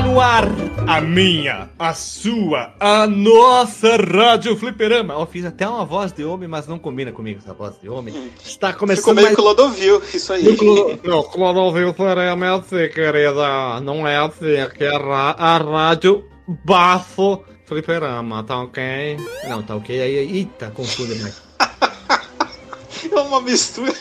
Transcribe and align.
Está 0.00 0.08
no 0.12 0.18
ar 0.18 0.44
a 0.86 0.98
minha, 1.02 1.68
a 1.78 1.92
sua, 1.92 2.72
a 2.80 3.06
nossa 3.06 3.96
Rádio 3.96 4.56
Fliperama. 4.56 5.12
Eu 5.12 5.26
fiz 5.26 5.44
até 5.44 5.68
uma 5.68 5.84
voz 5.84 6.10
de 6.10 6.24
homem, 6.24 6.48
mas 6.48 6.66
não 6.66 6.78
combina 6.78 7.12
comigo 7.12 7.38
essa 7.44 7.52
voz 7.52 7.74
de 7.82 7.86
homem. 7.86 8.32
Está 8.42 8.72
começando 8.72 9.00
Ficou 9.02 9.14
meio 9.14 9.26
mais... 9.26 9.36
Clodovil, 9.36 10.02
isso 10.14 10.32
aí. 10.32 10.56
Não, 11.04 11.22
Clodovil 11.24 11.92
Fliperama 11.92 12.46
é 12.46 12.48
assim, 12.48 12.88
querida. 12.94 13.80
Não 13.82 14.08
é 14.08 14.16
assim, 14.16 14.56
aqui 14.56 14.84
é 14.84 14.96
a, 14.96 14.98
ra- 14.98 15.36
a 15.38 15.58
Rádio 15.58 16.24
Bafo 16.64 17.44
Fliperama, 17.66 18.42
tá 18.42 18.58
ok? 18.62 19.18
Não, 19.50 19.62
tá 19.62 19.76
ok. 19.76 20.00
Aí, 20.00 20.14
eita, 20.16 20.70
confunde 20.70 21.16
mais. 21.16 21.42
É 23.12 23.20
uma 23.20 23.40
mistura. 23.42 23.92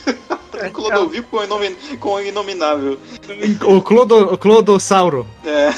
Clodovil 0.74 1.24
com 1.24 1.38
o, 1.38 1.44
inomi... 1.44 1.76
com 2.00 2.14
o 2.14 2.22
inominável. 2.22 3.00
O, 3.66 3.82
Clodo, 3.82 4.34
o 4.34 4.38
Clodossauro. 4.38 5.26
É. 5.46 5.74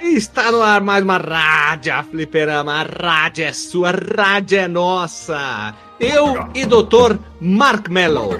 Está 0.00 0.50
no 0.52 0.62
ar 0.62 0.80
mais 0.80 1.02
uma 1.02 1.18
Rádio 1.18 1.92
Fliperama. 2.10 2.72
A 2.72 2.82
rádio 2.82 3.44
é 3.44 3.52
sua, 3.52 3.90
a 3.90 3.92
rádio 3.92 4.58
é 4.58 4.68
nossa. 4.68 5.74
Eu 5.98 6.48
e 6.54 6.64
Dr. 6.64 7.18
Mark 7.40 7.88
Mello. 7.88 8.30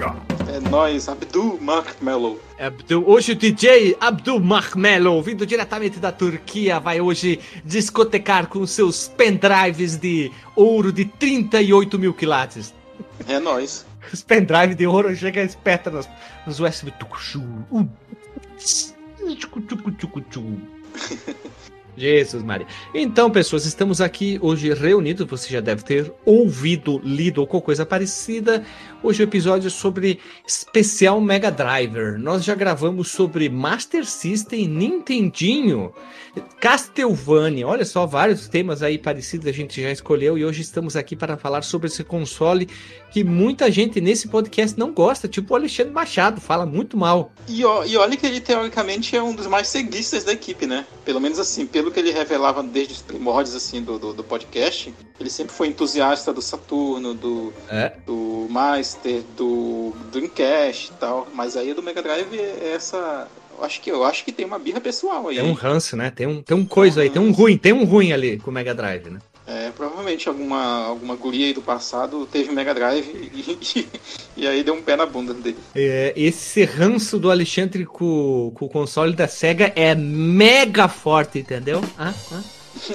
É 0.47 0.59
nós, 0.69 1.07
Abdul 1.07 1.59
Mark 1.61 2.01
Mello. 2.01 2.39
Abdul, 2.57 3.03
hoje 3.07 3.33
o 3.33 3.35
DJ 3.35 3.95
Abdul 3.99 4.39
Mark 4.39 4.75
Mello, 4.75 5.21
vindo 5.21 5.45
diretamente 5.45 5.99
da 5.99 6.11
Turquia, 6.11 6.79
vai 6.79 6.99
hoje 6.99 7.39
discotecar 7.63 8.47
com 8.47 8.65
seus 8.65 9.07
pendrives 9.07 9.95
de 9.95 10.31
ouro 10.55 10.91
de 10.91 11.05
38 11.05 11.99
mil 11.99 12.13
quilates. 12.13 12.73
É 13.27 13.39
nós. 13.39 13.85
Os 14.13 14.23
pendrives 14.23 14.75
de 14.75 14.87
ouro 14.87 15.15
chegam 15.15 15.43
a 15.43 15.45
espeta 15.45 15.89
nos, 15.89 16.09
nos 16.45 16.59
USB. 16.59 16.93
Jesus 21.97 22.43
Maria. 22.43 22.65
Então, 22.93 23.29
pessoas, 23.29 23.65
estamos 23.65 23.99
aqui 23.99 24.39
hoje 24.41 24.73
reunidos. 24.73 25.27
Você 25.27 25.51
já 25.51 25.59
deve 25.59 25.83
ter 25.83 26.13
ouvido, 26.25 27.01
lido 27.03 27.41
ou 27.41 27.47
qualquer 27.47 27.65
coisa 27.65 27.85
parecida. 27.85 28.63
Hoje 29.01 29.23
o 29.23 29.25
episódio 29.25 29.67
é 29.67 29.69
sobre 29.69 30.19
especial 30.45 31.21
Mega 31.21 31.49
Driver. 31.49 32.19
Nós 32.19 32.43
já 32.43 32.53
gravamos 32.53 33.09
sobre 33.09 33.47
Master 33.47 34.05
System, 34.05 34.67
Nintendinho, 34.67 35.93
Castlevania. 36.59 37.65
Olha 37.65 37.85
só, 37.85 38.05
vários 38.05 38.49
temas 38.49 38.83
aí 38.83 38.97
parecidos 38.97 39.47
a 39.47 39.53
gente 39.53 39.81
já 39.81 39.89
escolheu 39.89 40.37
e 40.37 40.43
hoje 40.43 40.61
estamos 40.61 40.97
aqui 40.97 41.15
para 41.15 41.37
falar 41.37 41.61
sobre 41.61 41.87
esse 41.87 42.03
console 42.03 42.67
que 43.09 43.23
muita 43.23 43.71
gente 43.71 44.01
nesse 44.01 44.27
podcast 44.27 44.77
não 44.77 44.91
gosta, 44.91 45.27
tipo 45.27 45.53
o 45.53 45.55
Alexandre 45.55 45.93
Machado, 45.93 46.41
fala 46.41 46.65
muito 46.65 46.97
mal. 46.97 47.31
E, 47.47 47.61
e 47.61 47.97
olha 47.97 48.17
que 48.17 48.25
ele 48.25 48.41
teoricamente 48.41 49.15
é 49.15 49.23
um 49.23 49.33
dos 49.33 49.47
mais 49.47 49.69
ceguistas 49.69 50.25
da 50.25 50.33
equipe, 50.33 50.67
né? 50.67 50.85
Pelo 51.05 51.21
menos 51.21 51.39
assim, 51.39 51.65
pelo 51.65 51.89
que 51.89 51.99
ele 51.99 52.11
revelava 52.11 52.61
desde 52.61 52.95
os 52.95 53.01
primórdios 53.01 53.55
assim 53.55 53.81
do, 53.81 53.97
do, 53.97 54.13
do 54.13 54.23
podcast, 54.23 54.93
ele 55.19 55.29
sempre 55.29 55.53
foi 55.53 55.67
entusiasta 55.67 56.31
do 56.33 56.41
Saturno, 56.41 57.13
do, 57.13 57.53
É. 57.69 57.93
do 58.05 58.47
Master, 58.89 59.21
do 59.37 59.93
Dreamcast 60.11 60.91
e 60.91 60.93
tal. 60.99 61.27
Mas 61.33 61.55
aí 61.55 61.73
do 61.73 61.83
Mega 61.83 62.01
Drive 62.01 62.33
é 62.33 62.73
essa. 62.73 63.27
Eu 63.57 63.63
acho 63.63 63.81
que 63.81 63.91
eu 63.91 64.03
acho 64.03 64.25
que 64.25 64.31
tem 64.31 64.45
uma 64.45 64.57
birra 64.57 64.81
pessoal 64.81 65.27
aí. 65.27 65.35
Tem 65.35 65.45
um 65.45 65.53
ranço, 65.53 65.95
né? 65.95 66.09
Tem 66.09 66.25
um, 66.25 66.41
tem 66.41 66.57
um 66.57 66.65
coisa 66.65 67.01
aí, 67.01 67.09
tem 67.09 67.21
um 67.21 67.31
ruim, 67.31 67.57
tem 67.57 67.73
um 67.73 67.83
ruim 67.83 68.11
ali 68.13 68.39
com 68.39 68.49
o 68.49 68.53
Mega 68.53 68.73
Drive, 68.73 69.09
né? 69.09 69.19
É, 69.45 69.71
provavelmente 69.71 70.29
alguma, 70.29 70.85
alguma 70.85 71.15
guria 71.15 71.47
aí 71.47 71.53
do 71.53 71.61
passado 71.61 72.27
teve 72.31 72.51
Mega 72.51 72.73
Drive 72.73 73.07
e, 73.07 73.87
e 74.37 74.47
aí 74.47 74.63
deu 74.63 74.75
um 74.75 74.81
pé 74.81 74.95
na 74.95 75.05
bunda 75.05 75.33
dele. 75.33 75.57
É, 75.75 76.13
esse 76.15 76.63
ranço 76.63 77.17
do 77.19 77.29
Alexandre 77.31 77.85
com, 77.85 78.51
com 78.55 78.65
o 78.65 78.69
console 78.69 79.13
da 79.13 79.27
SEGA 79.27 79.73
é 79.75 79.93
mega 79.95 80.87
forte, 80.87 81.39
entendeu? 81.39 81.83
Ah, 81.97 82.13
ah. 82.31 82.43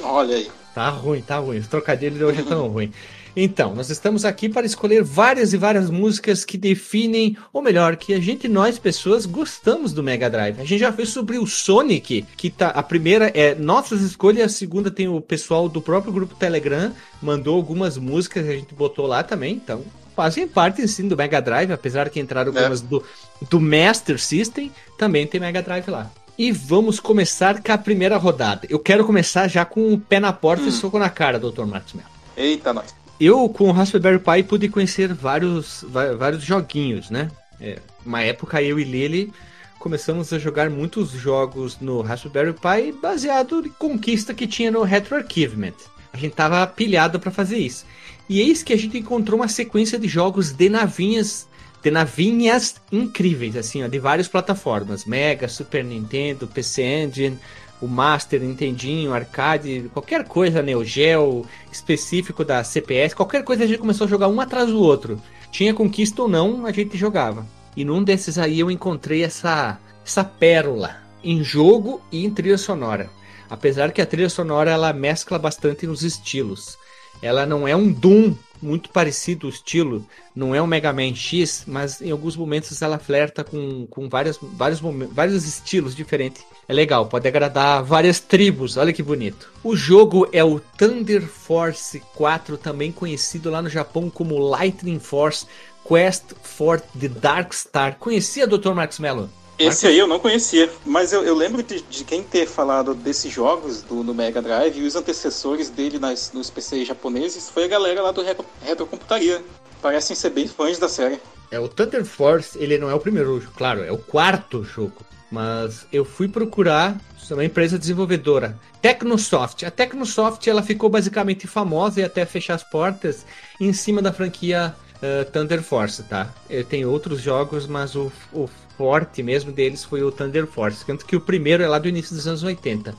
Olha 0.03 0.37
aí. 0.37 0.49
Tá 0.75 0.89
ruim, 0.89 1.21
tá 1.21 1.39
ruim. 1.39 1.59
Os 1.59 1.69
trocadilhos 1.69 2.19
de 2.19 2.25
hoje 2.25 2.41
estão 2.41 2.67
ruim. 2.69 2.93
Então, 3.37 3.75
nós 3.75 3.91
estamos 3.91 4.25
aqui 4.25 4.49
para 4.49 4.65
escolher 4.65 5.03
várias 5.03 5.53
e 5.53 5.57
várias 5.57 5.91
músicas 5.91 6.45
que 6.45 6.57
definem, 6.57 7.37
ou 7.53 7.61
melhor, 7.61 7.97
que 7.97 8.15
a 8.15 8.21
gente, 8.21 8.47
nós 8.47 8.79
pessoas, 8.79 9.27
gostamos 9.27 9.93
do 9.93 10.03
Mega 10.05 10.31
Drive. 10.31 10.61
A 10.61 10.65
gente 10.65 10.79
já 10.79 10.93
fez 10.93 11.09
sobre 11.09 11.37
o 11.39 11.47
Sonic, 11.47 12.25
que 12.37 12.49
tá. 12.49 12.69
A 12.69 12.83
primeira 12.83 13.33
é 13.35 13.55
nossas 13.55 14.03
escolhas, 14.03 14.45
a 14.53 14.55
segunda 14.55 14.91
tem 14.91 15.09
o 15.09 15.21
pessoal 15.21 15.69
do 15.69 15.83
próprio 15.83 16.13
grupo 16.13 16.37
Telegram, 16.37 16.93
mandou 17.21 17.57
algumas 17.57 17.99
músicas, 17.99 18.49
a 18.49 18.53
gente 18.53 18.73
botou 18.75 19.07
lá 19.07 19.23
também, 19.23 19.55
então. 19.55 19.83
Fazem 20.15 20.47
parte 20.47 20.87
sim 20.87 21.09
do 21.09 21.17
Mega 21.17 21.43
Drive, 21.43 21.73
apesar 21.73 22.09
que 22.09 22.21
entraram 22.21 22.53
É. 22.55 22.59
algumas 22.59 22.81
do, 22.81 23.03
do 23.51 23.61
Master 23.61 24.17
System, 24.21 24.71
também 24.97 25.27
tem 25.27 25.41
Mega 25.41 25.61
Drive 25.61 25.89
lá. 25.89 26.09
E 26.39 26.53
vamos 26.53 27.01
começar 27.01 27.61
com 27.61 27.73
a 27.73 27.79
primeira 27.79 28.17
rodada. 28.17 28.65
Eu 28.71 28.79
quero 28.79 29.05
começar 29.05 29.49
já 29.49 29.65
com 29.65 29.93
o 29.93 29.99
pé 29.99 30.21
na 30.21 30.33
porta 30.33 30.65
e 30.65 30.71
soco 30.73 31.01
na 31.01 31.11
cara, 31.11 31.39
Dr. 31.39 31.65
Marcos 31.65 31.95
Mello. 31.95 32.09
Eita, 32.37 32.73
nós. 32.73 32.95
Eu, 33.21 33.49
com 33.49 33.69
o 33.69 33.73
Raspberry 33.73 34.19
Pi, 34.19 34.43
pude 34.43 34.69
conhecer 34.69 35.13
vários, 35.15 35.85
vários 36.19 36.43
joguinhos, 36.43 37.11
né? 37.11 37.31
É, 37.61 37.79
uma 38.05 38.21
época, 38.23 38.61
eu 38.63 38.79
e 38.79 38.85
Lily 38.85 39.33
começamos 39.79 40.33
a 40.33 40.39
jogar 40.39 40.71
muitos 40.71 41.11
jogos 41.11 41.79
no 41.79 42.01
Raspberry 42.01 42.55
Pi 42.55 42.93
baseado 43.01 43.67
em 43.67 43.71
conquista 43.71 44.33
que 44.33 44.47
tinha 44.47 44.71
no 44.71 44.83
Retro 44.83 45.15
Archivement. 45.15 45.75
A 46.13 46.17
gente 46.17 46.35
tava 46.35 46.67
pilhado 46.67 47.21
para 47.21 47.31
fazer 47.31 47.59
isso. 47.59 47.85
E 48.29 48.41
eis 48.41 48.63
que 48.63 48.73
a 48.73 48.79
gente 48.79 48.99
encontrou 48.99 49.39
uma 49.39 49.49
sequência 49.49 49.99
de 49.99 50.09
jogos 50.09 50.53
de 50.53 50.69
navinhas, 50.69 51.47
de 51.83 51.91
navinhas 51.91 52.77
incríveis, 52.91 53.57
assim, 53.57 53.83
ó, 53.83 53.89
de 53.89 53.99
várias 53.99 54.27
plataformas. 54.27 55.05
Mega, 55.05 55.49
Super 55.49 55.85
Nintendo, 55.85 56.47
PC 56.47 56.83
Engine, 56.83 57.39
o 57.81 57.87
Master, 57.87 58.41
Nintendinho, 58.41 59.13
arcade, 59.13 59.91
qualquer 59.93 60.25
coisa, 60.25 60.63
Neo 60.63 60.85
Geo, 60.85 61.45
específico 61.71 62.45
da 62.45 62.63
CPS, 62.65 63.15
qualquer 63.15 63.45
coisa 63.45 63.65
a 63.65 63.67
gente 63.67 63.79
começou 63.79 64.07
a 64.07 64.11
jogar 64.11 64.29
um 64.29 64.41
atrás 64.41 64.69
do 64.69 64.81
outro. 64.81 65.21
Tinha 65.51 65.75
conquista 65.75 66.23
ou 66.23 66.29
não, 66.29 66.67
a 66.67 66.73
gente 66.73 66.97
jogava. 66.97 67.47
E 67.77 67.85
num 67.85 68.03
desses 68.03 68.39
aí 68.39 68.61
eu 68.61 68.71
encontrei 68.71 69.23
essa, 69.23 69.79
essa 70.05 70.25
pérola 70.25 70.97
em 71.23 71.43
jogo 71.43 72.01
e 72.11 72.25
em 72.25 72.31
trilha 72.31 72.59
sonora. 72.59 73.11
Apesar 73.49 73.93
que 73.93 74.01
a 74.01 74.07
trilha 74.07 74.29
sonora 74.29 74.71
ela 74.71 74.93
mescla 74.93 75.39
bastante 75.39 75.87
nos 75.87 76.03
estilos. 76.03 76.79
Ela 77.25 77.47
não 77.47 77.67
é 77.67 77.75
um 77.75 77.91
Doom 77.91 78.35
muito 78.61 78.91
parecido 78.91 79.47
o 79.47 79.51
estilo, 79.51 80.07
não 80.37 80.55
é 80.55 80.61
um 80.61 80.67
Mega 80.67 80.93
Man 80.93 81.15
X, 81.15 81.65
mas 81.67 82.03
em 82.03 82.11
alguns 82.11 82.37
momentos 82.37 82.83
ela 82.83 82.99
flerta 82.99 83.43
com, 83.43 83.87
com 83.87 84.11
várias, 84.11 84.39
vários, 84.41 84.81
vários 85.11 85.47
estilos 85.47 85.97
diferentes. 85.97 86.45
É 86.69 86.73
legal, 86.75 87.07
pode 87.07 87.27
agradar 87.27 87.83
várias 87.83 88.21
tribos, 88.21 88.77
olha 88.77 88.93
que 88.93 89.03
bonito. 89.03 89.51
O 89.63 89.75
jogo 89.75 90.29
é 90.33 90.45
o 90.45 90.61
Thunder 90.61 91.23
Force 91.23 91.99
4, 92.15 92.59
também 92.59 92.93
conhecido 92.93 93.51
lá 93.51 93.63
no 93.63 93.71
Japão 93.71 94.11
como 94.11 94.39
Lightning 94.39 94.99
Force 94.99 95.47
Quest 95.89 96.35
for 96.43 96.79
the 97.01 97.09
Dark 97.09 97.55
Star. 97.55 97.97
Conhecia, 97.99 98.47
Dr. 98.47 98.75
Marcos 98.75 98.99
Mello? 98.99 99.31
Esse 99.59 99.87
aí 99.87 99.99
eu 99.99 100.07
não 100.07 100.19
conhecia, 100.19 100.69
mas 100.85 101.13
eu, 101.13 101.23
eu 101.23 101.35
lembro 101.35 101.63
de, 101.63 101.81
de 101.83 102.05
quem 102.05 102.23
ter 102.23 102.47
falado 102.47 102.93
desses 102.93 103.33
jogos 103.33 103.83
do, 103.83 104.03
no 104.03 104.13
Mega 104.13 104.43
Drive 104.43 104.79
e 104.79 104.87
os 104.87 104.97
antecessores 104.97 105.71
dele 105.71 105.99
nas, 105.99 106.33
nos 106.33 106.51
PCs 106.51 106.89
japoneses 106.89 107.49
foi 107.49 107.65
a 107.65 107.69
galera 107.69 108.03
lá 108.03 108.11
do 108.11 108.23
Retro, 108.23 108.45
Retrocomputaria. 108.63 109.43
Parecem 109.81 110.17
ser 110.17 110.31
bem 110.31 110.49
fãs 110.49 110.79
da 110.79 110.89
série. 110.89 111.21
É 111.51 111.61
o 111.61 111.69
Thunder 111.69 112.05
Force, 112.05 112.59
ele 112.59 112.79
não 112.79 112.91
é 112.91 112.95
o 112.95 113.01
primeiro 113.01 113.41
jogo, 113.41 113.53
claro, 113.57 113.85
é 113.85 113.93
o 113.93 113.99
quarto 113.99 114.65
jogo. 114.65 115.05
Mas 115.31 115.87
eu 115.93 116.05
fui 116.05 116.29
procurar 116.29 116.97
é 117.31 117.35
uma 117.35 117.45
empresa 117.45 117.79
desenvolvedora, 117.79 118.59
Tecnosoft. 118.83 119.65
A 119.65 119.71
Tecnosoft 119.71 120.49
ela 120.49 120.63
ficou 120.63 120.91
basicamente 120.91 121.47
famosa 121.47 122.01
e 122.01 122.05
até 122.05 122.27
fechar 122.27 122.55
as 122.55 122.63
portas 122.63 123.25
em 123.59 123.73
cima 123.73 124.03
da 124.03 124.13
franquia 124.13 124.75
eh, 125.05 125.25
Thunder 125.25 125.63
Force, 125.63 126.03
tá? 126.05 126.33
Eh, 126.49 126.63
Tem 126.63 126.85
outros 126.87 127.21
jogos, 127.21 127.67
mas 127.67 127.95
o, 127.95 128.11
o 128.33 128.49
forte 128.77 129.23
mesmo 129.23 129.53
deles 129.53 129.85
foi 129.85 130.03
o 130.03 130.11
Thunder 130.11 130.47
Force, 130.47 130.85
tanto 130.85 131.05
que 131.05 131.15
o 131.15 131.21
primeiro 131.21 131.63
é 131.63 131.69
lá 131.69 131.79
do 131.79 131.89
início 131.89 132.15
dos 132.17 132.27
anos 132.27 132.43
80. 132.43 132.95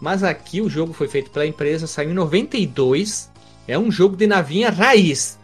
Mas 0.00 0.22
aqui 0.22 0.60
o 0.60 0.70
jogo 0.70 0.92
foi 0.92 1.08
feito 1.08 1.30
pela 1.30 1.44
empresa, 1.46 1.86
saiu 1.86 2.10
em 2.10 2.14
92. 2.14 3.28
É 3.66 3.76
um 3.76 3.90
jogo 3.90 4.16
de 4.16 4.26
navinha 4.26 4.70
raiz 4.70 5.38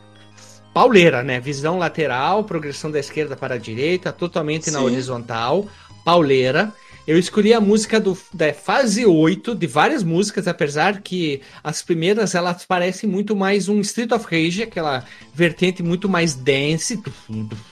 pauleira, 0.72 1.22
né? 1.22 1.38
Visão 1.38 1.78
lateral, 1.78 2.42
progressão 2.44 2.90
da 2.90 2.98
esquerda 2.98 3.36
para 3.36 3.54
a 3.54 3.58
direita, 3.58 4.12
totalmente 4.12 4.70
na 4.72 4.80
Sim. 4.80 4.84
horizontal, 4.86 5.66
pauleira. 6.04 6.72
Eu 7.06 7.18
escolhi 7.18 7.52
a 7.52 7.60
música 7.60 8.00
do, 8.00 8.16
da 8.32 8.54
fase 8.54 9.04
8, 9.04 9.54
de 9.54 9.66
várias 9.66 10.02
músicas, 10.02 10.48
apesar 10.48 11.02
que 11.02 11.42
as 11.62 11.82
primeiras 11.82 12.34
elas 12.34 12.64
parecem 12.64 13.08
muito 13.08 13.36
mais 13.36 13.68
um 13.68 13.78
Street 13.80 14.10
of 14.10 14.24
Rage, 14.24 14.62
aquela 14.62 15.04
vertente 15.34 15.82
muito 15.82 16.08
mais 16.08 16.34
dance, 16.34 17.02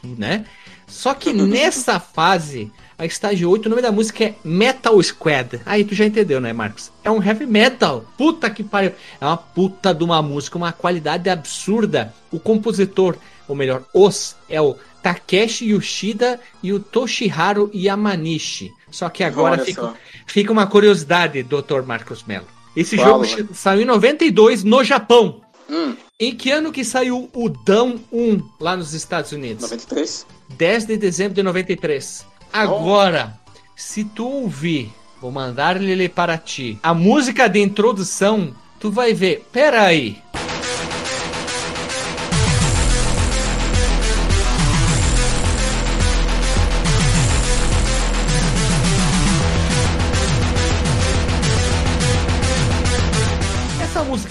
né? 0.04 0.44
Só 0.86 1.14
que 1.14 1.32
nessa 1.32 1.98
fase, 1.98 2.70
a 2.98 3.06
estágio 3.06 3.48
8, 3.48 3.64
o 3.64 3.70
nome 3.70 3.80
da 3.80 3.90
música 3.90 4.22
é 4.22 4.34
Metal 4.44 5.02
Squad. 5.02 5.62
Aí 5.64 5.82
tu 5.82 5.94
já 5.94 6.04
entendeu, 6.04 6.38
né, 6.38 6.52
Marcos? 6.52 6.92
É 7.02 7.10
um 7.10 7.22
heavy 7.22 7.46
metal. 7.46 8.04
Puta 8.18 8.50
que 8.50 8.62
pariu. 8.62 8.92
É 9.18 9.24
uma 9.24 9.38
puta 9.38 9.94
de 9.94 10.04
uma 10.04 10.20
música, 10.20 10.58
uma 10.58 10.72
qualidade 10.72 11.30
absurda. 11.30 12.12
O 12.30 12.38
compositor, 12.38 13.16
ou 13.48 13.56
melhor, 13.56 13.82
os, 13.94 14.36
é 14.46 14.60
o 14.60 14.76
Takeshi 15.02 15.70
Yoshida 15.70 16.38
e 16.62 16.70
o 16.70 16.78
Toshiharu 16.78 17.70
Yamanishi. 17.74 18.70
Só 18.92 19.08
que 19.08 19.24
agora 19.24 19.64
fica, 19.64 19.94
fica, 20.26 20.52
uma 20.52 20.66
curiosidade, 20.66 21.42
Dr. 21.42 21.82
Marcos 21.84 22.22
Mello. 22.24 22.46
Esse 22.76 22.96
Fala, 22.96 23.24
jogo 23.24 23.54
saiu 23.54 23.82
em 23.82 23.84
92 23.84 24.62
no 24.62 24.84
Japão. 24.84 25.40
Hum. 25.68 25.96
Em 26.20 26.34
que 26.36 26.50
ano 26.50 26.70
que 26.70 26.84
saiu 26.84 27.28
o 27.32 27.48
Dão 27.48 27.98
1 28.12 28.42
lá 28.60 28.76
nos 28.76 28.92
Estados 28.92 29.32
Unidos? 29.32 29.62
93. 29.62 30.26
10 30.50 30.86
de 30.86 30.96
dezembro 30.96 31.34
de 31.34 31.42
93. 31.42 32.26
Agora, 32.52 33.34
oh. 33.34 33.52
se 33.74 34.04
tu 34.04 34.28
ouvir, 34.28 34.92
vou 35.20 35.32
mandar 35.32 35.82
ele 35.82 36.08
para 36.08 36.36
ti, 36.36 36.78
a 36.82 36.92
música 36.92 37.48
de 37.48 37.60
introdução, 37.60 38.54
tu 38.78 38.90
vai 38.90 39.14
ver, 39.14 39.46
pera 39.50 39.92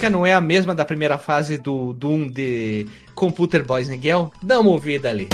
música 0.01 0.09
não 0.09 0.25
é 0.25 0.33
a 0.33 0.42
mesma 0.42 0.74
da 0.74 0.83
primeira 0.83 1.18
fase 1.19 1.59
do 1.59 1.94
Doom 1.94 2.27
de 2.27 2.88
Computer 3.13 3.63
Boys 3.63 3.88
Miguel? 3.88 4.31
Dá 4.42 4.59
uma 4.59 4.71
ouvida 4.71 5.09
ali. 5.09 5.27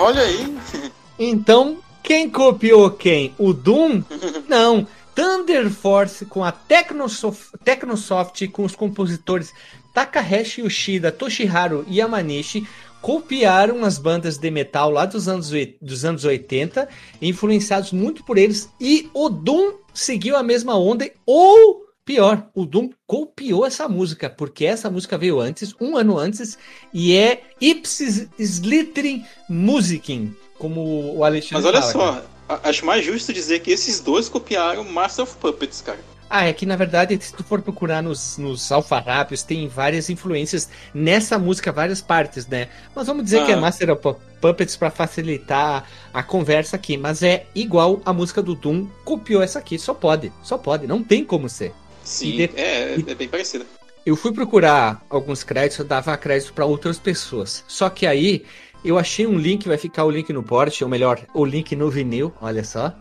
Olha 0.00 0.22
aí. 0.22 0.58
Então, 1.16 1.78
quem 2.02 2.28
copiou 2.28 2.90
quem? 2.90 3.34
O 3.38 3.52
Doom? 3.52 4.02
Não. 4.48 4.84
Thunder 5.14 5.70
Force 5.70 6.24
com 6.24 6.44
a 6.44 6.50
Tecnosoft, 6.50 7.50
Tecnosoft 7.64 8.48
com 8.48 8.64
os 8.64 8.74
compositores 8.74 9.52
Takahashi 9.92 10.60
Yoshida, 10.60 11.10
Toshiharu 11.10 11.84
Yamanishi 11.90 12.66
copiaram 13.00 13.84
as 13.84 13.98
bandas 13.98 14.38
de 14.38 14.50
metal 14.50 14.90
lá 14.90 15.04
dos 15.04 15.28
anos, 15.28 15.50
dos 15.80 16.04
anos 16.04 16.24
80, 16.24 16.88
influenciados 17.22 17.92
muito 17.92 18.24
por 18.24 18.38
eles, 18.38 18.70
e 18.80 19.08
o 19.14 19.28
Doom 19.28 19.74
seguiu 19.94 20.36
a 20.36 20.42
mesma 20.42 20.78
onda, 20.78 21.10
ou 21.24 21.86
pior, 22.04 22.48
o 22.54 22.64
Doom 22.64 22.90
copiou 23.06 23.66
essa 23.66 23.88
música, 23.88 24.30
porque 24.30 24.64
essa 24.64 24.90
música 24.90 25.18
veio 25.18 25.40
antes, 25.40 25.74
um 25.80 25.96
ano 25.96 26.18
antes, 26.18 26.58
e 26.92 27.14
é 27.14 27.42
Ipsis 27.60 28.28
Slittering 28.38 29.24
Musicin, 29.48 30.34
como 30.58 31.14
o 31.16 31.24
Alexandre 31.24 31.54
Mas 31.54 31.64
olha 31.66 31.82
fala, 31.82 31.92
só, 31.92 32.12
cara. 32.48 32.60
acho 32.64 32.86
mais 32.86 33.04
justo 33.04 33.32
dizer 33.32 33.60
que 33.60 33.70
esses 33.70 34.00
dois 34.00 34.28
copiaram 34.28 34.84
Master 34.84 35.24
of 35.24 35.36
Puppets, 35.36 35.82
cara. 35.82 36.00
Ah, 36.30 36.46
é 36.46 36.52
que 36.52 36.66
na 36.66 36.76
verdade, 36.76 37.18
se 37.20 37.32
tu 37.32 37.42
for 37.42 37.62
procurar 37.62 38.02
nos, 38.02 38.36
nos 38.36 38.70
alfarrábios, 38.70 39.42
tem 39.42 39.66
várias 39.66 40.10
influências 40.10 40.68
nessa 40.92 41.38
música, 41.38 41.72
várias 41.72 42.02
partes, 42.02 42.46
né? 42.46 42.68
Mas 42.94 43.06
vamos 43.06 43.24
dizer 43.24 43.40
ah. 43.40 43.46
que 43.46 43.52
é 43.52 43.56
Master 43.56 43.90
of 43.90 44.16
Puppets 44.40 44.76
para 44.76 44.90
facilitar 44.90 45.88
a 46.12 46.22
conversa 46.22 46.76
aqui. 46.76 46.96
Mas 46.96 47.22
é 47.22 47.46
igual 47.54 48.02
a 48.04 48.12
música 48.12 48.42
do 48.42 48.54
Doom, 48.54 48.86
copiou 49.04 49.42
essa 49.42 49.58
aqui, 49.58 49.78
só 49.78 49.94
pode, 49.94 50.30
só 50.42 50.58
pode, 50.58 50.86
não 50.86 51.02
tem 51.02 51.24
como 51.24 51.48
ser. 51.48 51.72
Sim, 52.04 52.36
de... 52.36 52.50
é, 52.56 52.94
é 52.94 53.14
bem 53.14 53.28
parecida. 53.28 53.64
Eu 54.04 54.16
fui 54.16 54.32
procurar 54.32 55.04
alguns 55.08 55.42
créditos, 55.42 55.78
eu 55.78 55.84
dava 55.84 56.16
crédito 56.16 56.52
para 56.52 56.64
outras 56.64 56.98
pessoas. 56.98 57.64
Só 57.66 57.90
que 57.90 58.06
aí 58.06 58.44
eu 58.84 58.98
achei 58.98 59.26
um 59.26 59.38
link, 59.38 59.66
vai 59.66 59.76
ficar 59.76 60.04
o 60.04 60.10
link 60.10 60.32
no 60.32 60.42
porte, 60.42 60.84
ou 60.84 60.90
melhor, 60.90 61.20
o 61.34 61.44
link 61.44 61.74
no 61.74 61.90
vinil, 61.90 62.32
olha 62.40 62.64
só 62.64 62.94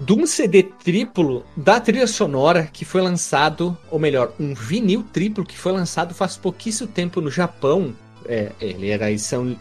de 0.00 0.12
um 0.12 0.26
CD 0.26 0.62
triplo 0.62 1.44
da 1.56 1.80
trilha 1.80 2.06
sonora 2.06 2.68
que 2.72 2.84
foi 2.84 3.00
lançado, 3.00 3.76
ou 3.90 3.98
melhor, 3.98 4.32
um 4.38 4.54
vinil 4.54 5.04
triplo 5.12 5.44
que 5.44 5.58
foi 5.58 5.72
lançado 5.72 6.14
faz 6.14 6.36
pouquíssimo 6.36 6.88
tempo 6.88 7.20
no 7.20 7.30
Japão. 7.30 7.94
É, 8.26 8.52
ele 8.60 8.90
era 8.90 9.10
edição, 9.10 9.56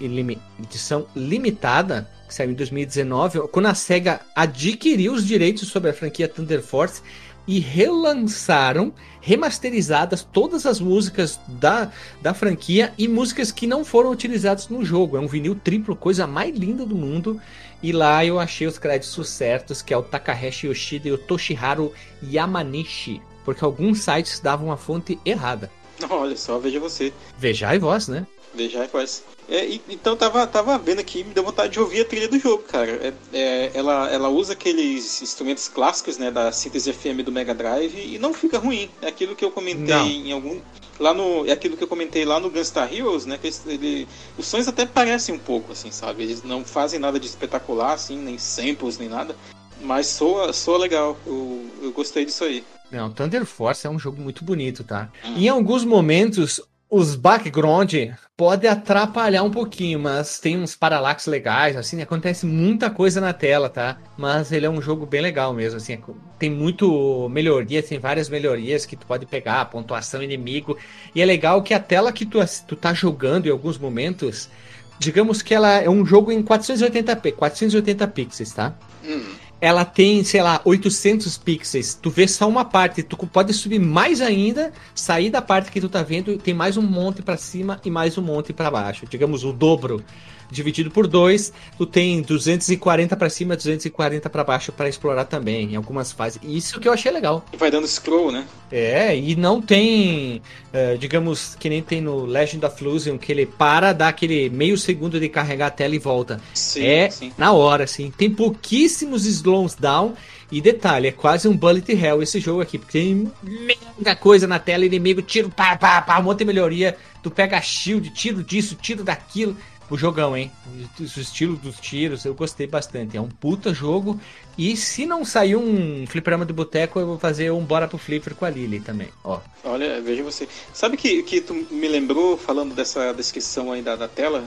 edição 0.60 1.08
limitada, 1.16 2.10
que 2.28 2.34
saiu 2.34 2.52
em 2.52 2.54
2019, 2.54 3.48
quando 3.52 3.66
a 3.66 3.74
SEGA 3.74 4.22
adquiriu 4.36 5.14
os 5.14 5.26
direitos 5.26 5.68
sobre 5.68 5.90
a 5.90 5.94
franquia 5.94 6.28
Thunder 6.28 6.62
Force 6.62 7.02
e 7.48 7.60
relançaram, 7.60 8.94
remasterizadas 9.20 10.24
todas 10.24 10.66
as 10.66 10.80
músicas 10.80 11.40
da, 11.48 11.92
da 12.22 12.34
franquia 12.34 12.94
e 12.98 13.08
músicas 13.08 13.52
que 13.52 13.68
não 13.68 13.84
foram 13.84 14.12
utilizadas 14.12 14.68
no 14.70 14.84
jogo. 14.84 15.18
É 15.18 15.20
um 15.20 15.28
vinil 15.28 15.56
triplo, 15.56 15.96
coisa 15.96 16.26
mais 16.26 16.56
linda 16.56 16.86
do 16.86 16.96
mundo. 16.96 17.40
E 17.84 17.92
lá 17.92 18.24
eu 18.24 18.40
achei 18.40 18.68
os 18.68 18.78
créditos 18.78 19.30
certos, 19.30 19.82
que 19.82 19.94
é 19.94 19.98
o 19.98 20.04
Takahashi 20.04 20.68
Yoshida 20.68 21.10
e 21.10 21.12
o 21.12 21.18
Toshiharu 21.18 21.92
Yamanishi. 22.24 23.22
Porque 23.44 23.66
alguns 23.66 24.00
sites 24.00 24.40
davam 24.40 24.72
a 24.72 24.78
fonte 24.78 25.20
errada. 25.26 25.70
Olha 26.10 26.38
só, 26.38 26.58
veja 26.58 26.80
você. 26.80 27.14
Veja 27.38 27.74
e 27.76 27.80
voz, 27.80 28.08
né? 28.08 28.26
Veja 28.54 28.84
e 28.84 28.88
voz. 28.88 29.24
É, 29.50 29.66
e, 29.66 29.82
então 29.90 30.16
tava, 30.16 30.46
tava 30.46 30.78
vendo 30.78 31.00
aqui, 31.00 31.24
me 31.24 31.34
deu 31.34 31.44
vontade 31.44 31.74
de 31.74 31.80
ouvir 31.80 32.02
a 32.02 32.06
trilha 32.06 32.28
do 32.28 32.40
jogo, 32.40 32.64
cara. 32.64 32.92
É, 32.92 33.14
é, 33.34 33.72
ela, 33.74 34.10
ela 34.10 34.30
usa 34.30 34.54
aqueles 34.54 35.22
instrumentos 35.22 35.68
clássicos, 35.68 36.18
né, 36.18 36.32
da 36.32 36.52
síntese 36.52 36.92
FM 36.92 37.22
do 37.24 37.32
Mega 37.32 37.54
Drive 37.54 37.96
e 37.96 38.18
não 38.20 38.34
fica 38.34 38.60
ruim. 38.60 38.90
É 39.02 39.08
aquilo 39.08 39.36
que 39.36 39.44
eu 39.44 39.52
comentei 39.52 39.86
não. 39.86 40.08
em 40.08 40.32
algum 40.32 40.60
lá 41.00 41.14
no 41.14 41.48
é 41.48 41.52
aquilo 41.52 41.76
que 41.76 41.84
eu 41.84 41.88
comentei 41.88 42.24
lá 42.24 42.40
no 42.40 42.50
Gunstar 42.50 42.94
Heroes, 42.94 43.26
né, 43.26 43.38
que 43.38 43.50
ele, 43.66 44.08
os 44.38 44.46
sons 44.46 44.68
até 44.68 44.86
parecem 44.86 45.34
um 45.34 45.40
pouco 45.40 45.72
assim, 45.72 45.90
sabe? 45.92 46.24
Eles 46.24 46.44
não 46.44 46.64
fazem 46.64 47.00
nada 47.00 47.20
de 47.20 47.26
espetacular 47.26 47.94
assim, 47.94 48.18
nem 48.18 48.38
samples 48.38 48.98
nem 49.00 49.10
nada, 49.10 49.36
mas 49.82 50.08
soa, 50.08 50.54
soa 50.54 50.78
legal. 50.78 51.18
Eu, 51.26 51.66
eu 51.82 51.92
gostei 51.92 52.24
disso 52.24 52.44
aí. 52.44 52.64
Não, 52.92 53.10
Thunder 53.10 53.46
Force 53.46 53.88
é 53.88 53.90
um 53.90 53.98
jogo 53.98 54.22
muito 54.22 54.44
bonito, 54.44 54.84
tá? 54.84 55.10
Hum. 55.26 55.38
Em 55.38 55.50
alguns 55.50 55.84
momentos 55.84 56.62
os 56.92 57.16
background 57.16 57.94
pode 58.42 58.68
atrapalhar 58.68 59.44
um 59.44 59.52
pouquinho, 59.52 60.00
mas 60.00 60.40
tem 60.40 60.58
uns 60.58 60.76
paralax 60.76 61.28
legais, 61.28 61.78
assim, 61.78 62.02
acontece 62.02 62.44
muita 62.44 62.90
coisa 62.90 63.22
na 63.22 63.34
tela, 63.34 63.70
tá? 63.70 64.00
Mas 64.18 64.52
ele 64.52 64.66
é 64.66 64.70
um 64.70 64.82
jogo 64.82 65.06
bem 65.06 65.22
legal 65.22 65.54
mesmo, 65.54 65.78
assim, 65.78 66.00
tem 66.40 66.50
muito 66.50 67.30
melhoria, 67.30 67.84
tem 67.84 68.00
várias 68.00 68.30
melhorias 68.30 68.84
que 68.84 68.96
tu 68.96 69.06
pode 69.06 69.28
pegar, 69.28 69.66
pontuação 69.66 70.24
inimigo, 70.24 70.76
e 71.14 71.22
é 71.22 71.26
legal 71.26 71.62
que 71.62 71.72
a 71.72 71.80
tela 71.80 72.12
que 72.12 72.26
tu, 72.26 72.40
tu 72.68 72.76
tá 72.76 72.96
jogando 72.96 73.46
em 73.46 73.52
alguns 73.52 73.78
momentos, 73.78 74.50
digamos 74.98 75.44
que 75.44 75.54
ela 75.54 75.74
é 75.74 75.88
um 75.88 76.04
jogo 76.04 76.32
em 76.32 76.42
480p, 76.42 77.34
480 77.34 78.08
pixels, 78.08 78.54
tá? 78.54 78.74
Hum 79.06 79.36
ela 79.62 79.86
tem, 79.86 80.24
sei 80.24 80.42
lá, 80.42 80.60
800 80.66 81.38
pixels. 81.38 81.94
Tu 81.94 82.10
vê 82.10 82.28
só 82.28 82.50
uma 82.50 82.66
parte, 82.66 83.04
tu 83.04 83.16
pode 83.16 83.54
subir 83.54 83.80
mais 83.80 84.20
ainda, 84.20 84.74
sair 84.96 85.30
da 85.30 85.42
parte 85.42 85.72
que 85.72 85.80
tu 85.80 85.88
tá 85.88 86.02
vendo, 86.02 86.36
tem 86.40 86.54
mais 86.54 86.76
um 86.78 86.82
monte 86.82 87.22
para 87.22 87.38
cima 87.38 87.80
e 87.86 87.92
mais 87.92 88.18
um 88.18 88.24
monte 88.24 88.52
para 88.52 88.72
baixo, 88.72 89.06
digamos 89.08 89.44
o 89.44 89.54
dobro 89.54 90.04
dividido 90.52 90.92
por 90.92 91.08
dois, 91.08 91.52
tu 91.78 91.86
tem 91.86 92.22
240 92.22 93.16
para 93.16 93.30
cima, 93.30 93.56
240 93.56 94.30
para 94.30 94.44
baixo 94.44 94.72
para 94.72 94.90
explorar 94.90 95.26
também, 95.26 95.74
em 95.74 95.76
algumas 95.76 96.12
fases. 96.12 96.40
Isso 96.44 96.80
que 96.80 96.88
eu 96.88 96.94
achei 96.94 97.12
legal. 97.12 97.44
Vai 97.58 97.72
dando 97.72 97.88
scroll, 97.88 98.32
né? 98.32 98.46
É, 98.72 99.18
e 99.18 99.36
não 99.36 99.62
tem, 99.62 100.42
uh, 100.74 100.98
digamos, 100.98 101.56
que 101.56 101.70
nem 101.70 101.82
tem 101.82 102.02
no 102.02 102.26
Legend 102.26 102.66
of 102.66 102.84
Illusion, 102.84 103.18
que 103.18 103.32
ele 103.32 103.46
para, 103.46 103.94
dá 103.94 104.10
aquele 104.10 104.50
meio 104.50 104.78
segundo 104.78 105.20
de 105.20 105.30
carregar 105.30 105.68
a 105.68 105.72
tela 105.72 105.96
e 105.96 106.00
volta. 106.00 106.40
Sim, 106.54 106.86
é 106.86 107.10
sim. 107.10 107.32
na 107.38 107.52
hora, 107.54 107.86
assim. 107.86 108.12
Tem 108.12 108.30
pouquíssimos 108.30 109.26
slows 109.26 109.76
down. 109.76 110.14
E 110.52 110.60
detalhe, 110.60 111.08
é 111.08 111.12
quase 111.14 111.48
um 111.48 111.56
bullet 111.56 111.94
hell 111.94 112.22
esse 112.22 112.38
jogo 112.42 112.60
aqui, 112.60 112.78
porque 112.78 113.00
tem 113.00 113.32
mega 113.42 114.14
coisa 114.18 114.46
na 114.46 114.60
tela, 114.60 114.86
inimigo, 114.86 115.22
tiro, 115.22 115.50
pá, 115.50 115.78
pá, 115.78 116.02
pá, 116.02 116.20
um 116.20 116.24
monte 116.24 116.40
de 116.40 116.46
melhoria. 116.46 116.98
Tu 117.24 117.32
pega 117.32 117.62
shield, 117.62 118.10
tiro 118.10 118.44
disso, 118.44 118.76
tiro 118.76 119.02
daquilo 119.02 119.56
o 119.96 119.98
jogão, 119.98 120.36
hein? 120.36 120.52
O 121.00 121.04
estilo 121.04 121.56
dos 121.58 121.80
tiros, 121.80 122.26
eu 122.26 122.34
gostei 122.34 122.66
bastante. 122.66 123.18
É 123.18 123.22
um 123.22 123.28
puta 123.28 123.74
jogo. 123.74 124.20
E 124.58 124.76
se 124.78 125.06
não 125.06 125.26
sair 125.26 125.56
um 125.56 126.06
fliperama 126.08 126.46
de 126.46 126.54
boteco, 126.54 127.00
eu 127.00 127.06
vou 127.06 127.20
fazer 127.20 127.52
um 127.52 127.64
Bora 127.64 127.88
pro 127.88 127.98
Flipper 127.98 128.36
com 128.36 128.46
a 128.46 128.50
Lily 128.50 128.80
também, 128.80 129.10
ó. 129.24 129.40
Olha, 129.64 130.02
veja 130.02 130.24
você. 130.24 130.48
Sabe 130.74 130.98
que, 130.98 131.24
que 131.24 131.42
tu 131.42 131.54
me 131.54 131.88
lembrou, 131.88 132.38
falando 132.38 132.74
dessa 132.74 133.14
descrição 133.14 133.72
aí 133.72 133.82
da, 133.82 133.96
da 133.96 134.08
tela? 134.08 134.44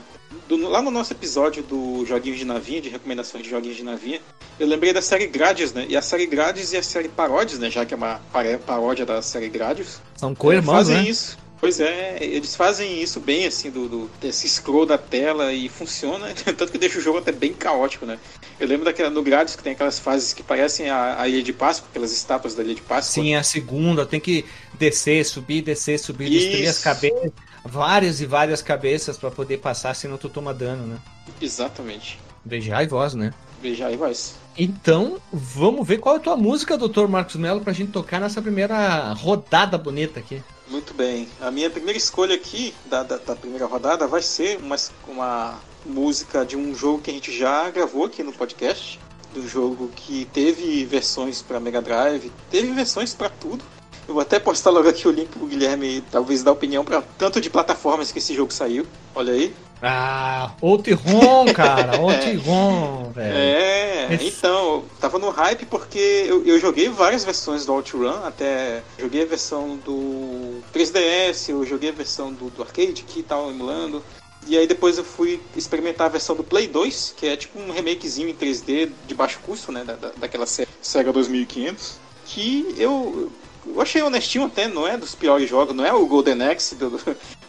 Do, 0.49 0.57
lá 0.69 0.83
no 0.83 0.91
nosso 0.91 1.13
episódio 1.13 1.63
do 1.63 2.05
Joguinhos 2.07 2.39
de 2.39 2.45
Navinha, 2.45 2.81
de 2.81 2.89
recomendações 2.89 3.45
de 3.45 3.51
Joguinhos 3.51 3.77
de 3.77 3.85
Navinha, 3.85 4.21
eu 4.59 4.67
lembrei 4.67 4.93
da 4.93 5.01
série 5.01 5.27
Grades, 5.27 5.73
né? 5.73 5.87
E 5.89 5.97
a 5.97 6.03
série 6.03 6.27
Grades 6.27 6.73
e 6.73 6.77
a 6.77 6.83
série 6.83 7.09
Paródias, 7.09 7.59
né? 7.59 7.71
Já 7.71 7.85
que 7.85 7.95
é 7.95 7.97
uma 7.97 8.21
paródia 8.67 9.07
da 9.07 9.23
série 9.23 9.49
Grades. 9.49 10.01
São 10.17 10.35
co-irmãos, 10.35 10.75
fazem 10.77 10.97
né? 10.97 11.03
isso. 11.09 11.44
Pois 11.65 11.81
é, 11.81 12.19
eles 12.21 12.55
fazem 12.55 13.03
isso 13.03 13.19
bem, 13.19 13.47
assim, 13.47 13.71
do, 13.71 13.89
do, 13.89 14.11
desse 14.21 14.47
scroll 14.47 14.85
da 14.85 14.99
tela 14.99 15.51
e 15.51 15.67
funciona, 15.67 16.29
tanto 16.45 16.71
que 16.71 16.77
deixa 16.77 16.99
o 16.99 17.01
jogo 17.01 17.21
até 17.21 17.33
bem 17.33 17.55
caótico, 17.55 18.05
né? 18.05 18.19
Eu 18.61 18.69
lembro 18.69 18.85
daquela, 18.85 19.09
no 19.09 19.23
Grades 19.23 19.57
que 19.57 19.63
tem 19.63 19.73
aquelas 19.73 19.99
fases 19.99 20.35
que 20.35 20.43
parecem 20.43 20.91
a, 20.91 21.23
a 21.23 21.27
Ilha 21.27 21.43
de 21.43 21.55
Páscoa, 21.55 21.89
aquelas 21.89 22.13
estátuas 22.13 22.55
da 22.55 22.63
Ilha 22.63 22.75
de 22.75 22.83
Páscoa. 22.83 23.15
Sim, 23.15 23.35
a 23.35 23.43
segunda, 23.43 24.05
tem 24.05 24.21
que 24.21 24.45
descer, 24.75 25.25
subir, 25.25 25.63
descer, 25.63 25.99
subir, 25.99 26.29
destruir 26.29 26.69
as 26.69 26.81
cabeças, 26.81 27.33
várias 27.65 28.21
e 28.21 28.27
várias 28.27 28.61
cabeças 28.61 29.17
para 29.17 29.31
poder 29.31 29.57
passar, 29.57 29.95
senão 29.95 30.19
tu 30.19 30.29
toma 30.29 30.53
dano, 30.53 30.87
né? 30.87 30.99
Exatamente. 31.41 32.21
VGA 32.45 32.83
e 32.83 32.87
voz, 32.87 33.15
né? 33.15 33.33
VGA 33.63 33.91
e 33.91 33.97
voz. 33.97 34.35
Então, 34.55 35.17
vamos 35.33 35.89
ver 35.89 35.97
qual 35.97 36.17
é 36.17 36.19
a 36.19 36.21
tua 36.21 36.37
música, 36.37 36.77
Dr. 36.77 37.09
Marcos 37.09 37.37
Mello, 37.37 37.63
pra 37.63 37.73
gente 37.73 37.91
tocar 37.91 38.21
nessa 38.21 38.43
primeira 38.43 39.15
rodada 39.15 39.79
bonita 39.79 40.21
aqui. 40.21 40.43
Muito 40.69 40.95
bem. 40.95 41.29
A 41.41 41.51
minha 41.51 41.69
primeira 41.69 41.99
escolha 41.99 42.35
aqui, 42.35 42.75
da, 42.87 43.03
da, 43.03 43.17
da, 43.19 43.37
primeira 43.37 43.67
rodada, 43.67 44.07
vai 44.07 44.23
ser 44.23 44.59
uma, 44.59 44.77
uma 45.07 45.61
música 45.85 46.45
de 46.45 46.57
um 46.57 46.75
jogo 46.75 47.03
que 47.03 47.11
a 47.11 47.15
gente 47.15 47.37
já 47.37 47.69
gravou 47.71 48.07
aqui 48.07 48.23
no 48.23 48.33
podcast. 48.33 48.99
Do 49.35 49.47
jogo 49.47 49.91
que 49.97 50.27
teve 50.27 50.85
versões 50.85 51.43
para 51.43 51.59
Mega 51.59 51.83
Drive, 51.83 52.31
teve 52.51 52.73
versões 52.73 53.13
para 53.13 53.29
tudo. 53.29 53.65
Eu 54.07 54.15
vou 54.15 54.21
até 54.21 54.39
postar 54.39 54.71
logo 54.71 54.89
aqui 54.89 55.09
o 55.09 55.11
link 55.11 55.29
pro 55.29 55.47
Guilherme, 55.47 56.03
talvez 56.11 56.43
dar 56.43 56.53
opinião 56.53 56.85
para 56.85 57.03
tanto 57.19 57.41
de 57.41 57.51
plataformas 57.51 58.13
que 58.13 58.19
esse 58.19 58.33
jogo 58.33 58.53
saiu. 58.53 58.87
Olha 59.15 59.33
aí. 59.33 59.55
Ah, 59.83 60.53
Outrun, 60.61 61.53
cara, 61.55 61.99
Outrun, 62.01 63.11
velho. 63.13 63.37
É, 63.37 64.15
Esse... 64.15 64.27
então, 64.29 64.85
tava 65.01 65.19
no 65.19 65.31
hype 65.31 65.67
porque 65.67 66.25
eu, 66.27 66.45
eu, 66.45 66.59
joguei 66.59 66.89
várias 66.89 67.25
versões 67.25 67.67
do 67.67 67.73
Outrun, 67.73 68.25
até 68.25 68.83
joguei 68.99 69.23
a 69.23 69.27
versão 69.27 69.77
do 69.77 70.63
3DS, 70.73 71.51
eu 71.51 71.65
joguei 71.67 71.91
a 71.91 71.93
versão 71.93 72.33
do, 72.33 72.51
do 72.51 72.63
arcade 72.63 73.03
que 73.03 73.23
tava 73.23 73.49
emulando. 73.51 74.03
E 74.47 74.59
aí 74.59 74.67
depois 74.67 74.99
eu 74.99 75.05
fui 75.05 75.41
experimentar 75.57 76.07
a 76.07 76.11
versão 76.11 76.37
do 76.37 76.45
Play 76.45 76.67
2, 76.67 77.15
que 77.17 77.27
é 77.27 77.37
tipo 77.37 77.59
um 77.59 77.71
remakezinho 77.71 78.29
em 78.29 78.35
3D 78.35 78.91
de 79.07 79.15
baixo 79.15 79.41
custo, 79.43 79.73
né, 79.73 79.85
da, 79.85 80.11
daquela 80.17 80.45
Sega 80.47 81.13
2500, 81.13 81.99
que 82.27 82.75
eu 82.77 83.31
eu 83.67 83.81
achei 83.81 84.03
honestinho 84.03 84.45
até, 84.45 84.69
não 84.69 84.87
é 84.87 84.97
dos 84.97 85.15
piores 85.15 85.49
jogos, 85.49 85.75
não 85.75 85.85
é 85.85 85.93
o 85.93 86.07
Golden 86.07 86.43
Axe 86.43 86.75
do, 86.75 87.01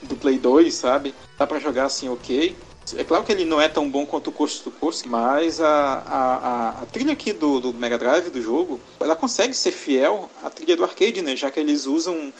do 0.08 0.16
Play 0.16 0.38
2, 0.38 0.74
sabe? 0.74 1.14
Dá 1.38 1.46
para 1.46 1.60
jogar 1.60 1.86
assim, 1.86 2.10
ok. 2.10 2.56
É 2.96 3.04
claro 3.04 3.24
que 3.24 3.32
ele 3.32 3.46
não 3.46 3.60
é 3.60 3.68
tão 3.68 3.90
bom 3.90 4.06
quanto 4.06 4.30
o 4.30 4.32
Coast 4.32 4.64
to 4.64 4.70
Coast, 4.70 5.08
mas 5.08 5.60
a, 5.60 5.68
a, 5.68 6.70
a, 6.82 6.86
trilha 6.86 7.14
aqui 7.14 7.34
do, 7.34 7.60
do 7.60 7.74
Mega 7.74 7.98
Drive 7.98 8.30
do 8.30 8.40
jogo, 8.40 8.80
ela 9.00 9.16
consegue 9.16 9.56
ser 9.56 9.72
fiel 9.72 10.30
à 10.44 10.52
trilha 10.52 10.76
do 10.78 10.84
arcade, 10.84 11.22
né? 11.24 11.36
Já 11.36 11.50
que 11.50 11.60
eles 11.60 11.88
usam 11.88 12.32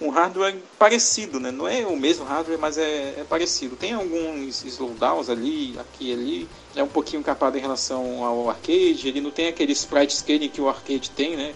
um 0.00 0.10
hardware 0.10 0.56
parecido, 0.78 1.40
né? 1.40 1.50
Não 1.50 1.66
é 1.66 1.86
o 1.86 1.96
mesmo 1.96 2.24
hardware, 2.24 2.58
mas 2.58 2.76
é, 2.76 3.14
é 3.18 3.24
parecido. 3.26 3.76
Tem 3.76 3.94
alguns 3.94 4.62
slowdowns 4.64 5.30
ali, 5.30 5.74
aqui 5.78 6.10
e 6.10 6.12
ali. 6.12 6.48
É 6.76 6.82
um 6.82 6.88
pouquinho 6.88 7.22
capado 7.22 7.56
em 7.56 7.60
relação 7.60 8.22
ao 8.24 8.50
arcade. 8.50 9.08
Ele 9.08 9.20
não 9.20 9.30
tem 9.30 9.48
aquele 9.48 9.72
sprite 9.72 10.14
scaling 10.14 10.48
que 10.48 10.60
o 10.60 10.68
arcade 10.68 11.10
tem, 11.10 11.36
né? 11.36 11.54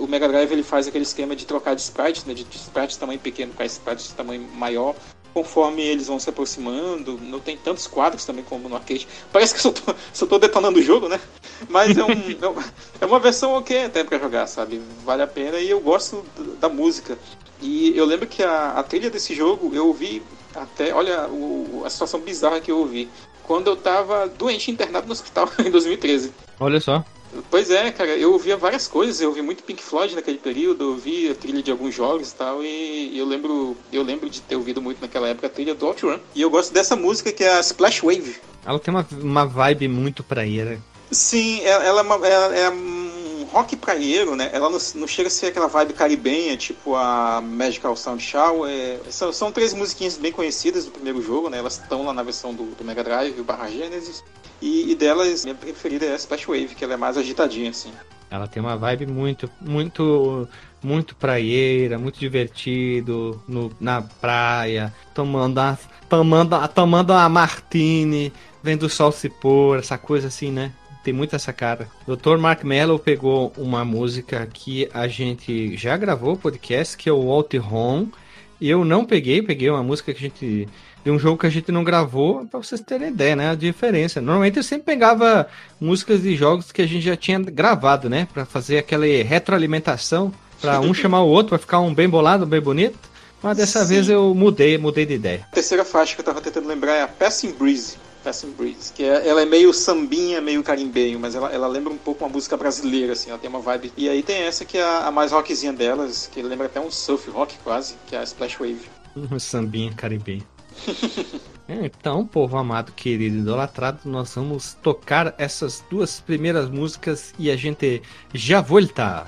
O 0.00 0.06
Mega 0.06 0.28
Drive 0.28 0.52
ele 0.52 0.62
faz 0.62 0.88
aquele 0.88 1.04
esquema 1.04 1.36
de 1.36 1.44
trocar 1.44 1.74
de 1.74 1.82
sprites, 1.82 2.24
né, 2.24 2.34
de, 2.34 2.44
de 2.44 2.56
sprites 2.56 2.94
de 2.94 3.00
tamanho 3.00 3.18
pequeno 3.18 3.52
para 3.52 3.66
sprites 3.66 4.08
de 4.08 4.14
tamanho 4.14 4.48
maior, 4.54 4.94
conforme 5.34 5.82
eles 5.82 6.06
vão 6.06 6.18
se 6.18 6.30
aproximando. 6.30 7.18
Não 7.22 7.38
tem 7.38 7.56
tantos 7.56 7.86
quadros 7.86 8.24
também 8.24 8.44
como 8.44 8.68
no 8.68 8.76
arcade. 8.76 9.06
Parece 9.32 9.54
que 9.54 9.60
só 9.60 9.70
tô, 9.70 9.94
só 10.12 10.26
tô 10.26 10.38
detonando 10.38 10.78
o 10.78 10.82
jogo, 10.82 11.08
né? 11.08 11.20
Mas 11.68 11.96
é, 11.96 12.04
um, 12.04 12.08
é 13.00 13.06
uma 13.06 13.18
versão 13.18 13.52
ok 13.52 13.84
até 13.84 14.02
para 14.02 14.18
jogar, 14.18 14.46
sabe? 14.46 14.80
Vale 15.04 15.22
a 15.22 15.26
pena 15.26 15.58
e 15.58 15.68
eu 15.68 15.80
gosto 15.80 16.24
da 16.60 16.68
música. 16.68 17.18
E 17.60 17.96
eu 17.96 18.04
lembro 18.04 18.26
que 18.26 18.42
a, 18.42 18.70
a 18.70 18.82
trilha 18.82 19.10
desse 19.10 19.34
jogo 19.34 19.74
eu 19.74 19.86
ouvi 19.86 20.22
até, 20.54 20.94
olha 20.94 21.28
o, 21.28 21.82
a 21.84 21.90
situação 21.90 22.20
bizarra 22.20 22.60
que 22.60 22.70
eu 22.70 22.78
ouvi. 22.78 23.08
Quando 23.42 23.68
eu 23.68 23.76
tava 23.76 24.28
doente 24.28 24.70
internado 24.70 25.06
no 25.06 25.12
hospital 25.12 25.50
em 25.64 25.70
2013. 25.70 26.32
Olha 26.60 26.80
só. 26.80 27.04
Pois 27.50 27.70
é, 27.70 27.90
cara, 27.90 28.10
eu 28.16 28.32
ouvia 28.32 28.56
várias 28.56 28.88
coisas, 28.88 29.20
eu 29.20 29.28
ouvi 29.28 29.42
muito 29.42 29.62
Pink 29.62 29.82
Floyd 29.82 30.14
naquele 30.14 30.38
período, 30.38 30.84
eu 30.84 30.88
ouvi 30.90 31.30
a 31.30 31.34
trilha 31.34 31.62
de 31.62 31.70
alguns 31.70 31.94
jogos 31.94 32.30
e 32.30 32.34
tal, 32.34 32.62
e 32.62 33.18
eu 33.18 33.26
lembro, 33.26 33.76
eu 33.92 34.02
lembro 34.02 34.28
de 34.28 34.40
ter 34.40 34.56
ouvido 34.56 34.80
muito 34.80 35.00
naquela 35.00 35.28
época 35.28 35.46
a 35.46 35.50
trilha 35.50 35.74
do 35.74 35.86
Outrun. 35.86 36.18
E 36.34 36.42
eu 36.42 36.50
gosto 36.50 36.72
dessa 36.72 36.96
música 36.96 37.32
que 37.32 37.44
é 37.44 37.52
a 37.52 37.60
Splash 37.60 38.00
Wave. 38.02 38.36
Ela 38.64 38.78
tem 38.78 38.92
uma, 38.92 39.06
uma 39.20 39.46
vibe 39.46 39.88
muito 39.88 40.22
praieira. 40.22 40.80
Sim, 41.10 41.62
ela, 41.62 41.84
ela 41.84 42.26
é, 42.26 42.30
ela 42.30 42.56
é 42.56 42.70
um 42.70 43.08
rock 43.50 43.76
praieiro, 43.76 44.36
né? 44.36 44.50
Ela 44.52 44.68
não, 44.68 44.78
não, 44.94 45.06
chega 45.06 45.28
a 45.28 45.30
ser 45.30 45.46
aquela 45.46 45.66
vibe 45.66 45.94
caribenha, 45.94 46.56
tipo 46.56 46.94
a 46.94 47.40
Magical 47.40 47.96
Sound 47.96 48.22
Shower. 48.22 48.70
É, 48.70 48.98
são, 49.10 49.32
são 49.32 49.50
três 49.50 49.72
musiquinhas 49.72 50.16
bem 50.16 50.32
conhecidas 50.32 50.84
do 50.84 50.90
primeiro 50.90 51.22
jogo, 51.22 51.48
né? 51.48 51.58
Elas 51.58 51.78
estão 51.78 52.04
lá 52.04 52.12
na 52.12 52.22
versão 52.22 52.52
do, 52.52 52.64
do 52.74 52.84
Mega 52.84 53.02
Drive, 53.02 53.40
o 53.40 53.44
barra 53.44 53.70
Genesis. 53.70 54.22
E, 54.60 54.90
e, 54.90 54.94
delas, 54.94 55.44
minha 55.44 55.54
preferida 55.54 56.06
é 56.06 56.12
a 56.12 56.16
Splash 56.16 56.46
Wave, 56.46 56.74
que 56.74 56.84
ela 56.84 56.94
é 56.94 56.96
mais 56.96 57.16
agitadinha, 57.16 57.70
assim. 57.70 57.92
Ela 58.30 58.46
tem 58.46 58.62
uma 58.62 58.76
vibe 58.76 59.06
muito, 59.06 59.50
muito, 59.60 60.46
muito 60.82 61.14
praieira, 61.16 61.98
muito 61.98 62.18
divertido, 62.18 63.42
no, 63.48 63.70
na 63.80 64.02
praia, 64.02 64.92
tomando 65.14 65.58
a, 65.58 65.78
tomando, 66.08 66.68
tomando 66.68 67.12
a 67.12 67.28
martini, 67.28 68.32
vendo 68.62 68.84
o 68.84 68.90
sol 68.90 69.12
se 69.12 69.28
pôr, 69.28 69.78
essa 69.78 69.96
coisa 69.96 70.28
assim, 70.28 70.50
né? 70.50 70.72
Tem 71.02 71.14
muito 71.14 71.34
essa 71.34 71.52
cara. 71.52 71.88
Dr. 72.06 72.36
Mark 72.36 72.64
Mello 72.64 72.98
pegou 72.98 73.52
uma 73.56 73.84
música 73.84 74.46
que 74.52 74.90
a 74.92 75.08
gente 75.08 75.74
já 75.76 75.96
gravou 75.96 76.36
podcast, 76.36 76.96
que 76.96 77.08
é 77.08 77.12
o 77.12 77.28
Walt 77.28 77.54
Home. 77.54 78.12
E 78.60 78.68
eu 78.68 78.84
não 78.84 79.04
peguei, 79.04 79.40
peguei 79.42 79.70
uma 79.70 79.82
música 79.82 80.12
que 80.12 80.18
a 80.18 80.28
gente 80.28 80.68
de 81.04 81.10
um 81.10 81.18
jogo 81.18 81.38
que 81.38 81.46
a 81.46 81.50
gente 81.50 81.70
não 81.72 81.84
gravou, 81.84 82.44
para 82.46 82.60
vocês 82.60 82.80
terem 82.80 83.08
ideia, 83.08 83.36
né? 83.36 83.50
A 83.50 83.54
diferença. 83.54 84.20
Normalmente 84.20 84.56
eu 84.56 84.62
sempre 84.62 84.86
pegava 84.86 85.48
músicas 85.80 86.22
de 86.22 86.36
jogos 86.36 86.72
que 86.72 86.82
a 86.82 86.86
gente 86.86 87.02
já 87.02 87.16
tinha 87.16 87.38
gravado, 87.38 88.10
né? 88.10 88.28
Para 88.32 88.44
fazer 88.44 88.78
aquela 88.78 89.06
retroalimentação, 89.06 90.32
para 90.60 90.80
um 90.80 90.92
chamar 90.94 91.22
o 91.22 91.28
outro, 91.28 91.50
para 91.50 91.58
ficar 91.58 91.80
um 91.80 91.94
bem 91.94 92.08
bolado, 92.08 92.44
bem 92.44 92.60
bonito. 92.60 92.98
Mas 93.42 93.56
dessa 93.56 93.82
Sim. 93.82 93.94
vez 93.94 94.08
eu 94.08 94.34
mudei, 94.34 94.76
mudei 94.76 95.06
de 95.06 95.14
ideia. 95.14 95.46
A 95.50 95.54
terceira 95.54 95.84
faixa 95.84 96.14
que 96.14 96.20
eu 96.20 96.24
tava 96.24 96.40
tentando 96.40 96.66
lembrar 96.66 96.94
é 96.94 97.02
a 97.02 97.08
Passing 97.08 97.52
Breeze. 97.52 97.96
Passing 98.22 98.52
Breeze, 98.52 98.92
que 98.92 99.04
é, 99.04 99.28
ela 99.28 99.42
é 99.42 99.44
meio 99.44 99.72
sambinha, 99.72 100.40
meio 100.40 100.62
carimbeio, 100.62 101.18
mas 101.18 101.34
ela, 101.34 101.50
ela 101.52 101.66
lembra 101.66 101.92
um 101.92 101.98
pouco 101.98 102.24
uma 102.24 102.30
música 102.30 102.56
brasileira, 102.56 103.12
assim, 103.12 103.30
ela 103.30 103.38
tem 103.38 103.48
uma 103.48 103.60
vibe. 103.60 103.92
E 103.96 104.08
aí 104.08 104.22
tem 104.22 104.42
essa 104.42 104.64
que 104.64 104.78
é 104.78 104.82
a, 104.82 105.06
a 105.06 105.10
mais 105.10 105.32
rockzinha 105.32 105.72
delas, 105.72 106.28
que 106.32 106.42
lembra 106.42 106.66
até 106.66 106.80
um 106.80 106.90
surf 106.90 107.30
rock 107.30 107.56
quase, 107.64 107.94
que 108.06 108.14
é 108.14 108.18
a 108.18 108.22
Splash 108.22 108.58
Wave. 108.58 108.88
Sambinha 109.38 109.92
carimbeio. 109.94 110.42
Então, 111.70 112.26
povo 112.26 112.56
amado, 112.56 112.92
querido, 112.92 113.36
idolatrado, 113.36 113.98
nós 114.06 114.34
vamos 114.34 114.72
tocar 114.82 115.34
essas 115.36 115.84
duas 115.90 116.18
primeiras 116.18 116.70
músicas 116.70 117.34
e 117.38 117.50
a 117.50 117.56
gente 117.56 118.00
já 118.32 118.62
volta. 118.62 119.26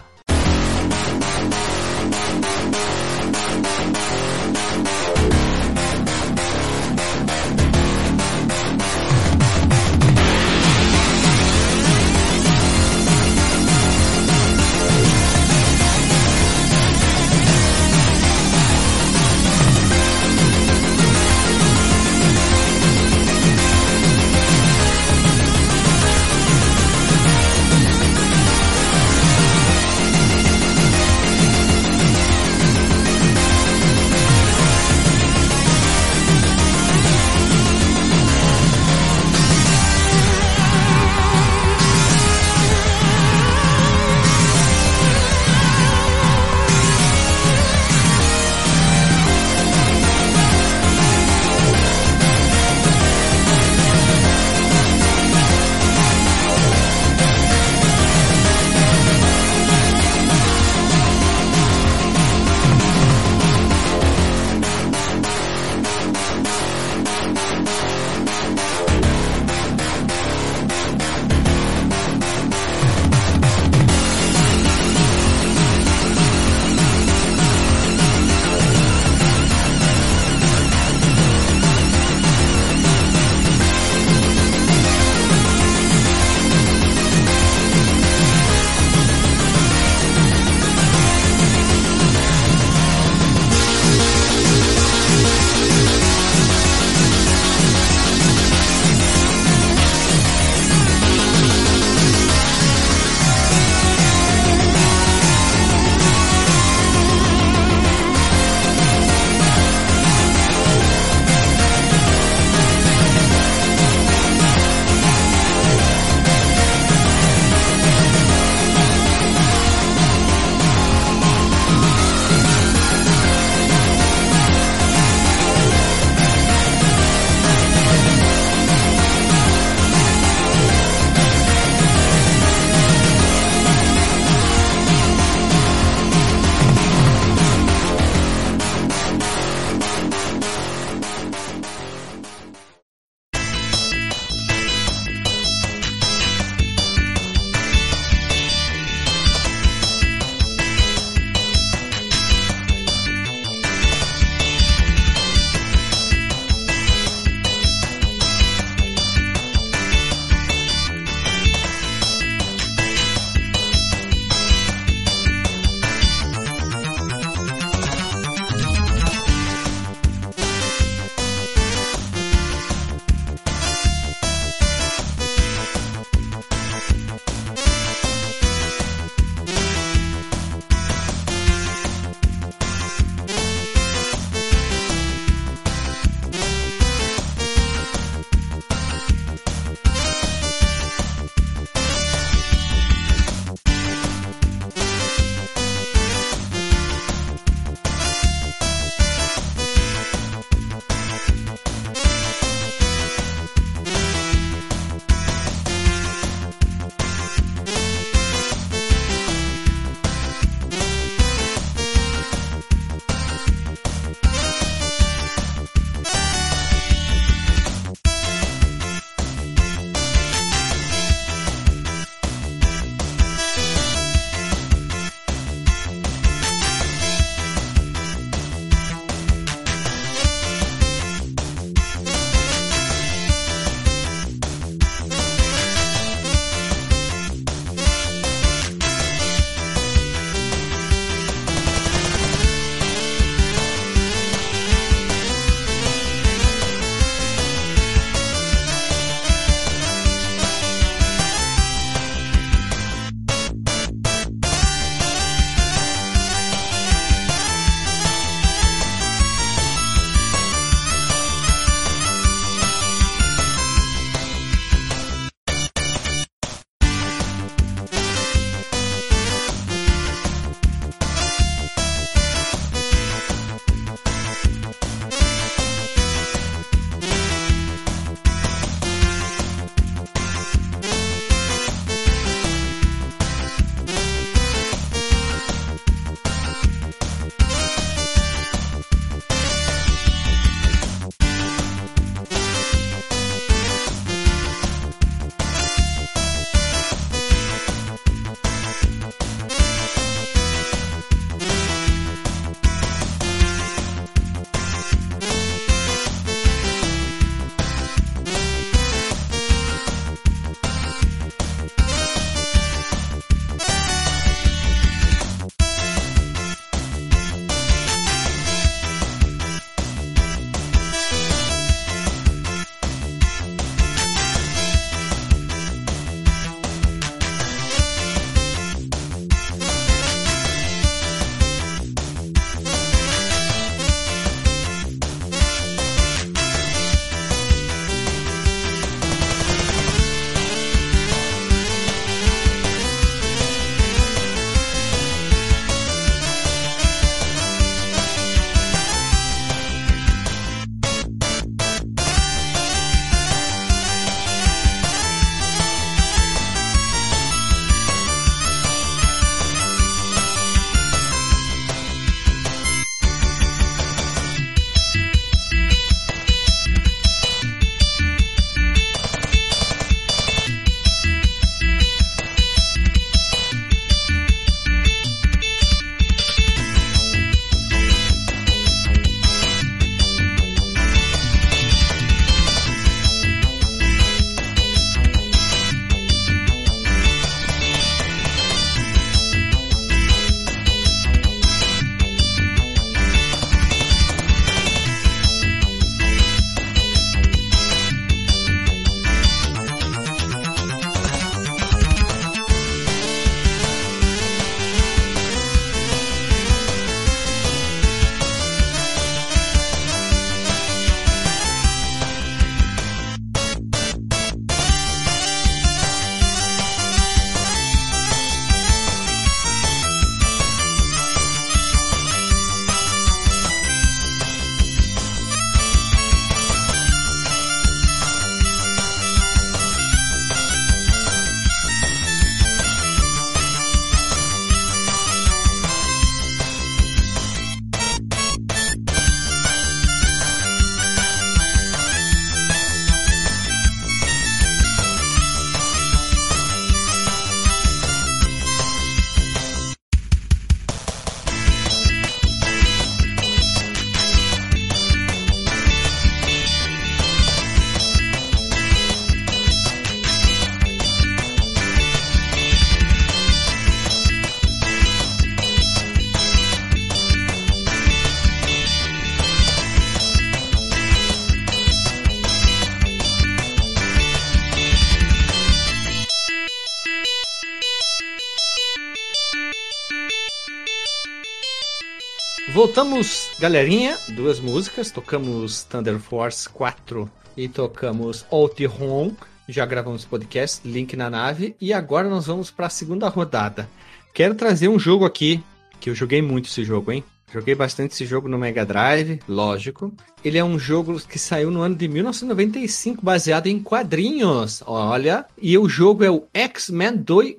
Voltamos, 482.70 483.30
galerinha, 483.40 483.98
duas 484.11 484.38
músicas. 484.38 484.92
Tocamos 484.92 485.64
Thunder 485.64 485.98
Force 485.98 486.48
4 486.48 487.11
e 487.37 487.48
tocamos 487.48 488.24
Outrun. 488.30 489.11
Já 489.48 489.66
gravamos 489.66 490.04
podcast, 490.04 490.61
link 490.64 490.94
na 490.96 491.11
nave. 491.11 491.56
E 491.61 491.72
agora 491.72 492.09
nós 492.09 492.26
vamos 492.26 492.48
para 492.48 492.66
a 492.66 492.70
segunda 492.70 493.09
rodada. 493.09 493.68
Quero 494.14 494.37
trazer 494.37 494.68
um 494.68 494.78
jogo 494.78 495.04
aqui, 495.04 495.42
que 495.80 495.90
eu 495.90 495.96
joguei 495.96 496.22
muito 496.22 496.48
esse 496.48 496.62
jogo, 496.62 496.92
hein? 496.92 497.02
Joguei 497.33 497.56
bastante 497.56 497.92
esse 497.92 498.06
jogo 498.06 498.28
no 498.28 498.38
Mega 498.38 498.64
Drive, 498.64 499.18
lógico. 499.28 499.92
Ele 500.24 500.38
é 500.38 500.44
um 500.44 500.56
jogo 500.56 501.00
que 501.00 501.18
saiu 501.18 501.50
no 501.50 501.62
ano 501.62 501.74
de 501.74 501.88
1995, 501.88 503.04
baseado 503.04 503.48
em 503.48 503.61
quadrinhos. 503.61 504.62
Olha, 504.64 505.26
e 505.42 505.59
o 505.59 505.68
jogo 505.68 506.04
é 506.04 506.11
o 506.11 506.22
X-Men 506.33 506.98
2. 506.98 507.35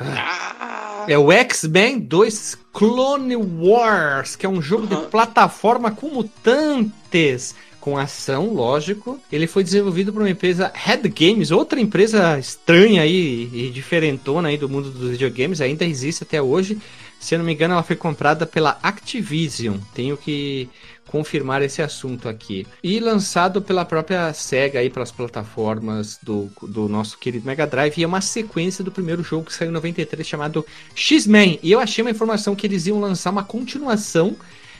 Ah, 0.00 1.04
é 1.08 1.18
o 1.18 1.32
X-Men 1.32 2.00
2 2.00 2.58
Clone 2.72 3.36
Wars, 3.36 4.36
que 4.36 4.46
é 4.46 4.48
um 4.48 4.62
jogo 4.62 4.92
uhum. 4.92 5.02
de 5.02 5.06
plataforma 5.08 5.90
com 5.90 6.08
mutantes 6.08 7.54
com 7.80 7.96
ação, 7.96 8.52
lógico. 8.52 9.18
Ele 9.32 9.46
foi 9.46 9.64
desenvolvido 9.64 10.12
por 10.12 10.20
uma 10.20 10.30
empresa 10.30 10.70
Head 10.74 11.08
Games, 11.08 11.50
outra 11.50 11.80
empresa 11.80 12.38
estranha 12.38 13.02
aí 13.02 13.48
e 13.52 13.70
diferentona 13.70 14.48
aí 14.48 14.58
do 14.58 14.68
mundo 14.68 14.90
dos 14.90 15.10
videogames, 15.10 15.60
ainda 15.60 15.84
existe 15.84 16.22
até 16.22 16.42
hoje. 16.42 16.78
Se 17.18 17.34
eu 17.34 17.38
não 17.38 17.46
me 17.46 17.52
engano, 17.52 17.74
ela 17.74 17.82
foi 17.82 17.96
comprada 17.96 18.46
pela 18.46 18.78
Activision. 18.82 19.78
Tenho 19.94 20.16
que 20.16 20.68
confirmar 21.08 21.62
esse 21.62 21.82
assunto 21.82 22.28
aqui. 22.28 22.66
E 22.82 23.00
lançado 23.00 23.60
pela 23.60 23.84
própria 23.84 24.32
SEGA 24.32 24.78
aí 24.78 24.90
pelas 24.90 25.10
plataformas 25.10 26.18
do, 26.22 26.48
do 26.62 26.88
nosso 26.88 27.18
querido 27.18 27.46
Mega 27.46 27.66
Drive. 27.66 27.98
E 27.98 28.04
é 28.04 28.06
uma 28.06 28.20
sequência 28.20 28.84
do 28.84 28.92
primeiro 28.92 29.22
jogo 29.22 29.46
que 29.46 29.54
saiu 29.54 29.70
em 29.70 29.72
93 29.72 30.26
chamado 30.26 30.64
X-Men. 30.94 31.58
E 31.62 31.72
eu 31.72 31.80
achei 31.80 32.02
uma 32.02 32.10
informação 32.10 32.54
que 32.54 32.66
eles 32.66 32.86
iam 32.86 33.00
lançar 33.00 33.30
uma 33.30 33.42
continuação. 33.42 34.36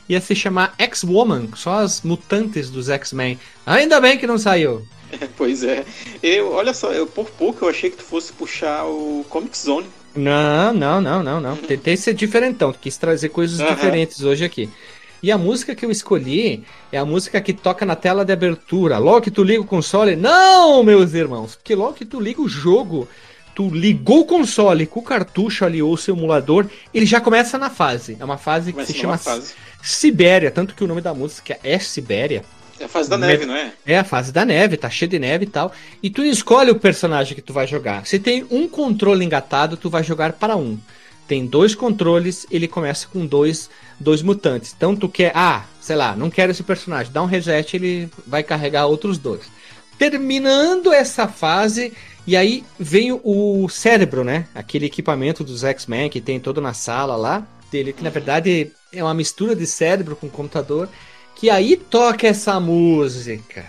Ia 0.09 0.21
se 0.21 0.35
chamar 0.35 0.75
X-Woman, 0.79 1.49
só 1.55 1.81
as 1.81 2.03
mutantes 2.03 2.71
dos 2.71 2.89
X-Men. 2.89 3.39
Ainda 3.67 4.01
bem 4.01 4.17
que 4.17 4.27
não 4.27 4.39
saiu. 4.39 4.87
pois 5.37 5.63
é. 5.63 5.85
Eu, 6.23 6.53
olha 6.53 6.73
só, 6.73 6.93
eu, 6.93 7.07
por 7.07 7.29
pouco 7.31 7.65
eu 7.65 7.69
achei 7.69 7.91
que 7.91 7.97
tu 7.97 8.05
fosse 8.05 8.33
puxar 8.33 8.85
o 8.85 9.25
Comic 9.29 9.57
Zone. 9.57 9.87
Não, 10.15 10.73
não, 10.73 11.01
não, 11.01 11.23
não, 11.23 11.41
não. 11.41 11.57
Tentei 11.61 11.97
ser 11.97 12.15
diferentão, 12.15 12.73
quis 12.73 12.97
trazer 12.97 13.29
coisas 13.29 13.61
uhum. 13.61 13.75
diferentes 13.75 14.23
hoje 14.23 14.45
aqui. 14.45 14.69
E 15.23 15.33
a 15.33 15.39
música 15.39 15.75
que 15.75 15.85
eu 15.85 15.91
escolhi 15.91 16.65
é 16.93 16.99
a 16.99 17.05
música 17.05 17.41
que 17.41 17.53
toca 17.53 17.85
na 17.85 17.97
tela 17.97 18.25
de 18.25 18.33
abertura. 18.33 18.99
Logo 18.99 19.21
que 19.21 19.31
tu 19.31 19.43
liga 19.43 19.61
o 19.61 19.67
console. 19.67 20.15
Não, 20.15 20.83
meus 20.83 21.13
irmãos! 21.13 21.57
Porque 21.57 21.75
logo 21.75 21.95
que 21.95 22.05
tu 22.05 22.21
liga 22.21 22.41
o 22.41 22.49
jogo, 22.49 23.09
tu 23.55 23.69
ligou 23.69 24.21
o 24.21 24.25
console 24.25 24.87
com 24.87 25.01
o 25.01 25.03
cartucho 25.03 25.65
ali 25.65 25.83
ou 25.83 25.93
o 25.93 25.99
seu 25.99 26.15
emulador, 26.15 26.67
ele 26.95 27.05
já 27.05 27.21
começa 27.21 27.59
na 27.59 27.69
fase. 27.69 28.17
É 28.21 28.25
uma 28.25 28.39
fase 28.39 28.73
que 28.73 28.87
se 28.87 28.95
chama 28.95 29.19
Sibéria. 29.83 30.51
Tanto 30.51 30.75
que 30.75 30.85
o 30.85 30.87
nome 30.87 31.01
da 31.01 31.13
música 31.13 31.59
é 31.65 31.79
Sibéria. 31.79 32.45
É 32.79 32.85
a 32.85 32.89
fase 32.89 33.11
da 33.11 33.19
neve, 33.19 33.45
não 33.45 33.57
é? 33.57 33.73
É 33.85 33.99
a 33.99 34.05
fase 34.05 34.31
da 34.31 34.45
neve, 34.45 34.77
tá 34.77 34.89
cheio 34.89 35.11
de 35.11 35.19
neve 35.19 35.45
e 35.45 35.49
tal. 35.49 35.73
E 36.01 36.09
tu 36.09 36.23
escolhe 36.23 36.71
o 36.71 36.79
personagem 36.79 37.35
que 37.35 37.43
tu 37.43 37.53
vai 37.53 37.67
jogar. 37.67 38.07
Se 38.07 38.21
tem 38.21 38.47
um 38.51 38.69
controle 38.69 39.25
engatado, 39.25 39.77
tu 39.77 39.91
vai 39.91 40.05
jogar 40.05 40.35
para 40.35 40.57
um. 40.57 40.79
Tem 41.27 41.45
dois 41.45 41.75
controles, 41.75 42.47
ele 42.51 42.69
começa 42.69 43.09
com 43.09 43.27
dois, 43.27 43.69
dois 43.99 44.23
mutantes. 44.23 44.75
Então 44.77 44.95
tu 44.95 45.09
quer, 45.09 45.33
ah, 45.35 45.65
sei 45.81 45.97
lá, 45.97 46.15
não 46.15 46.31
quero 46.31 46.53
esse 46.53 46.63
personagem, 46.63 47.13
dá 47.13 47.23
um 47.23 47.27
reset, 47.27 47.77
ele 47.77 48.09
vai 48.27 48.43
carregar 48.43 48.87
outros 48.87 49.19
dois. 49.19 49.43
Terminando 49.99 50.93
essa 50.93 51.27
fase, 51.27 51.93
e 52.27 52.37
aí 52.37 52.65
vem 52.79 53.13
o 53.13 53.69
cérebro, 53.69 54.23
né? 54.23 54.47
Aquele 54.55 54.87
equipamento 54.87 55.43
dos 55.43 55.65
X-Men 55.65 56.09
que 56.09 56.21
tem 56.21 56.39
todo 56.39 56.61
na 56.61 56.73
sala 56.73 57.17
lá 57.17 57.47
dele, 57.71 57.93
que 57.93 58.05
na 58.05 58.11
verdade 58.11 58.71
é 58.93 59.03
uma 59.03 59.15
mistura 59.15 59.57
de 59.57 59.67
cérebro 59.67 60.15
com 60.17 60.29
computador 60.29 60.89
que 61.35 61.51
aí 61.51 61.77
toca 61.77 62.27
essa 62.27 62.59
música. 62.59 63.65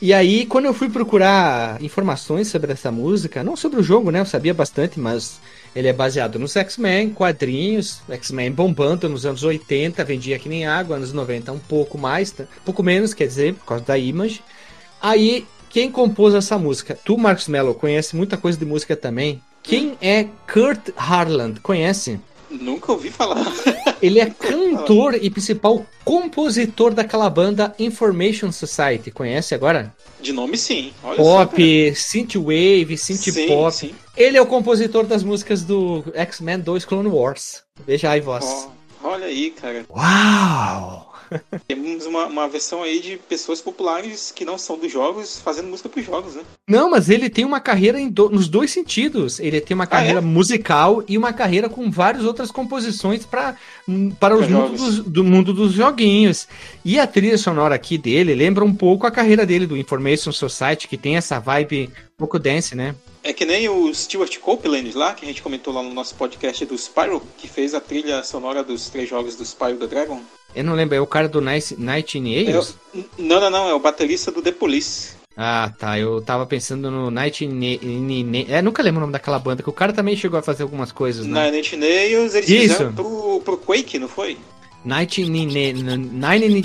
E 0.00 0.12
aí, 0.12 0.46
quando 0.46 0.66
eu 0.66 0.74
fui 0.74 0.88
procurar 0.88 1.82
informações 1.82 2.48
sobre 2.48 2.72
essa 2.72 2.92
música, 2.92 3.42
não 3.42 3.56
sobre 3.56 3.80
o 3.80 3.82
jogo, 3.82 4.12
né? 4.12 4.20
Eu 4.20 4.26
sabia 4.26 4.54
bastante, 4.54 5.00
mas 5.00 5.40
ele 5.74 5.88
é 5.88 5.92
baseado 5.92 6.38
nos 6.38 6.56
X-Men, 6.56 7.10
quadrinhos, 7.10 8.00
X-Men 8.08 8.52
bombando 8.52 9.08
nos 9.08 9.26
anos 9.26 9.42
80, 9.42 10.02
vendia 10.04 10.38
que 10.38 10.48
nem 10.48 10.66
água, 10.66 10.96
anos 10.96 11.12
90 11.12 11.52
um 11.52 11.58
pouco 11.58 11.96
mais, 11.98 12.30
tá? 12.30 12.44
um 12.44 12.64
pouco 12.64 12.82
menos, 12.82 13.14
quer 13.14 13.26
dizer, 13.26 13.54
por 13.54 13.66
causa 13.66 13.84
da 13.84 13.98
Image. 13.98 14.42
Aí, 15.00 15.46
quem 15.70 15.90
compôs 15.90 16.34
essa 16.34 16.58
música? 16.58 16.98
Tu, 17.04 17.16
Marcos 17.16 17.48
Mello, 17.48 17.74
conhece 17.74 18.16
muita 18.16 18.36
coisa 18.36 18.58
de 18.58 18.64
música 18.64 18.96
também. 18.96 19.40
Quem 19.62 19.96
é 20.00 20.26
Kurt 20.50 20.90
Harland? 20.96 21.60
Conhece? 21.60 22.18
Nunca 22.50 22.92
ouvi 22.92 23.10
falar. 23.10 23.44
Ele 24.00 24.20
é 24.20 24.26
cantor 24.26 25.18
e 25.20 25.28
principal 25.28 25.84
compositor 26.04 26.94
daquela 26.94 27.28
banda 27.28 27.74
Information 27.78 28.50
Society. 28.50 29.10
Conhece 29.10 29.54
agora? 29.54 29.94
De 30.20 30.32
nome 30.32 30.56
sim. 30.56 30.92
Olha 31.02 31.16
pop, 31.16 31.94
synthwave, 31.94 32.96
synth 32.96 33.46
pop. 33.46 33.74
Sim. 33.74 33.94
Ele 34.18 34.36
é 34.36 34.42
o 34.42 34.46
compositor 34.46 35.06
das 35.06 35.22
músicas 35.22 35.62
do 35.62 36.02
X-Men 36.12 36.58
2 36.58 36.84
Clone 36.84 37.08
Wars. 37.08 37.62
Veja 37.86 38.10
aí, 38.10 38.20
voz. 38.20 38.68
Oh, 39.00 39.06
olha 39.06 39.26
aí, 39.26 39.52
cara. 39.52 39.86
Uau! 39.88 41.14
Temos 41.68 42.04
uma, 42.04 42.26
uma 42.26 42.48
versão 42.48 42.82
aí 42.82 42.98
de 42.98 43.16
pessoas 43.16 43.60
populares 43.60 44.32
que 44.34 44.44
não 44.44 44.58
são 44.58 44.76
dos 44.76 44.90
jogos 44.90 45.38
fazendo 45.38 45.68
música 45.68 45.88
para 45.88 46.00
os 46.00 46.06
jogos, 46.06 46.34
né? 46.34 46.42
Não, 46.66 46.90
mas 46.90 47.08
ele 47.08 47.30
tem 47.30 47.44
uma 47.44 47.60
carreira 47.60 47.98
do, 48.10 48.28
nos 48.28 48.48
dois 48.48 48.72
sentidos. 48.72 49.38
Ele 49.38 49.60
tem 49.60 49.76
uma 49.76 49.86
carreira 49.86 50.18
ah, 50.18 50.22
é? 50.22 50.26
musical 50.26 51.04
e 51.06 51.16
uma 51.16 51.32
carreira 51.32 51.68
com 51.68 51.88
várias 51.88 52.24
outras 52.24 52.50
composições 52.50 53.24
pra, 53.24 53.54
para 54.18 54.36
os 54.36 54.48
mundos 54.48 54.98
do 54.98 55.22
mundo 55.22 55.52
dos 55.52 55.74
joguinhos. 55.74 56.48
E 56.84 56.98
a 56.98 57.06
trilha 57.06 57.38
sonora 57.38 57.76
aqui 57.76 57.96
dele 57.96 58.34
lembra 58.34 58.64
um 58.64 58.74
pouco 58.74 59.06
a 59.06 59.12
carreira 59.12 59.46
dele 59.46 59.64
do 59.64 59.76
Information 59.76 60.32
Society, 60.32 60.88
que 60.88 60.96
tem 60.96 61.16
essa 61.16 61.38
vibe 61.38 61.88
pouco 62.16 62.36
dance, 62.36 62.74
né? 62.74 62.96
É 63.22 63.32
que 63.32 63.44
nem 63.44 63.68
o 63.68 63.92
Stuart 63.92 64.38
Copeland 64.38 64.96
lá, 64.96 65.14
que 65.14 65.24
a 65.24 65.28
gente 65.28 65.42
comentou 65.42 65.74
lá 65.74 65.82
no 65.82 65.92
nosso 65.92 66.14
podcast 66.14 66.64
do 66.64 66.76
Spyro, 66.76 67.22
que 67.36 67.48
fez 67.48 67.74
a 67.74 67.80
trilha 67.80 68.22
sonora 68.22 68.62
dos 68.62 68.88
três 68.88 69.08
jogos 69.08 69.36
do 69.36 69.44
Spyro 69.44 69.78
the 69.78 69.86
Dragon. 69.86 70.20
Eu 70.54 70.64
não 70.64 70.74
lembro, 70.74 70.94
é 70.94 71.00
o 71.00 71.06
cara 71.06 71.28
do 71.28 71.40
Night, 71.40 71.76
Night 71.78 72.18
Nails? 72.18 72.74
É, 72.94 73.00
não, 73.18 73.40
não, 73.40 73.50
não, 73.50 73.68
é 73.68 73.74
o 73.74 73.78
baterista 73.78 74.30
do 74.30 74.40
The 74.40 74.52
Police. 74.52 75.18
Ah, 75.36 75.72
tá. 75.78 75.98
Eu 75.98 76.20
tava 76.20 76.46
pensando 76.46 76.90
no 76.90 77.10
Night 77.10 77.46
Nails. 77.46 78.48
É, 78.48 78.60
nunca 78.62 78.82
lembro 78.82 78.98
o 78.98 79.02
nome 79.02 79.12
daquela 79.12 79.38
banda, 79.38 79.62
que 79.62 79.68
o 79.68 79.72
cara 79.72 79.92
também 79.92 80.16
chegou 80.16 80.38
a 80.38 80.42
fazer 80.42 80.62
algumas 80.64 80.90
coisas, 80.90 81.26
né? 81.26 81.50
Night 81.50 81.76
Nails, 81.76 82.34
eles 82.34 82.48
Isso. 82.48 82.72
fizeram 82.72 82.92
pro, 82.92 83.40
pro 83.44 83.56
Quake, 83.56 83.98
não 83.98 84.08
foi? 84.08 84.36
Night 84.84 85.28
Nine. 85.28 86.62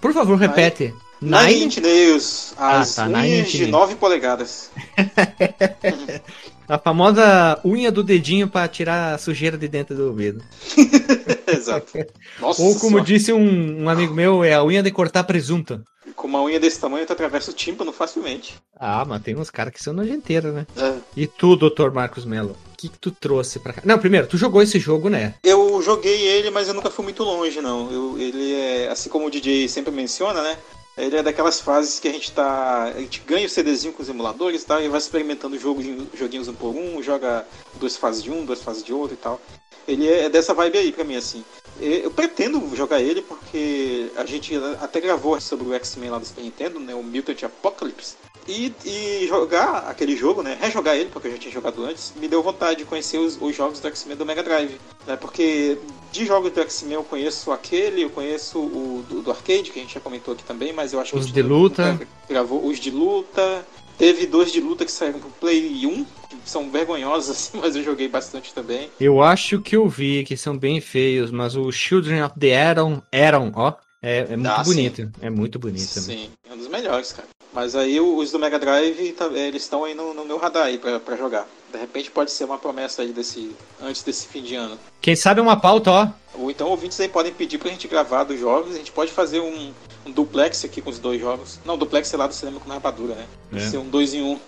Por 0.00 0.12
favor, 0.12 0.36
repete. 0.36 0.94
Nine 1.20 1.64
Inch 1.64 1.78
Nails, 1.78 2.54
as 2.56 2.98
ah, 2.98 3.08
tá, 3.08 3.18
unhas 3.18 3.48
de 3.48 3.66
9 3.66 3.94
polegadas. 3.96 4.70
a 6.68 6.78
famosa 6.78 7.60
unha 7.64 7.90
do 7.90 8.02
dedinho 8.02 8.48
para 8.48 8.68
tirar 8.68 9.14
a 9.14 9.18
sujeira 9.18 9.56
de 9.56 9.68
dentro 9.68 9.94
do 9.94 10.08
ouvido. 10.08 10.42
Exato. 11.46 11.92
Nossa 12.40 12.62
Ou 12.62 12.74
como 12.74 12.90
senhora. 12.90 13.04
disse 13.04 13.32
um, 13.32 13.84
um, 13.84 13.88
amigo 13.88 14.14
meu, 14.14 14.42
é 14.42 14.54
a 14.54 14.64
unha 14.64 14.82
de 14.82 14.90
cortar 14.90 15.24
presunto. 15.24 15.82
Com 16.16 16.26
uma 16.26 16.42
unha 16.42 16.60
desse 16.60 16.78
tamanho, 16.78 17.06
tu 17.06 17.12
atravessa 17.12 17.50
o 17.50 17.54
tímpano 17.54 17.92
facilmente. 17.92 18.54
Ah, 18.78 19.04
mas 19.04 19.22
tem 19.22 19.36
uns 19.36 19.50
caras 19.50 19.72
que 19.72 19.82
são 19.82 19.92
nojenteiros, 19.92 20.54
né? 20.54 20.66
É. 20.76 20.94
E 21.16 21.26
tu, 21.26 21.56
doutor 21.56 21.92
Marcos 21.92 22.24
Mello, 22.24 22.56
o 22.72 22.76
que, 22.76 22.88
que, 22.88 22.98
tu 22.98 23.10
trouxe 23.10 23.58
pra 23.58 23.72
cá? 23.72 23.82
Não, 23.84 23.98
primeiro, 23.98 24.26
tu 24.26 24.36
jogou 24.36 24.62
esse 24.62 24.78
jogo, 24.78 25.08
né? 25.08 25.34
Eu 25.42 25.80
joguei 25.82 26.20
ele, 26.26 26.50
mas 26.50 26.68
eu 26.68 26.74
nunca 26.74 26.90
fui 26.90 27.04
muito 27.04 27.22
longe, 27.24 27.60
não. 27.60 27.90
Eu, 27.90 28.18
ele 28.18 28.52
é, 28.54 28.88
assim 28.88 29.08
como 29.08 29.26
o 29.26 29.30
DJ 29.30 29.68
sempre 29.68 29.92
menciona, 29.92 30.42
né? 30.42 30.56
Ele 30.96 31.16
é 31.16 31.22
daquelas 31.22 31.60
fases 31.60 31.98
que 31.98 32.06
a 32.06 32.12
gente 32.12 32.30
tá. 32.32 32.84
A 32.84 33.00
gente 33.00 33.20
ganha 33.20 33.46
o 33.46 33.50
CDzinho 33.50 33.92
com 33.92 34.02
os 34.02 34.08
emuladores 34.08 34.62
e 34.62 34.66
tal, 34.66 34.80
e 34.80 34.88
vai 34.88 34.98
experimentando 34.98 35.58
joguinho, 35.58 36.08
joguinhos 36.14 36.46
um 36.46 36.54
por 36.54 36.74
um, 36.74 37.02
joga 37.02 37.46
duas 37.80 37.96
fases 37.96 38.22
de 38.22 38.30
um, 38.30 38.44
duas 38.44 38.62
fases 38.62 38.84
de 38.84 38.92
outro 38.92 39.14
e 39.14 39.18
tal. 39.18 39.40
Ele 39.86 40.08
é 40.08 40.28
dessa 40.28 40.54
vibe 40.54 40.78
aí 40.78 40.92
pra 40.92 41.04
mim, 41.04 41.16
assim. 41.16 41.44
Eu 41.80 42.10
pretendo 42.10 42.74
jogar 42.76 43.00
ele 43.00 43.20
porque 43.20 44.10
a 44.16 44.24
gente 44.24 44.54
até 44.80 45.00
gravou 45.00 45.40
sobre 45.40 45.68
o 45.68 45.74
X-Men 45.74 46.10
lá 46.10 46.18
do 46.18 46.26
Super 46.26 46.42
Nintendo, 46.42 46.78
né? 46.78 46.94
O 46.94 47.02
Mutant 47.02 47.42
Apocalypse. 47.42 48.14
E, 48.46 48.72
e, 48.84 49.26
jogar 49.26 49.86
aquele 49.88 50.14
jogo, 50.14 50.42
né? 50.42 50.56
Rejogar 50.60 50.94
ele, 50.96 51.08
porque 51.10 51.28
eu 51.28 51.32
já 51.32 51.38
tinha 51.38 51.52
jogado 51.52 51.82
antes, 51.82 52.12
me 52.16 52.28
deu 52.28 52.42
vontade 52.42 52.80
de 52.80 52.84
conhecer 52.84 53.16
os, 53.16 53.40
os 53.40 53.56
jogos 53.56 53.80
do 53.80 53.88
X-Men 53.88 54.16
do 54.16 54.26
Mega 54.26 54.42
Drive. 54.42 54.78
Né? 55.06 55.16
Porque 55.16 55.78
de 56.12 56.26
jogos 56.26 56.52
do 56.52 56.60
X-Men 56.60 56.94
eu 56.94 57.04
conheço 57.04 57.50
aquele, 57.50 58.02
eu 58.02 58.10
conheço 58.10 58.58
o 58.58 59.04
do, 59.08 59.22
do, 59.22 59.30
arcade, 59.30 59.70
que 59.70 59.78
a 59.78 59.82
gente 59.82 59.94
já 59.94 60.00
comentou 60.00 60.34
aqui 60.34 60.44
também, 60.44 60.72
mas 60.72 60.92
eu 60.92 61.00
acho 61.00 61.16
os 61.16 61.24
que. 61.24 61.30
Os 61.30 61.34
de 61.34 61.42
luta. 61.42 61.98
Gravou 62.28 62.66
os 62.66 62.78
de 62.78 62.90
luta. 62.90 63.66
Teve 63.96 64.26
dois 64.26 64.52
de 64.52 64.60
luta 64.60 64.84
que 64.84 64.92
saíram 64.92 65.20
pro 65.20 65.30
Play 65.30 65.86
1, 65.86 66.04
que 66.23 66.23
são 66.44 66.70
vergonhosos, 66.70 67.30
assim, 67.36 67.58
mas 67.58 67.76
eu 67.76 67.82
joguei 67.82 68.08
bastante 68.08 68.52
também. 68.52 68.90
Eu 69.00 69.22
acho 69.22 69.60
que 69.60 69.76
eu 69.76 69.88
vi, 69.88 70.24
que 70.24 70.36
são 70.36 70.56
bem 70.56 70.80
feios, 70.80 71.30
mas 71.30 71.56
o 71.56 71.70
Children 71.70 72.24
of 72.24 72.38
the 72.38 72.70
Atom, 72.70 73.02
Atom 73.12 73.52
ó, 73.54 73.72
É, 74.02 74.18
é 74.18 74.36
muito 74.36 74.50
ah, 74.50 74.62
bonito, 74.62 74.96
sim. 74.96 75.12
é 75.20 75.30
muito 75.30 75.58
bonito. 75.58 76.00
Sim, 76.00 76.30
é 76.48 76.52
um 76.52 76.58
dos 76.58 76.68
melhores, 76.68 77.12
cara. 77.12 77.28
Mas 77.54 77.76
aí 77.76 78.00
os 78.00 78.32
do 78.32 78.38
Mega 78.38 78.58
Drive, 78.58 79.12
tá, 79.12 79.26
eles 79.26 79.62
estão 79.62 79.84
aí 79.84 79.94
no, 79.94 80.12
no, 80.12 80.24
meu 80.24 80.36
radar 80.38 80.66
aí 80.66 80.76
pra, 80.76 80.98
pra 80.98 81.16
jogar. 81.16 81.46
De 81.72 81.78
repente 81.78 82.10
pode 82.10 82.32
ser 82.32 82.44
uma 82.44 82.58
promessa 82.58 83.02
aí 83.02 83.12
desse, 83.12 83.54
antes 83.80 84.02
desse 84.02 84.26
fim 84.26 84.42
de 84.42 84.56
ano. 84.56 84.76
Quem 85.00 85.14
sabe 85.14 85.40
uma 85.40 85.56
pauta, 85.56 85.90
ó. 85.90 86.08
Ou 86.34 86.50
então 86.50 86.68
ouvintes 86.68 86.98
aí 86.98 87.08
podem 87.08 87.32
pedir 87.32 87.58
pra 87.58 87.70
gente 87.70 87.86
gravar 87.86 88.24
dos 88.24 88.40
jogos, 88.40 88.74
a 88.74 88.78
gente 88.78 88.90
pode 88.90 89.12
fazer 89.12 89.38
um, 89.38 89.72
um 90.06 90.10
duplex 90.10 90.64
aqui 90.64 90.80
com 90.80 90.90
os 90.90 90.98
dois 90.98 91.20
jogos. 91.20 91.58
Não, 91.64 91.78
duplex 91.78 92.08
sei 92.08 92.18
lá 92.18 92.26
do 92.26 92.34
cinema 92.34 92.60
com 92.60 92.70
rapadura, 92.70 93.14
né? 93.14 93.26
É. 93.54 93.60
Ser 93.60 93.78
um 93.78 93.88
dois 93.88 94.12
em 94.14 94.22
um. 94.22 94.38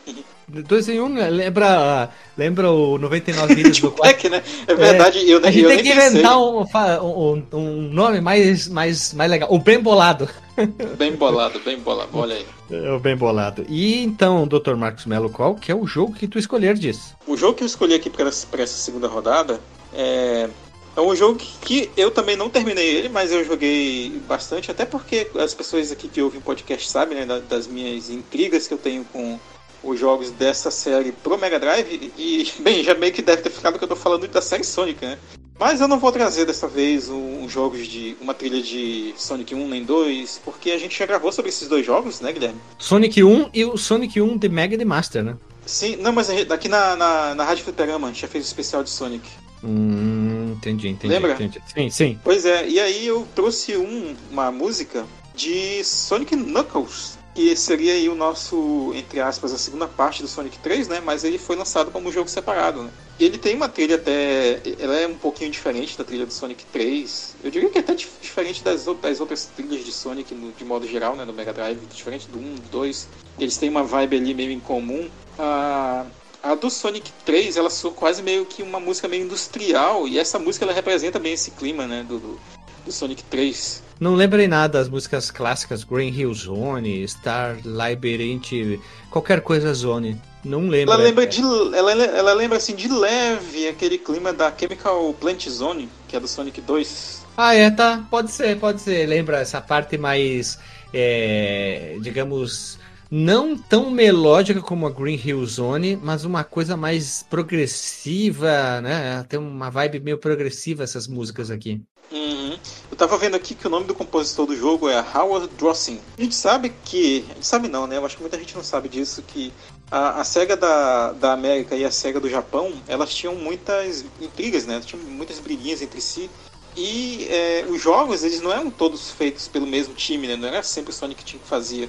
Dois 0.49 0.89
em 0.89 1.01
um, 1.01 1.09
né? 1.09 1.29
lembra, 1.29 2.11
lembra 2.37 2.71
o 2.71 2.99
99 2.99 3.55
vídeos 3.57 3.81
do 3.81 3.91
quarto? 3.91 4.29
né? 4.29 4.43
É 4.67 4.75
verdade, 4.75 5.19
é, 5.19 5.35
eu, 5.35 5.39
A 5.45 5.51
gente 5.51 5.65
eu 5.65 5.71
tem 5.71 5.83
que 5.83 5.91
inventar 5.91 6.39
um, 6.39 6.63
um, 6.63 7.43
um, 7.53 7.83
nome 7.91 8.21
mais, 8.21 8.69
mais, 8.69 9.13
mais 9.15 9.31
legal. 9.31 9.53
O 9.53 9.59
Bem 9.59 9.81
Bolado. 9.81 10.29
Bem 10.97 11.13
bolado, 11.15 11.61
bem 11.61 11.79
bolado, 11.79 12.09
olha 12.15 12.35
aí. 12.35 12.47
É 12.71 12.91
o 12.91 12.99
bem 12.99 13.15
bolado. 13.15 13.67
E 13.69 14.03
então, 14.03 14.47
Dr. 14.47 14.75
Marcos 14.75 15.05
Melo, 15.05 15.29
qual 15.29 15.55
que 15.55 15.71
é 15.71 15.75
o 15.75 15.87
jogo 15.87 16.15
que 16.15 16.27
tu 16.27 16.39
escolher 16.39 16.79
disso? 16.79 17.15
O 17.27 17.37
jogo 17.37 17.53
que 17.53 17.63
eu 17.63 17.67
escolhi 17.67 17.93
aqui 17.93 18.09
para 18.09 18.27
essa 18.27 18.67
segunda 18.67 19.07
rodada 19.07 19.61
é 19.93 20.49
é 20.97 21.01
um 21.01 21.15
jogo 21.15 21.39
que, 21.61 21.91
eu 21.97 22.11
também 22.11 22.37
não 22.37 22.49
terminei 22.49 22.97
ele, 22.97 23.09
mas 23.11 23.31
eu 23.31 23.45
joguei 23.45 24.19
bastante, 24.27 24.71
até 24.71 24.87
porque 24.87 25.31
as 25.39 25.53
pessoas 25.53 25.93
aqui 25.93 26.09
que 26.09 26.23
ouvem 26.23 26.41
o 26.41 26.43
podcast 26.43 26.89
sabem 26.89 27.27
né, 27.27 27.43
das 27.49 27.67
minhas 27.67 28.09
intrigas 28.09 28.67
que 28.67 28.73
eu 28.73 28.79
tenho 28.79 29.05
com 29.05 29.39
os 29.85 30.01
jogos 30.01 30.31
dessa 30.31 30.71
série 30.71 31.13
pro 31.13 31.37
Mega 31.37 31.61
Drive. 31.61 32.13
E, 32.17 32.51
bem, 32.61 32.83
já 32.83 32.95
meio 32.95 33.13
que 33.13 33.21
deve 33.21 33.43
ter 33.43 33.51
ficado 33.51 33.79
que 33.79 33.85
eu 33.85 33.89
tô 33.89 33.95
falando 33.95 34.27
da 34.27 34.41
série 34.41 34.65
Sonic, 34.65 35.05
né? 35.05 35.19
Mas 35.59 35.81
eu 35.81 35.89
não 35.89 35.99
vou 35.99 36.13
trazer 36.13 36.45
dessa 36.45 36.69
vez 36.69 37.09
um, 37.09 37.45
um 37.45 37.49
jogos 37.49 37.87
de. 37.87 38.17
uma 38.21 38.35
trilha 38.35 38.61
de 38.61 39.15
Sonic 39.17 39.55
1 39.55 39.69
nem 39.69 39.85
2, 39.85 40.43
porque 40.45 40.71
a 40.71 40.79
gente 40.79 40.99
já 40.99 41.07
gravou 41.07 41.33
sobre 41.33 41.51
esses 41.51 41.67
dois 41.67 41.85
jogos, 41.85 42.21
né, 42.21 42.33
Guilherme? 42.33 42.61
Sonic 42.79 43.23
1 43.23 43.51
e 43.55 43.65
o 43.65 43.77
Sonic 43.77 44.21
1 44.21 44.37
de 44.37 44.49
Mega 44.51 44.75
e 44.75 44.79
de 44.79 44.85
Master, 44.85 45.25
né? 45.25 45.37
Sim, 45.65 45.97
não, 45.97 46.13
mas 46.13 46.29
aqui 46.31 46.69
na, 46.69 46.95
na, 46.95 47.35
na 47.35 47.45
Rádio 47.45 47.65
Fliperama 47.65 48.09
a 48.09 48.11
gente 48.11 48.21
já 48.21 48.29
fez 48.29 48.45
o 48.45 48.47
especial 48.47 48.83
de 48.83 48.91
Sonic. 48.91 49.27
Hum, 49.67 50.55
entendi, 50.57 50.89
entendi. 50.89 51.13
Lembra? 51.13 51.33
Entendi. 51.33 51.61
Sim, 51.67 51.91
sim. 51.91 52.21
Pois 52.23 52.45
é, 52.45 52.69
e 52.69 52.79
aí 52.79 53.07
eu 53.07 53.27
trouxe 53.35 53.77
um, 53.77 54.15
uma 54.31 54.51
música 54.53 55.05
de 55.35 55.83
Sonic 55.83 56.37
Knuckles, 56.37 57.19
que 57.35 57.55
seria 57.55 57.93
aí 57.93 58.09
o 58.09 58.15
nosso, 58.15 58.93
entre 58.95 59.21
aspas, 59.21 59.53
a 59.53 59.59
segunda 59.59 59.87
parte 59.87 60.23
do 60.23 60.29
Sonic 60.29 60.59
3, 60.59 60.89
né? 60.89 61.03
Mas 61.05 61.23
ele 61.25 61.37
foi 61.37 61.55
lançado 61.55 61.91
como 61.91 62.09
um 62.09 62.13
jogo 62.13 62.31
separado, 62.31 62.83
né? 62.83 62.91
E 63.19 63.25
ele 63.25 63.37
tem 63.37 63.55
uma 63.55 63.69
trilha 63.69 63.97
até. 63.97 64.63
Ela 64.79 64.97
é 64.97 65.07
um 65.07 65.15
pouquinho 65.15 65.51
diferente 65.51 65.99
da 65.99 66.05
trilha 66.05 66.25
do 66.25 66.33
Sonic 66.33 66.65
3. 66.67 67.37
Eu 67.45 67.51
diria 67.51 67.69
que 67.69 67.79
é 67.79 67.81
até 67.81 67.95
diferente 67.95 68.65
das, 68.65 68.87
das 68.87 69.21
outras 69.21 69.51
trilhas 69.55 69.85
de 69.85 69.93
Sonic 69.93 70.35
no, 70.35 70.53
de 70.53 70.65
modo 70.65 70.87
geral, 70.87 71.15
né? 71.17 71.25
No 71.25 71.33
Mega 71.33 71.53
Drive, 71.53 71.79
diferente 71.93 72.29
do 72.29 72.39
1, 72.39 72.55
do 72.55 72.69
2. 72.71 73.09
Eles 73.39 73.57
têm 73.59 73.69
uma 73.69 73.83
vibe 73.83 74.17
ali 74.17 74.33
meio 74.33 74.51
em 74.51 74.61
comum. 74.61 75.09
Ah, 75.39 76.07
a 76.43 76.55
do 76.55 76.71
Sonic 76.71 77.11
3, 77.25 77.57
ela 77.57 77.71
soa 77.71 77.93
quase 77.93 78.23
meio 78.23 78.45
que 78.47 78.63
uma 78.63 78.81
música 78.81 79.09
meio 79.09 79.25
industrial, 79.25 80.07
e 80.07 80.19
essa 80.19 80.39
música 80.39 80.65
ela 80.65 80.73
representa 80.73 81.19
bem 81.19 81.33
esse 81.33 81.51
clima, 81.51 81.87
né, 81.87 82.05
do, 82.09 82.19
do, 82.19 82.41
do 82.85 82.93
Sonic 82.93 83.23
3. 83.25 83.83
Não 83.99 84.15
lembrei 84.15 84.47
nada 84.47 84.79
das 84.79 84.89
músicas 84.89 85.31
clássicas 85.31 85.83
Green 85.83 86.13
Hill 86.13 86.35
Zone, 86.35 87.07
Star 87.09 87.59
Labyrinth, 87.65 88.79
qualquer 89.11 89.41
coisa 89.41 89.73
Zone. 89.73 90.21
Não 90.45 90.69
lembro. 90.69 90.95
Ela 90.95 91.03
lembra, 91.03 91.27
de, 91.27 91.41
ela, 91.43 91.93
ela 91.93 92.33
lembra 92.35 92.59
assim 92.59 92.75
de 92.75 92.89
leve 92.89 93.69
aquele 93.69 93.99
clima 93.99 94.33
da 94.33 94.53
Chemical 94.57 95.13
Plant 95.15 95.49
Zone, 95.49 95.89
que 96.07 96.15
é 96.15 96.21
do 96.21 96.29
Sonic 96.29 96.61
2. 96.61 97.27
Ah, 97.37 97.55
é, 97.55 97.71
tá. 97.71 98.05
Pode 98.09 98.31
ser, 98.31 98.59
pode 98.59 98.81
ser. 98.81 99.07
Lembra 99.07 99.41
essa 99.41 99.61
parte 99.61 99.99
mais, 99.99 100.59
é, 100.93 101.97
digamos, 102.01 102.79
não 103.11 103.57
tão 103.57 103.91
melódica 103.91 104.61
como 104.61 104.87
a 104.87 104.91
Green 104.91 105.21
Hill 105.23 105.45
Zone, 105.47 105.97
mas 105.97 106.25
uma 106.25 106.45
coisa 106.45 106.77
mais 106.77 107.25
progressiva, 107.29 108.81
né? 108.81 109.25
Tem 109.29 109.39
uma 109.39 109.71
vibe 109.71 110.01
meio 110.01 110.19
progressiva 110.19 110.85
essas 110.85 111.07
músicas 111.07 111.51
aqui. 111.51 111.81
Uhum. 112.11 112.57
Eu 112.91 112.97
tava 112.97 113.19
vendo 113.19 113.35
aqui 113.35 113.55
que 113.55 113.67
o 113.67 113.71
nome 113.71 113.87
do 113.87 113.95
compositor 113.95 114.47
do 114.47 114.57
jogo 114.57 114.89
é 114.89 115.05
Howard 115.15 115.49
Drossing. 115.57 116.01
A 116.17 116.23
gente 116.23 116.35
sabe 116.35 116.73
que. 116.85 117.25
A 117.31 117.35
gente 117.35 117.47
sabe 117.47 117.69
não, 117.69 117.87
né? 117.87 117.97
Eu 117.97 118.07
acho 118.07 118.17
que 118.17 118.23
muita 118.23 118.39
gente 118.39 118.55
não 118.55 118.63
sabe 118.63 118.89
disso, 118.89 119.23
que 119.23 119.53
a, 119.91 120.21
a 120.21 120.25
SEGA 120.25 120.57
da, 120.57 121.13
da 121.13 121.33
América 121.33 121.75
e 121.75 121.85
a 121.85 121.91
SEGA 121.91 122.21
do 122.21 122.29
Japão, 122.29 122.73
elas 122.87 123.15
tinham 123.15 123.35
muitas 123.35 124.05
intrigas, 124.21 124.67
né? 124.67 124.81
Tinham 124.85 125.03
muitas 125.05 125.39
briguinhas 125.39 125.83
entre 125.83 126.01
si. 126.01 126.31
E 126.77 127.27
é, 127.31 127.65
os 127.69 127.81
jogos, 127.81 128.23
eles 128.23 128.41
não 128.43 128.53
eram 128.53 128.71
todos 128.71 129.11
feitos 129.11 129.49
pelo 129.49 129.67
mesmo 129.67 129.95
time, 129.95 130.27
né? 130.27 130.37
Não 130.37 130.49
era 130.49 130.63
sempre 130.63 130.91
o 130.91 130.95
Sonic 130.95 131.25
Team 131.25 131.41
que 131.41 131.49
fazia. 131.49 131.89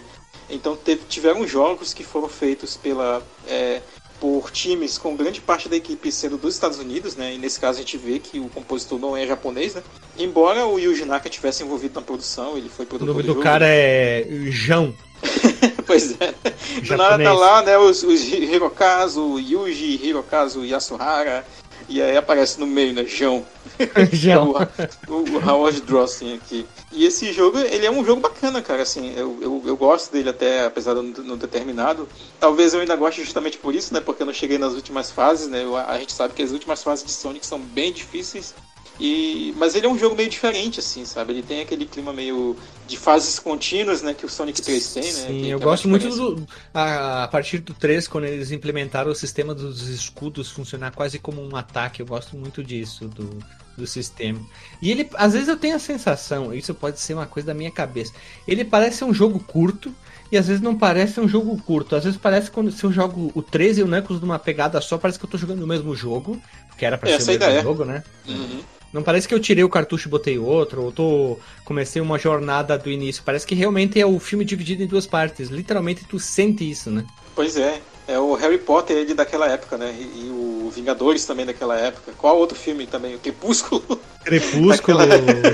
Então 0.49 0.75
teve, 0.75 1.01
tiveram 1.07 1.45
jogos 1.47 1.93
que 1.93 2.03
foram 2.03 2.29
feitos 2.29 2.77
pela, 2.77 3.21
é, 3.47 3.81
por 4.19 4.49
times 4.51 4.97
com 4.97 5.15
grande 5.15 5.41
parte 5.41 5.69
da 5.69 5.75
equipe 5.75 6.11
sendo 6.11 6.37
dos 6.37 6.53
Estados 6.53 6.79
Unidos, 6.79 7.15
né? 7.15 7.33
E 7.33 7.37
nesse 7.37 7.59
caso 7.59 7.79
a 7.79 7.81
gente 7.81 7.97
vê 7.97 8.19
que 8.19 8.39
o 8.39 8.49
compositor 8.49 8.99
não 8.99 9.15
é 9.15 9.27
japonês, 9.27 9.75
né? 9.75 9.83
Embora 10.17 10.65
o 10.65 10.79
Yuji 10.79 11.05
Naka 11.05 11.29
tivesse 11.29 11.63
envolvido 11.63 11.99
na 11.99 12.01
produção, 12.01 12.57
ele 12.57 12.69
foi 12.69 12.85
produtor 12.85 13.09
O 13.09 13.17
nome 13.17 13.27
do, 13.27 13.35
do 13.35 13.41
cara 13.41 13.67
é 13.67 14.25
João. 14.49 14.93
pois 15.85 16.19
é. 16.19 16.33
Do 16.81 16.97
nada 16.97 17.23
tá 17.23 17.33
lá, 17.33 17.61
né? 17.61 17.77
Os, 17.77 18.03
os 18.03 18.23
Hirokazu, 18.23 19.39
Yuji 19.39 19.99
Hirokazu 20.03 20.65
Yasuhara, 20.65 21.45
e 21.89 22.01
aí 22.01 22.17
aparece 22.17 22.59
no 22.59 22.67
meio, 22.67 22.93
né? 22.93 23.05
João. 23.05 23.45
João. 24.11 24.55
o, 25.07 25.13
o, 25.13 25.49
Howard 25.49 25.81
Drossing 25.81 26.35
aqui. 26.35 26.65
E 26.91 27.05
esse 27.05 27.31
jogo, 27.31 27.57
ele 27.59 27.85
é 27.85 27.91
um 27.91 28.03
jogo 28.03 28.21
bacana, 28.21 28.61
cara. 28.61 28.81
Assim, 28.81 29.13
eu, 29.15 29.37
eu, 29.41 29.63
eu 29.65 29.77
gosto 29.77 30.11
dele 30.11 30.29
até, 30.29 30.65
apesar 30.65 30.95
de 30.95 31.21
não 31.21 31.37
ter 31.37 31.47
terminado. 31.47 32.07
Talvez 32.39 32.73
eu 32.73 32.81
ainda 32.81 32.95
goste 32.95 33.23
justamente 33.23 33.57
por 33.57 33.73
isso, 33.73 33.93
né? 33.93 34.01
Porque 34.01 34.21
eu 34.21 34.27
não 34.27 34.33
cheguei 34.33 34.57
nas 34.57 34.73
últimas 34.73 35.11
fases, 35.11 35.47
né? 35.47 35.63
a 35.87 35.97
gente 35.97 36.13
sabe 36.13 36.33
que 36.33 36.43
as 36.43 36.51
últimas 36.51 36.83
fases 36.83 37.05
de 37.05 37.11
Sonic 37.11 37.45
são 37.45 37.59
bem 37.59 37.91
difíceis. 37.91 38.53
E, 38.99 39.53
mas 39.57 39.75
ele 39.75 39.85
é 39.85 39.89
um 39.89 39.97
jogo 39.97 40.15
meio 40.15 40.29
diferente, 40.29 40.79
assim, 40.79 41.05
sabe? 41.05 41.33
Ele 41.33 41.43
tem 41.43 41.61
aquele 41.61 41.85
clima 41.85 42.11
meio 42.11 42.55
de 42.87 42.97
fases 42.97 43.37
contínuas, 43.37 44.01
né? 44.01 44.13
Que 44.13 44.25
o 44.25 44.29
Sonic 44.29 44.61
3 44.61 44.93
tem, 44.93 45.03
né? 45.03 45.09
Sim, 45.09 45.45
eu 45.47 45.59
gosto 45.59 45.87
muito 45.87 46.09
do. 46.09 46.47
A, 46.73 47.23
a, 47.23 47.27
partir 47.27 47.59
do 47.59 47.73
3, 47.73 48.07
quando 48.07 48.25
eles 48.25 48.51
implementaram 48.51 49.11
o 49.11 49.15
sistema 49.15 49.53
dos 49.53 49.87
escudos 49.87 50.49
funcionar 50.49 50.91
quase 50.91 51.19
como 51.19 51.41
um 51.41 51.55
ataque, 51.55 52.01
eu 52.01 52.07
gosto 52.07 52.35
muito 52.35 52.63
disso, 52.63 53.07
do, 53.07 53.37
do 53.77 53.85
sistema. 53.85 54.39
E 54.81 54.89
ele, 54.89 55.07
às 55.13 55.33
vezes 55.33 55.47
eu 55.47 55.57
tenho 55.57 55.75
a 55.75 55.79
sensação, 55.79 56.51
isso 56.53 56.73
pode 56.73 56.99
ser 56.99 57.13
uma 57.13 57.27
coisa 57.27 57.47
da 57.47 57.53
minha 57.53 57.71
cabeça, 57.71 58.13
ele 58.47 58.65
parece 58.65 59.03
um 59.03 59.13
jogo 59.13 59.39
curto. 59.39 59.93
E 60.29 60.37
às 60.37 60.45
vezes 60.47 60.61
não 60.61 60.77
parece 60.77 61.21
um 61.21 61.27
jogo 61.27 61.57
curto. 61.63 61.95
Às 61.95 62.03
vezes 62.03 62.19
parece 62.19 62.51
quando 62.51 62.69
se 62.69 62.83
eu 62.83 62.91
jogo 62.91 63.31
o 63.33 63.41
13 63.41 63.79
e 63.79 63.83
o 63.83 63.87
Knuckles 63.87 64.19
numa 64.19 64.37
pegada 64.37 64.81
só, 64.81 64.97
parece 64.97 65.17
que 65.17 65.23
eu 65.23 65.29
tô 65.29 65.37
jogando 65.37 65.63
o 65.63 65.67
mesmo 65.67 65.95
jogo. 65.95 66.37
Que 66.77 66.85
era 66.85 66.97
pra 66.97 67.17
ser 67.17 67.37
o 67.37 67.39
mesmo 67.39 67.61
jogo, 67.61 67.85
né? 67.85 68.03
Uhum. 68.27 68.59
Não 68.97 69.03
parece 69.03 69.27
que 69.27 69.33
eu 69.35 69.39
tirei 69.39 69.63
o 69.63 69.69
cartucho 69.69 70.07
e 70.07 70.09
botei 70.09 70.39
outro, 70.39 70.83
ou 70.83 70.91
tô 70.91 71.37
comecei 71.63 72.01
uma 72.01 72.17
jornada 72.17 72.75
do 72.79 72.89
início. 72.89 73.21
Parece 73.23 73.45
que 73.45 73.53
realmente 73.53 74.01
é 74.01 74.05
o 74.07 74.17
filme 74.17 74.43
dividido 74.43 74.81
em 74.81 74.87
duas 74.87 75.05
partes. 75.05 75.49
Literalmente 75.49 76.03
tu 76.03 76.19
sente 76.19 76.67
isso, 76.67 76.89
né? 76.89 77.05
Pois 77.35 77.57
é. 77.57 77.79
É 78.07 78.17
o 78.17 78.33
Harry 78.33 78.57
Potter 78.57 78.97
ele 78.97 79.13
daquela 79.13 79.47
época, 79.47 79.77
né? 79.77 79.93
E, 79.99 80.25
e 80.25 80.29
o 80.31 80.71
Vingadores 80.73 81.25
também 81.27 81.45
daquela 81.45 81.77
época. 81.77 82.11
Qual 82.17 82.39
outro 82.39 82.57
filme 82.57 82.87
também? 82.87 83.13
O 83.13 83.19
Crepúsculo. 83.19 84.01
Crepúsculo, 84.25 84.97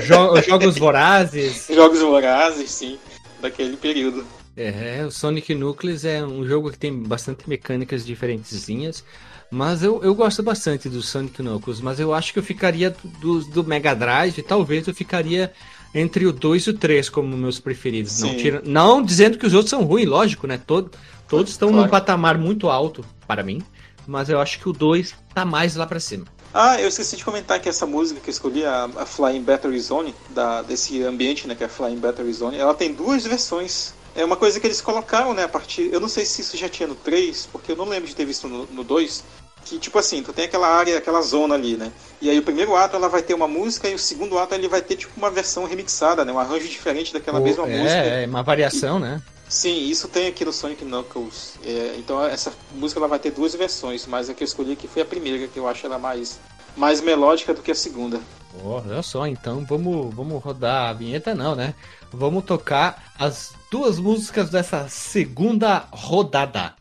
jo 0.00 0.40
Jogos 0.48 0.78
Vorazes. 0.78 1.66
Jogos 1.68 2.00
Vorazes, 2.00 2.70
sim. 2.70 2.98
Daquele 3.42 3.76
período. 3.76 4.24
É, 4.56 5.04
o 5.06 5.10
Sonic 5.10 5.54
Nucleus 5.54 6.04
é 6.04 6.24
um 6.24 6.46
jogo 6.46 6.70
que 6.70 6.78
tem 6.78 6.96
bastante 6.96 7.48
mecânicas 7.48 8.06
diferentezinhas. 8.06 9.04
Mas 9.50 9.82
eu, 9.82 10.02
eu 10.02 10.14
gosto 10.14 10.42
bastante 10.42 10.88
do 10.88 11.02
Sonic 11.02 11.42
Knuckles, 11.42 11.80
mas 11.80 12.00
eu 12.00 12.12
acho 12.12 12.32
que 12.32 12.38
eu 12.38 12.42
ficaria 12.42 12.94
do, 13.20 13.44
do 13.44 13.62
Mega 13.62 13.94
Drive, 13.94 14.42
talvez 14.42 14.88
eu 14.88 14.94
ficaria 14.94 15.52
entre 15.94 16.26
o 16.26 16.32
2 16.32 16.62
e 16.64 16.70
o 16.70 16.74
3 16.74 17.08
como 17.08 17.36
meus 17.36 17.60
preferidos. 17.60 18.18
Não, 18.20 18.36
tira, 18.36 18.62
não 18.64 19.02
dizendo 19.02 19.38
que 19.38 19.46
os 19.46 19.54
outros 19.54 19.70
são 19.70 19.84
ruins, 19.84 20.08
lógico, 20.08 20.46
né? 20.46 20.60
Todo, 20.66 20.90
todos 21.28 21.52
estão 21.52 21.68
claro. 21.68 21.84
num 21.84 21.88
patamar 21.88 22.36
muito 22.36 22.68
alto 22.68 23.04
para 23.28 23.44
mim, 23.44 23.62
mas 24.06 24.28
eu 24.28 24.40
acho 24.40 24.58
que 24.58 24.68
o 24.68 24.72
2 24.72 25.14
tá 25.32 25.44
mais 25.44 25.76
lá 25.76 25.86
para 25.86 26.00
cima. 26.00 26.24
Ah, 26.52 26.80
eu 26.80 26.88
esqueci 26.88 27.16
de 27.16 27.24
comentar 27.24 27.60
que 27.60 27.68
essa 27.68 27.86
música 27.86 28.20
que 28.20 28.30
eu 28.30 28.32
escolhi, 28.32 28.64
a, 28.64 28.84
a 28.96 29.06
Flying 29.06 29.42
Battery 29.42 29.78
Zone, 29.80 30.14
da, 30.30 30.62
desse 30.62 31.02
ambiente, 31.02 31.46
né, 31.46 31.54
que 31.54 31.62
é 31.62 31.66
a 31.66 31.68
Flying 31.68 31.98
Battery 31.98 32.32
Zone, 32.32 32.58
ela 32.58 32.74
tem 32.74 32.92
duas 32.92 33.24
versões. 33.24 33.94
É 34.14 34.24
uma 34.24 34.36
coisa 34.36 34.60
que 34.60 34.66
eles 34.66 34.80
colocaram, 34.80 35.34
né, 35.34 35.44
a 35.44 35.48
partir... 35.48 35.92
Eu 35.92 36.00
não 36.00 36.08
sei 36.08 36.24
se 36.24 36.40
isso 36.40 36.56
já 36.56 36.68
tinha 36.68 36.88
no 36.88 36.94
3, 36.94 37.48
porque 37.50 37.72
eu 37.72 37.76
não 37.76 37.84
lembro 37.84 38.08
de 38.08 38.14
ter 38.14 38.24
visto 38.24 38.46
no, 38.48 38.66
no 38.66 38.84
2, 38.84 39.24
que 39.64 39.78
tipo 39.78 39.98
assim, 39.98 40.22
tu 40.22 40.32
tem 40.32 40.44
aquela 40.44 40.68
área, 40.68 40.98
aquela 40.98 41.22
zona 41.22 41.54
ali, 41.54 41.76
né? 41.76 41.90
E 42.20 42.28
aí 42.28 42.38
o 42.38 42.42
primeiro 42.42 42.76
ato 42.76 42.96
ela 42.96 43.08
vai 43.08 43.22
ter 43.22 43.34
uma 43.34 43.48
música 43.48 43.88
e 43.88 43.94
o 43.94 43.98
segundo 43.98 44.38
ato 44.38 44.54
ele 44.54 44.68
vai 44.68 44.82
ter 44.82 44.96
tipo 44.96 45.12
uma 45.16 45.30
versão 45.30 45.64
remixada, 45.64 46.24
né? 46.24 46.32
Um 46.32 46.38
arranjo 46.38 46.68
diferente 46.68 47.12
daquela 47.12 47.40
oh, 47.40 47.42
mesma 47.42 47.66
é, 47.66 47.78
música. 47.78 48.00
É, 48.00 48.26
uma 48.26 48.42
variação, 48.42 48.98
e, 48.98 49.02
né? 49.02 49.22
Sim, 49.48 49.88
isso 49.88 50.08
tem 50.08 50.26
aqui 50.26 50.44
no 50.44 50.52
Sonic 50.52 50.84
Knuckles. 50.84 51.54
É, 51.64 51.94
então 51.98 52.22
essa 52.24 52.52
música 52.74 53.00
ela 53.00 53.08
vai 53.08 53.18
ter 53.18 53.30
duas 53.30 53.54
versões, 53.54 54.06
mas 54.06 54.28
a 54.28 54.34
que 54.34 54.42
eu 54.42 54.46
escolhi 54.46 54.72
aqui 54.72 54.86
foi 54.86 55.02
a 55.02 55.06
primeira, 55.06 55.48
que 55.48 55.58
eu 55.58 55.66
acho 55.66 55.86
ela 55.86 55.98
mais 55.98 56.38
mais 56.76 57.00
melódica 57.00 57.54
do 57.54 57.62
que 57.62 57.70
a 57.70 57.74
segunda. 57.74 58.20
Olha 58.62 59.02
só, 59.02 59.26
então 59.26 59.64
vamos, 59.64 60.14
vamos 60.14 60.42
rodar 60.42 60.90
a 60.90 60.92
vinheta, 60.92 61.34
não, 61.34 61.54
né? 61.54 61.74
Vamos 62.12 62.44
tocar 62.44 63.12
as 63.18 63.52
duas 63.70 63.98
músicas 63.98 64.50
dessa 64.50 64.88
segunda 64.88 65.86
rodada. 65.90 66.74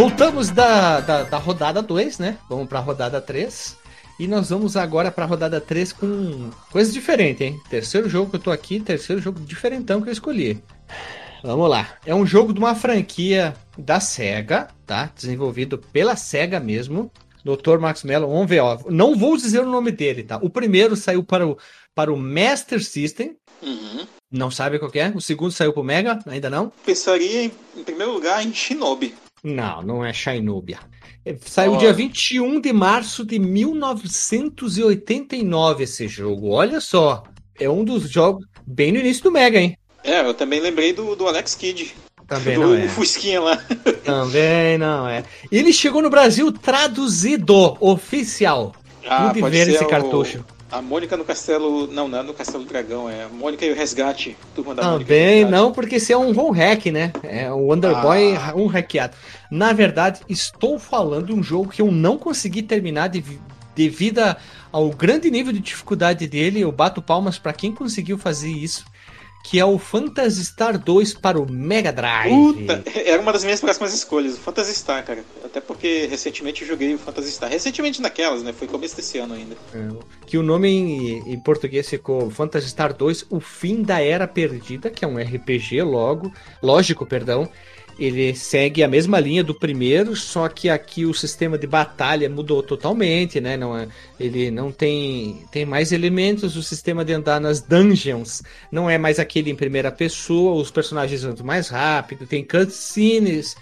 Voltamos 0.00 0.48
da, 0.48 0.98
da, 1.00 1.24
da 1.24 1.36
rodada 1.36 1.82
2, 1.82 2.18
né? 2.20 2.38
Vamos 2.48 2.66
pra 2.66 2.80
rodada 2.80 3.20
3. 3.20 3.76
E 4.18 4.26
nós 4.26 4.48
vamos 4.48 4.74
agora 4.74 5.10
pra 5.10 5.26
rodada 5.26 5.60
3 5.60 5.92
com 5.92 6.48
coisa 6.72 6.90
diferente, 6.90 7.44
hein? 7.44 7.60
Terceiro 7.68 8.08
jogo 8.08 8.30
que 8.30 8.36
eu 8.36 8.40
tô 8.40 8.50
aqui, 8.50 8.80
terceiro 8.80 9.20
jogo 9.20 9.40
diferentão 9.40 10.00
que 10.00 10.08
eu 10.08 10.12
escolhi. 10.12 10.58
Vamos 11.42 11.68
lá. 11.68 11.98
É 12.06 12.14
um 12.14 12.24
jogo 12.24 12.54
de 12.54 12.58
uma 12.58 12.74
franquia 12.74 13.54
da 13.76 14.00
SEGA, 14.00 14.68
tá? 14.86 15.10
Desenvolvido 15.14 15.76
pela 15.76 16.16
SEGA 16.16 16.58
mesmo. 16.58 17.12
Dr. 17.44 17.78
Max 17.78 18.02
Mello, 18.02 18.26
vamos 18.26 18.48
ver, 18.48 18.60
ó. 18.60 18.78
Não 18.88 19.14
vou 19.14 19.36
dizer 19.36 19.60
o 19.60 19.66
nome 19.66 19.92
dele, 19.92 20.22
tá? 20.22 20.38
O 20.40 20.48
primeiro 20.48 20.96
saiu 20.96 21.22
para 21.22 21.46
o, 21.46 21.58
para 21.94 22.10
o 22.10 22.16
Master 22.16 22.82
System. 22.82 23.36
Uhum. 23.62 24.06
Não 24.32 24.50
sabe 24.50 24.78
qual 24.78 24.90
é? 24.94 25.12
O 25.14 25.20
segundo 25.20 25.52
saiu 25.52 25.74
pro 25.74 25.84
Mega? 25.84 26.20
Ainda 26.26 26.48
não? 26.48 26.72
Pensaria, 26.86 27.44
em, 27.44 27.52
em 27.76 27.84
primeiro 27.84 28.12
lugar, 28.12 28.42
em 28.42 28.54
Shinobi. 28.54 29.14
Não, 29.42 29.82
não 29.82 30.04
é 30.04 30.12
Shinobi. 30.12 30.76
É, 31.24 31.36
Saiu 31.44 31.72
Ó. 31.74 31.76
dia 31.76 31.92
21 31.92 32.60
de 32.60 32.72
março 32.72 33.24
de 33.24 33.38
1989 33.38 35.84
esse 35.84 36.08
jogo. 36.08 36.50
Olha 36.50 36.80
só. 36.80 37.22
É 37.58 37.68
um 37.68 37.84
dos 37.84 38.08
jogos 38.10 38.46
bem 38.66 38.90
no 38.92 38.98
início 38.98 39.22
do 39.24 39.30
Mega, 39.32 39.60
hein? 39.60 39.76
É, 40.02 40.20
eu 40.26 40.32
também 40.32 40.60
lembrei 40.60 40.94
do, 40.94 41.14
do 41.14 41.28
Alex 41.28 41.54
Kidd. 41.54 41.94
Também 42.26 42.54
do 42.54 42.60
não 42.68 42.74
é. 42.74 42.88
Fusquinha 42.88 43.40
lá. 43.40 43.56
Também 44.04 44.78
não 44.78 45.06
é. 45.08 45.24
Ele 45.50 45.72
chegou 45.72 46.00
no 46.00 46.08
Brasil 46.08 46.50
traduzido, 46.52 47.76
oficial. 47.80 48.72
Ah, 49.06 49.28
Pude 49.28 49.40
pode 49.40 49.56
ver 49.56 49.68
esse 49.68 49.82
o- 49.84 49.88
cartucho. 49.88 50.44
A 50.72 50.80
Mônica 50.80 51.16
no 51.16 51.24
Castelo. 51.24 51.86
Não, 51.88 52.06
não 52.06 52.18
é 52.20 52.22
no 52.22 52.32
Castelo 52.34 52.62
do 52.64 52.68
Dragão, 52.68 53.08
é 53.10 53.24
a 53.24 53.28
Mônica 53.28 53.64
e 53.64 53.72
o 53.72 53.74
Resgate. 53.74 54.36
Turma 54.54 54.74
da 54.74 54.82
Mônica 54.82 55.02
o 55.02 55.04
Também 55.06 55.28
Resgate. 55.44 55.50
não, 55.52 55.72
porque 55.72 55.96
esse 55.96 56.12
é 56.12 56.16
um 56.16 56.32
ROM 56.32 56.50
hack, 56.52 56.86
né? 56.86 57.12
É 57.24 57.52
um 57.52 57.68
Wonder 57.68 58.00
Boy, 58.00 58.36
Ah. 58.36 58.52
um 58.54 58.66
hackeado. 58.66 59.16
Na 59.50 59.72
verdade, 59.72 60.20
estou 60.28 60.78
falando 60.78 61.26
de 61.26 61.32
um 61.32 61.42
jogo 61.42 61.70
que 61.70 61.82
eu 61.82 61.90
não 61.90 62.16
consegui 62.16 62.62
terminar 62.62 63.08
devi- 63.08 63.40
devido 63.74 64.20
ao 64.70 64.90
grande 64.90 65.30
nível 65.30 65.52
de 65.52 65.58
dificuldade 65.58 66.26
dele. 66.28 66.60
Eu 66.60 66.70
bato 66.70 67.02
palmas 67.02 67.38
para 67.38 67.52
quem 67.52 67.72
conseguiu 67.72 68.16
fazer 68.16 68.50
isso, 68.50 68.84
que 69.42 69.58
é 69.58 69.64
o 69.64 69.78
Phantasy 69.78 70.44
Star 70.44 70.78
2 70.78 71.14
para 71.14 71.40
o 71.40 71.50
Mega 71.50 71.92
Drive. 71.92 72.30
Puta, 72.30 72.82
era 72.94 73.20
uma 73.20 73.32
das 73.32 73.42
minhas 73.42 73.60
próximas 73.60 73.94
escolhas, 73.94 74.34
o 74.34 74.40
Phantasy 74.40 74.74
Star, 74.74 75.04
cara. 75.04 75.24
Até 75.44 75.60
porque 75.60 76.06
recentemente 76.10 76.62
eu 76.62 76.68
joguei 76.68 76.94
o 76.94 76.98
Phantasy 76.98 77.32
Star. 77.32 77.50
Recentemente 77.50 78.00
naquelas, 78.00 78.42
né? 78.42 78.52
Foi 78.52 78.68
começo 78.68 78.96
desse 78.96 79.18
ano 79.18 79.34
ainda. 79.34 79.56
É, 79.74 79.88
Que 80.26 80.38
o 80.38 80.42
nome 80.42 80.68
em, 80.68 81.32
em 81.32 81.40
português 81.40 81.88
ficou 81.88 82.30
Phantasy 82.30 82.68
Star 82.68 82.92
2, 82.92 83.26
O 83.30 83.40
Fim 83.40 83.82
da 83.82 84.00
Era 84.00 84.28
Perdida, 84.28 84.90
que 84.90 85.04
é 85.04 85.08
um 85.08 85.16
RPG 85.18 85.82
logo, 85.82 86.32
lógico, 86.62 87.06
perdão. 87.06 87.48
Ele 88.00 88.34
segue 88.34 88.82
a 88.82 88.88
mesma 88.88 89.20
linha 89.20 89.44
do 89.44 89.54
primeiro, 89.54 90.16
só 90.16 90.48
que 90.48 90.70
aqui 90.70 91.04
o 91.04 91.12
sistema 91.12 91.58
de 91.58 91.66
batalha 91.66 92.30
mudou 92.30 92.62
totalmente, 92.62 93.42
né? 93.42 93.58
Não 93.58 93.76
é, 93.76 93.86
ele 94.18 94.50
não 94.50 94.72
tem 94.72 95.44
tem 95.52 95.66
mais 95.66 95.92
elementos, 95.92 96.56
o 96.56 96.62
sistema 96.62 97.04
de 97.04 97.12
andar 97.12 97.38
nas 97.38 97.60
dungeons 97.60 98.42
não 98.72 98.88
é 98.88 98.96
mais 98.96 99.18
aquele 99.18 99.50
em 99.50 99.54
primeira 99.54 99.92
pessoa, 99.92 100.58
os 100.58 100.70
personagens 100.70 101.24
andam 101.24 101.44
mais 101.44 101.68
rápido, 101.68 102.26
tem 102.26 102.42
cutscenes. 102.42 103.54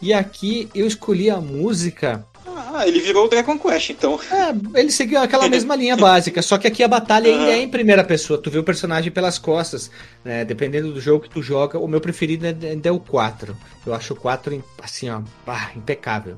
E 0.00 0.14
aqui 0.14 0.66
eu 0.74 0.86
escolhi 0.86 1.28
a 1.28 1.38
música 1.38 2.26
Ah, 2.56 2.86
ele 2.86 3.00
virou 3.00 3.26
o 3.26 3.28
Dragon 3.28 3.58
Quest, 3.58 3.90
então. 3.90 4.18
é, 4.30 4.80
ele 4.80 4.90
seguiu 4.90 5.18
aquela 5.20 5.48
mesma 5.48 5.74
linha 5.76 5.96
básica, 5.96 6.40
só 6.42 6.56
que 6.58 6.66
aqui 6.66 6.82
a 6.82 6.88
batalha 6.88 7.30
ainda 7.30 7.50
é 7.50 7.58
em 7.62 7.68
primeira 7.68 8.04
pessoa. 8.04 8.38
Tu 8.40 8.50
vê 8.50 8.58
o 8.58 8.64
personagem 8.64 9.10
pelas 9.10 9.38
costas, 9.38 9.90
né? 10.24 10.44
Dependendo 10.44 10.92
do 10.92 11.00
jogo 11.00 11.24
que 11.24 11.30
tu 11.30 11.42
joga. 11.42 11.78
O 11.78 11.88
meu 11.88 12.00
preferido 12.00 12.46
é- 12.46 12.56
ainda 12.70 12.88
é 12.88 12.92
o 12.92 13.00
4. 13.00 13.56
Eu 13.86 13.92
acho 13.94 14.12
o 14.14 14.16
4, 14.16 14.54
im- 14.54 14.62
assim, 14.82 15.08
ó, 15.10 15.20
pá, 15.44 15.72
impecável. 15.76 16.36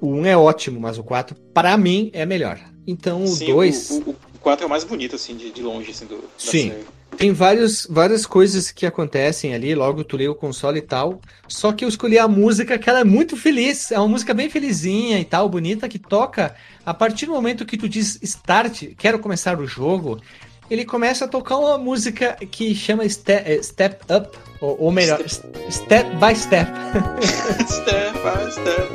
O 0.00 0.08
1 0.12 0.26
é 0.26 0.36
ótimo, 0.36 0.80
mas 0.80 0.98
o 0.98 1.02
4, 1.04 1.34
para 1.54 1.76
mim, 1.76 2.10
é 2.12 2.26
melhor. 2.26 2.58
Então 2.86 3.22
o 3.24 3.28
Sim, 3.28 3.46
2. 3.46 3.90
O, 3.90 3.94
o, 3.94 4.10
o 4.34 4.38
4 4.40 4.64
é 4.64 4.66
o 4.66 4.70
mais 4.70 4.84
bonito, 4.84 5.16
assim, 5.16 5.34
de, 5.36 5.50
de 5.50 5.62
longe, 5.62 5.90
assim, 5.90 6.06
do, 6.06 6.22
Sim. 6.36 6.70
série. 6.70 6.84
Tem 7.16 7.32
vários, 7.32 7.86
várias 7.88 8.26
coisas 8.26 8.70
que 8.70 8.84
acontecem 8.84 9.54
ali, 9.54 9.74
logo 9.74 10.04
tu 10.04 10.16
lê 10.16 10.28
o 10.28 10.34
console 10.34 10.78
e 10.78 10.82
tal. 10.82 11.20
Só 11.48 11.72
que 11.72 11.84
eu 11.84 11.88
escolhi 11.88 12.18
a 12.18 12.28
música 12.28 12.78
que 12.78 12.90
ela 12.90 13.00
é 13.00 13.04
muito 13.04 13.36
feliz. 13.36 13.90
É 13.90 13.98
uma 13.98 14.08
música 14.08 14.34
bem 14.34 14.50
felizinha 14.50 15.18
e 15.18 15.24
tal, 15.24 15.48
bonita, 15.48 15.88
que 15.88 15.98
toca 15.98 16.54
a 16.84 16.92
partir 16.92 17.26
do 17.26 17.32
momento 17.32 17.64
que 17.64 17.76
tu 17.78 17.88
diz 17.88 18.18
start, 18.22 18.82
quero 18.98 19.18
começar 19.18 19.58
o 19.58 19.66
jogo. 19.66 20.20
Ele 20.68 20.84
começa 20.84 21.24
a 21.24 21.28
tocar 21.28 21.56
uma 21.56 21.78
música 21.78 22.36
que 22.50 22.74
chama 22.74 23.08
Ste- 23.08 23.32
eh, 23.46 23.60
Step 23.62 24.00
Up, 24.12 24.36
ou, 24.60 24.76
ou 24.84 24.90
melhor, 24.92 25.20
Step 25.70 26.10
by 26.16 26.34
Step. 26.34 26.68
step 27.66 28.12
by 28.22 28.50
step. 28.50 28.90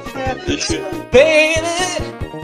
Baby, 1.11 1.61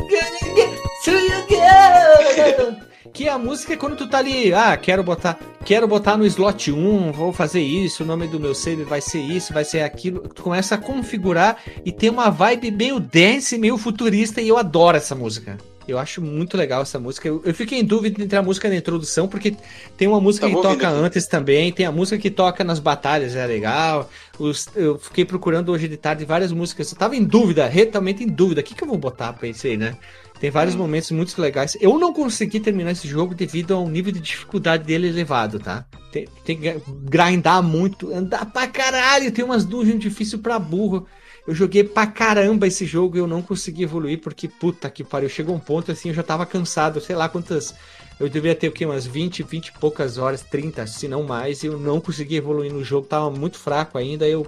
gonna 0.09 0.55
get 0.55 1.07
your 1.07 1.47
girl. 1.49 2.87
Que 3.14 3.28
a 3.28 3.38
música 3.38 3.74
é 3.74 3.78
quando 3.78 3.95
tu 3.95 4.08
tá 4.08 4.20
ali, 4.20 4.53
ah, 4.53 4.78
quero 4.78 5.03
botar, 5.03 5.39
quero 5.66 5.88
botar 5.88 6.18
no 6.18 6.26
slot 6.26 6.72
1, 6.72 7.12
vou 7.12 7.34
fazer 7.34 7.62
isso, 7.62 8.03
o 8.03 8.05
nome 8.05 8.28
do 8.28 8.39
meu 8.39 8.53
save 8.53 8.84
vai 8.84 9.01
ser 9.01 9.20
isso, 9.20 9.53
vai 9.53 9.66
ser 9.66 9.82
aquilo. 9.82 10.20
Tu 10.30 10.43
começa 10.43 10.76
a 10.76 10.78
configurar 10.78 11.58
e 11.84 11.91
tem 11.91 12.10
uma 12.12 12.30
vibe 12.30 12.70
meio 12.72 12.99
dance, 12.99 13.58
meio 13.58 13.78
futurista 13.78 14.39
e 14.39 14.47
eu 14.49 14.58
adoro 14.58 14.97
essa 14.97 15.16
música. 15.16 15.58
Eu 15.88 15.97
acho 15.97 16.22
muito 16.22 16.58
legal 16.58 16.82
essa 16.82 16.99
música. 16.99 17.30
Eu, 17.30 17.41
eu 17.45 17.53
fiquei 17.55 17.80
em 17.80 17.84
dúvida 17.86 18.22
entre 18.22 18.38
a 18.38 18.43
música 18.43 18.68
da 18.70 18.76
introdução, 18.76 19.26
porque 19.26 19.55
tem 19.95 20.05
uma 20.05 20.20
música 20.20 20.45
Tá 20.45 20.53
que 20.53 20.62
toca 20.62 20.88
aqui. 20.89 20.97
antes 20.99 21.26
também, 21.28 21.72
tem 21.72 21.86
a 21.86 21.91
música 21.93 22.18
que 22.22 22.30
toca 22.30 22.62
nas 22.62 22.78
batalhas, 22.78 23.38
é 23.38 23.47
legal. 23.47 24.10
Os- 24.38 24.68
eu 24.76 24.99
fiquei 24.99 25.24
procurando 25.24 25.72
hoje 25.72 25.88
de 25.88 25.95
tarde 25.95 26.26
várias 26.26 26.51
músicas. 26.51 26.91
Eu 26.91 26.97
tava 26.97 27.16
em 27.16 27.24
dúvida, 27.24 27.66
realmente 27.68 28.22
em 28.22 28.28
dúvida. 28.28 28.60
O 28.60 28.64
que, 28.66 28.76
que 28.76 28.84
eu 28.84 28.88
vou 28.88 28.97
botar? 28.97 29.32
Pensei, 29.32 29.78
né? 29.78 29.95
Tem 30.40 30.52
vários 30.52 30.76
Hum. 30.76 30.80
momentos 30.80 31.10
muito 31.12 31.40
legais. 31.42 31.76
Eu 31.82 31.98
não 31.98 32.14
consegui 32.14 32.60
terminar 32.60 32.92
esse 32.92 33.08
jogo 33.08 33.34
devido 33.34 33.74
ao 33.74 33.88
nível 33.90 34.12
de 34.12 34.20
dificuldade 34.20 34.84
dele 34.84 35.08
elevado, 35.08 35.60
tá? 35.60 35.86
Tem, 36.12 36.28
tem 36.46 36.58
que 36.60 36.76
grindar 37.04 37.64
muito, 37.64 38.14
andar 38.14 38.46
pra 38.46 38.68
caralho. 38.68 39.32
Tem 39.32 39.44
umas 39.44 39.66
dungeons 39.66 40.00
difíceis 40.00 40.40
pra 40.42 40.60
burro. 40.60 41.08
Eu 41.48 41.56
joguei 41.56 41.84
pra 41.84 42.06
caramba 42.06 42.68
esse 42.68 42.86
jogo 42.86 43.16
e 43.16 43.20
eu 43.20 43.26
não 43.28 43.42
consegui 43.42 43.84
evoluir 43.84 44.20
porque, 44.20 44.48
puta 44.48 44.90
que 44.90 45.04
pariu, 45.04 45.30
chegou 45.30 45.56
um 45.56 45.60
ponto 45.60 45.92
assim, 45.92 46.10
eu 46.10 46.16
já 46.16 46.22
tava 46.22 46.46
cansado, 46.46 47.00
sei 47.00 47.16
lá 47.16 47.30
quantas. 47.30 47.74
Eu 48.20 48.28
devia 48.28 48.54
ter 48.54 48.68
o 48.68 48.72
quê? 48.72 48.86
Umas 48.86 49.06
20, 49.06 49.44
20 49.44 49.68
e 49.68 49.74
poucas 49.80 50.18
horas, 50.18 50.42
30, 50.42 50.86
se 50.88 51.08
não 51.08 51.24
mais, 51.24 51.64
e 51.64 51.68
eu 51.68 51.80
não 51.80 52.02
consegui 52.02 52.36
evoluir 52.36 52.74
no 52.74 52.84
jogo, 52.84 53.08
tava 53.08 53.30
muito 53.32 53.58
fraco 53.58 53.98
ainda, 53.98 54.28
eu. 54.28 54.46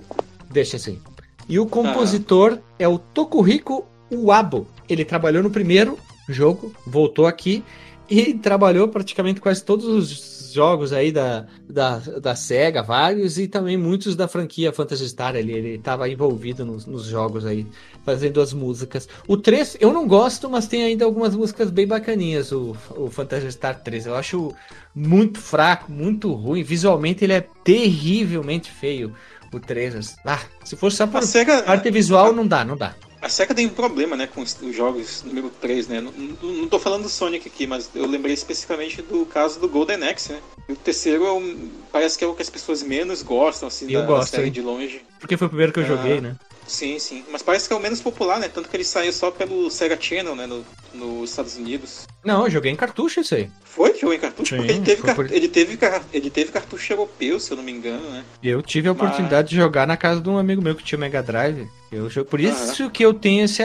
Deixa 0.52 0.76
assim. 0.76 1.00
E 1.48 1.58
o 1.58 1.66
compositor 1.66 2.60
é 2.78 2.88
o 2.88 2.98
Tokuhiko 3.00 3.86
Uabo. 4.12 4.68
Ele 4.88 5.05
trabalhou 5.05 5.43
no 5.43 5.49
primeiro 5.49 5.97
jogo, 6.28 6.74
voltou 6.86 7.26
aqui 7.26 7.64
e 8.10 8.34
trabalhou 8.34 8.88
praticamente 8.88 9.39
quase 9.39 9.64
todos 9.64 9.86
os 9.86 10.39
jogos 10.51 10.91
aí 10.91 11.12
da, 11.12 11.45
da, 11.70 11.99
da 11.99 12.36
SEGA, 12.36 12.82
vários, 12.82 13.38
e 13.38 13.47
também 13.47 13.78
muitos 13.78 14.16
da 14.16 14.28
franquia 14.28 14.74
Phantasy 14.74 15.07
Star. 15.07 15.36
Ele, 15.36 15.53
ele 15.53 15.76
estava 15.76 16.10
envolvido 16.10 16.66
nos, 16.66 16.88
nos 16.88 17.05
jogos 17.05 17.45
aí, 17.45 17.68
fazendo 18.03 18.41
as 18.41 18.51
músicas. 18.51 19.07
O 19.28 19.38
3 19.38 19.78
eu 19.80 19.93
não 19.93 20.07
gosto, 20.07 20.49
mas 20.49 20.68
tem 20.68 20.84
ainda 20.84 21.05
algumas 21.05 21.36
músicas 21.36 21.70
bem 21.70 21.86
bacaninhas, 21.86 22.51
o, 22.51 22.76
o 22.95 23.10
Phantasy 23.10 23.51
Star 23.51 23.82
3. 23.82 24.07
Eu 24.07 24.16
acho 24.16 24.53
muito 24.93 25.39
fraco, 25.39 25.91
muito 25.91 26.34
ruim. 26.34 26.64
Visualmente 26.64 27.24
ele 27.24 27.34
é 27.34 27.47
terrivelmente 27.64 28.72
feio. 28.72 29.14
O 29.53 29.60
3. 29.60 30.18
Ah, 30.26 30.39
se 30.64 30.76
fosse 30.76 30.97
só 30.97 31.05
A 31.05 31.07
por 31.07 31.24
SEGA, 31.24 31.64
arte 31.66 31.89
visual, 31.89 32.34
não 32.34 32.45
dá, 32.45 32.64
não 32.64 32.78
dá. 32.78 32.95
A 33.22 33.28
SEGA 33.30 33.53
tem 33.53 33.65
um 33.67 33.70
problema, 33.72 34.15
né, 34.15 34.28
com 34.28 34.41
os, 34.41 34.57
os 34.61 34.76
jogos 34.76 35.24
número 35.24 35.49
3, 35.49 35.88
né? 35.88 35.99
Não, 36.01 36.11
não, 36.11 36.53
não 36.53 36.67
tô 36.67 36.80
falando 36.80 37.03
do 37.03 37.09
Sonic 37.09 37.47
aqui, 37.47 37.67
mas 37.67 37.89
eu 37.93 38.05
lembrei 38.05 38.34
especificamente 38.34 39.01
do 39.01 39.26
caso 39.26 39.59
do 39.59 39.67
Golden 39.67 40.03
Axe, 40.07 40.32
né? 40.34 40.39
E 40.67 40.74
o 40.74 40.76
terceiro 40.76 41.26
é 41.26 41.32
um- 41.34 41.70
parece 41.91 42.17
que 42.17 42.24
é 42.24 42.28
o 42.28 42.34
que 42.34 42.41
as 42.41 42.49
pessoas 42.49 42.82
menos 42.84 43.22
gostam, 43.22 43.67
assim, 43.67 43.91
Eu 43.91 44.01
da, 44.01 44.05
gosto, 44.07 44.32
da 44.32 44.38
série 44.38 44.47
hein? 44.47 44.51
de 44.53 44.61
longe. 44.61 45.01
Porque 45.20 45.36
foi 45.36 45.47
o 45.47 45.49
primeiro 45.49 45.74
que 45.74 45.80
eu 45.80 45.84
Ah. 45.84 45.88
joguei, 45.88 46.22
né? 46.22 46.36
Sim, 46.70 46.99
sim. 46.99 47.24
Mas 47.32 47.41
parece 47.41 47.67
que 47.67 47.74
é 47.74 47.78
o 47.78 47.80
menos 47.80 47.99
popular, 47.99 48.39
né? 48.39 48.47
Tanto 48.47 48.70
que 48.70 48.76
ele 48.78 48.84
saiu 48.84 49.11
só 49.11 49.32
pelo 49.32 49.70
Sega 49.72 49.97
Channel, 49.99 50.36
né? 50.36 50.45
No, 50.45 50.63
nos 50.93 51.32
Estados 51.32 51.57
Unidos. 51.57 52.07
Não, 52.24 52.43
eu 52.45 52.49
joguei 52.51 52.72
em 52.72 52.76
cartucho 52.76 53.20
isso 53.22 53.34
aí. 53.36 53.49
Foi? 53.63 53.93
Jogou 53.97 54.13
em 54.13 54.20
cartucho? 54.20 54.49
Sim, 54.49 54.57
Porque 54.57 54.72
ele 54.72 54.82
teve, 54.86 55.01
car- 55.01 55.15
por- 55.15 55.32
ele, 55.32 55.47
teve 55.47 55.78
car- 55.78 56.03
ele 56.13 56.30
teve 56.30 56.51
cartucho 56.51 56.93
europeu, 56.93 57.39
se 57.39 57.51
eu 57.51 57.57
não 57.57 57.63
me 57.63 57.72
engano, 57.72 58.07
né? 58.11 58.24
Eu 58.43 58.61
tive 58.61 58.88
a 58.88 58.91
oportunidade 58.91 59.49
de 59.49 59.55
jogar 59.55 59.88
na 59.88 59.97
casa 59.97 60.22
de 60.22 60.30
um 60.30 60.38
amigo 60.38 60.61
meu 60.61 60.76
que 60.76 60.84
tinha 60.84 60.97
o 60.97 61.01
Mega 61.01 61.24
Drive. 61.24 61.67
Eu, 61.91 62.07
por 62.26 62.39
isso 62.39 62.89
que 62.91 63.03
eu 63.03 63.13
tenho 63.13 63.45
esse 63.45 63.63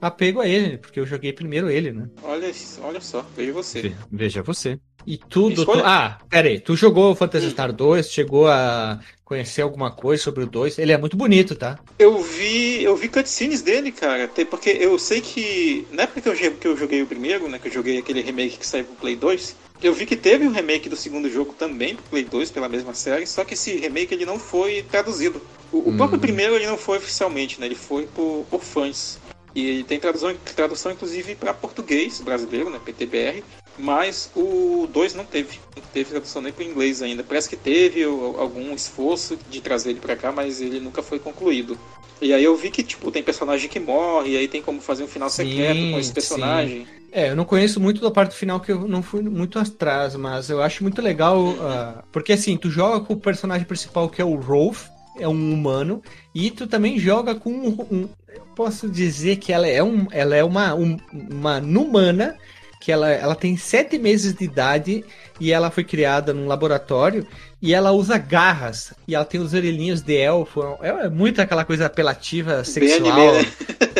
apego 0.00 0.40
a 0.40 0.46
ele, 0.46 0.78
porque 0.78 1.00
eu 1.00 1.06
joguei 1.06 1.32
primeiro 1.32 1.68
ele, 1.68 1.90
né? 1.92 2.06
Olha, 2.22 2.52
olha 2.82 3.00
só, 3.00 3.24
veja 3.36 3.52
você. 3.52 3.82
Ve- 3.82 3.96
Veja 4.12 4.42
você. 4.42 4.78
E 5.06 5.18
tudo. 5.18 5.66
Tu- 5.66 5.82
Ah, 5.84 6.18
pera 6.30 6.48
aí. 6.48 6.60
Tu 6.60 6.76
jogou 6.76 7.10
o 7.12 7.14
Phantasy 7.14 7.50
Star 7.50 7.72
2? 7.72 8.10
Chegou 8.10 8.48
a 8.48 9.00
conhecer 9.24 9.62
alguma 9.62 9.90
coisa 9.94 10.22
sobre 10.22 10.44
o 10.44 10.46
2? 10.46 10.78
Ele 10.78 10.92
é 10.92 10.98
muito 10.98 11.16
bonito, 11.16 11.56
tá? 11.56 11.78
Eu 11.98 12.20
vi, 12.22 12.82
eu 12.82 12.96
vi 12.96 13.08
cutscenes 13.08 13.62
dele, 13.62 13.92
cara, 13.92 14.26
tem- 14.28 14.44
porque 14.44 14.70
eu 14.70 14.98
sei 14.98 15.20
que 15.20 15.86
na 15.92 16.02
época 16.02 16.20
que 16.20 16.66
eu, 16.66 16.76
joguei 16.76 17.02
o 17.02 17.06
primeiro, 17.06 17.48
né, 17.48 17.58
que 17.58 17.68
eu 17.68 17.72
joguei 17.72 17.98
aquele 17.98 18.20
remake 18.20 18.58
que 18.58 18.66
saiu 18.66 18.84
pro 18.84 18.96
Play 18.96 19.16
2, 19.16 19.56
Eu 19.82 19.92
vi 19.92 20.06
que 20.06 20.16
teve 20.16 20.46
um 20.46 20.52
remake 20.52 20.88
do 20.88 20.96
segundo 20.96 21.28
jogo 21.28 21.52
também 21.52 21.94
pro 21.94 22.04
Play 22.04 22.24
2 22.24 22.50
pela 22.50 22.68
mesma 22.68 22.94
série, 22.94 23.26
só 23.26 23.44
que 23.44 23.54
esse 23.54 23.76
remake 23.76 24.14
ele 24.14 24.24
não 24.24 24.38
foi 24.38 24.82
traduzido. 24.82 25.42
O, 25.70 25.90
hum. 25.90 25.96
próprio 25.96 26.18
primeiro 26.18 26.54
ele 26.54 26.66
não 26.66 26.78
foi 26.78 26.98
oficialmente, 26.98 27.60
né? 27.60 27.66
Ele 27.66 27.74
foi 27.74 28.06
por, 28.06 28.46
por 28.48 28.62
fãs. 28.62 29.18
E 29.54 29.84
tem 29.84 30.00
tradução, 30.00 30.34
tradução 30.54 30.92
inclusive 30.92 31.34
para 31.36 31.52
português 31.54 32.20
brasileiro, 32.20 32.70
né? 32.70 32.80
PTBR. 32.84 33.44
Mas 33.78 34.30
o 34.36 34.88
2 34.92 35.14
não 35.14 35.24
teve. 35.24 35.58
Não 35.76 35.82
teve 35.92 36.10
tradução 36.10 36.40
nem 36.40 36.52
para 36.52 36.64
inglês 36.64 37.02
ainda. 37.02 37.22
Parece 37.22 37.48
que 37.48 37.56
teve 37.56 38.04
algum 38.04 38.74
esforço 38.74 39.38
de 39.50 39.60
trazer 39.60 39.90
ele 39.90 40.00
para 40.00 40.16
cá, 40.16 40.30
mas 40.30 40.60
ele 40.60 40.80
nunca 40.80 41.02
foi 41.02 41.18
concluído. 41.18 41.78
E 42.20 42.32
aí 42.32 42.44
eu 42.44 42.56
vi 42.56 42.70
que, 42.70 42.82
tipo, 42.82 43.10
tem 43.10 43.22
personagem 43.22 43.68
que 43.68 43.80
morre, 43.80 44.30
e 44.30 44.36
aí 44.36 44.48
tem 44.48 44.62
como 44.62 44.80
fazer 44.80 45.02
um 45.02 45.08
final 45.08 45.28
sim, 45.28 45.44
secreto 45.44 45.90
com 45.90 45.98
esse 45.98 46.12
personagem. 46.12 46.86
Sim. 46.86 47.04
É, 47.12 47.30
eu 47.30 47.36
não 47.36 47.44
conheço 47.44 47.78
muito 47.78 48.00
da 48.00 48.10
parte 48.10 48.34
final, 48.34 48.58
que 48.60 48.72
eu 48.72 48.88
não 48.88 49.02
fui 49.02 49.22
muito 49.22 49.58
atrás, 49.58 50.16
mas 50.16 50.50
eu 50.50 50.60
acho 50.60 50.82
muito 50.82 51.00
legal, 51.00 51.40
uh, 51.40 52.02
porque 52.10 52.32
assim, 52.32 52.56
tu 52.56 52.70
joga 52.70 53.04
com 53.04 53.14
o 53.14 53.20
personagem 53.20 53.64
principal, 53.66 54.08
que 54.08 54.20
é 54.20 54.24
o 54.24 54.34
Rolf, 54.34 54.88
é 55.16 55.28
um 55.28 55.52
humano, 55.52 56.02
e 56.34 56.50
tu 56.50 56.66
também 56.66 56.98
joga 56.98 57.34
com 57.36 57.50
um, 57.50 57.86
um 57.90 58.08
eu 58.28 58.42
posso 58.56 58.88
dizer 58.88 59.36
que 59.36 59.52
ela 59.52 59.66
é, 59.66 59.80
um, 59.80 60.08
ela 60.10 60.34
é 60.34 60.42
uma, 60.42 60.74
um, 60.74 60.96
uma 61.12 61.60
numana, 61.60 62.36
que 62.84 62.92
ela, 62.92 63.10
ela 63.10 63.34
tem 63.34 63.56
sete 63.56 63.98
meses 63.98 64.34
de 64.34 64.44
idade 64.44 65.02
e 65.40 65.50
ela 65.50 65.70
foi 65.70 65.82
criada 65.82 66.34
num 66.34 66.46
laboratório 66.46 67.26
e 67.62 67.72
ela 67.72 67.92
usa 67.92 68.18
garras 68.18 68.92
e 69.08 69.14
ela 69.14 69.24
tem 69.24 69.40
os 69.40 69.54
orelhinhos 69.54 70.02
de 70.02 70.14
elfo. 70.14 70.60
É, 70.82 71.06
é 71.06 71.08
muito 71.08 71.40
aquela 71.40 71.64
coisa 71.64 71.86
apelativa 71.86 72.62
sexual 72.62 73.10
anime, 73.10 73.48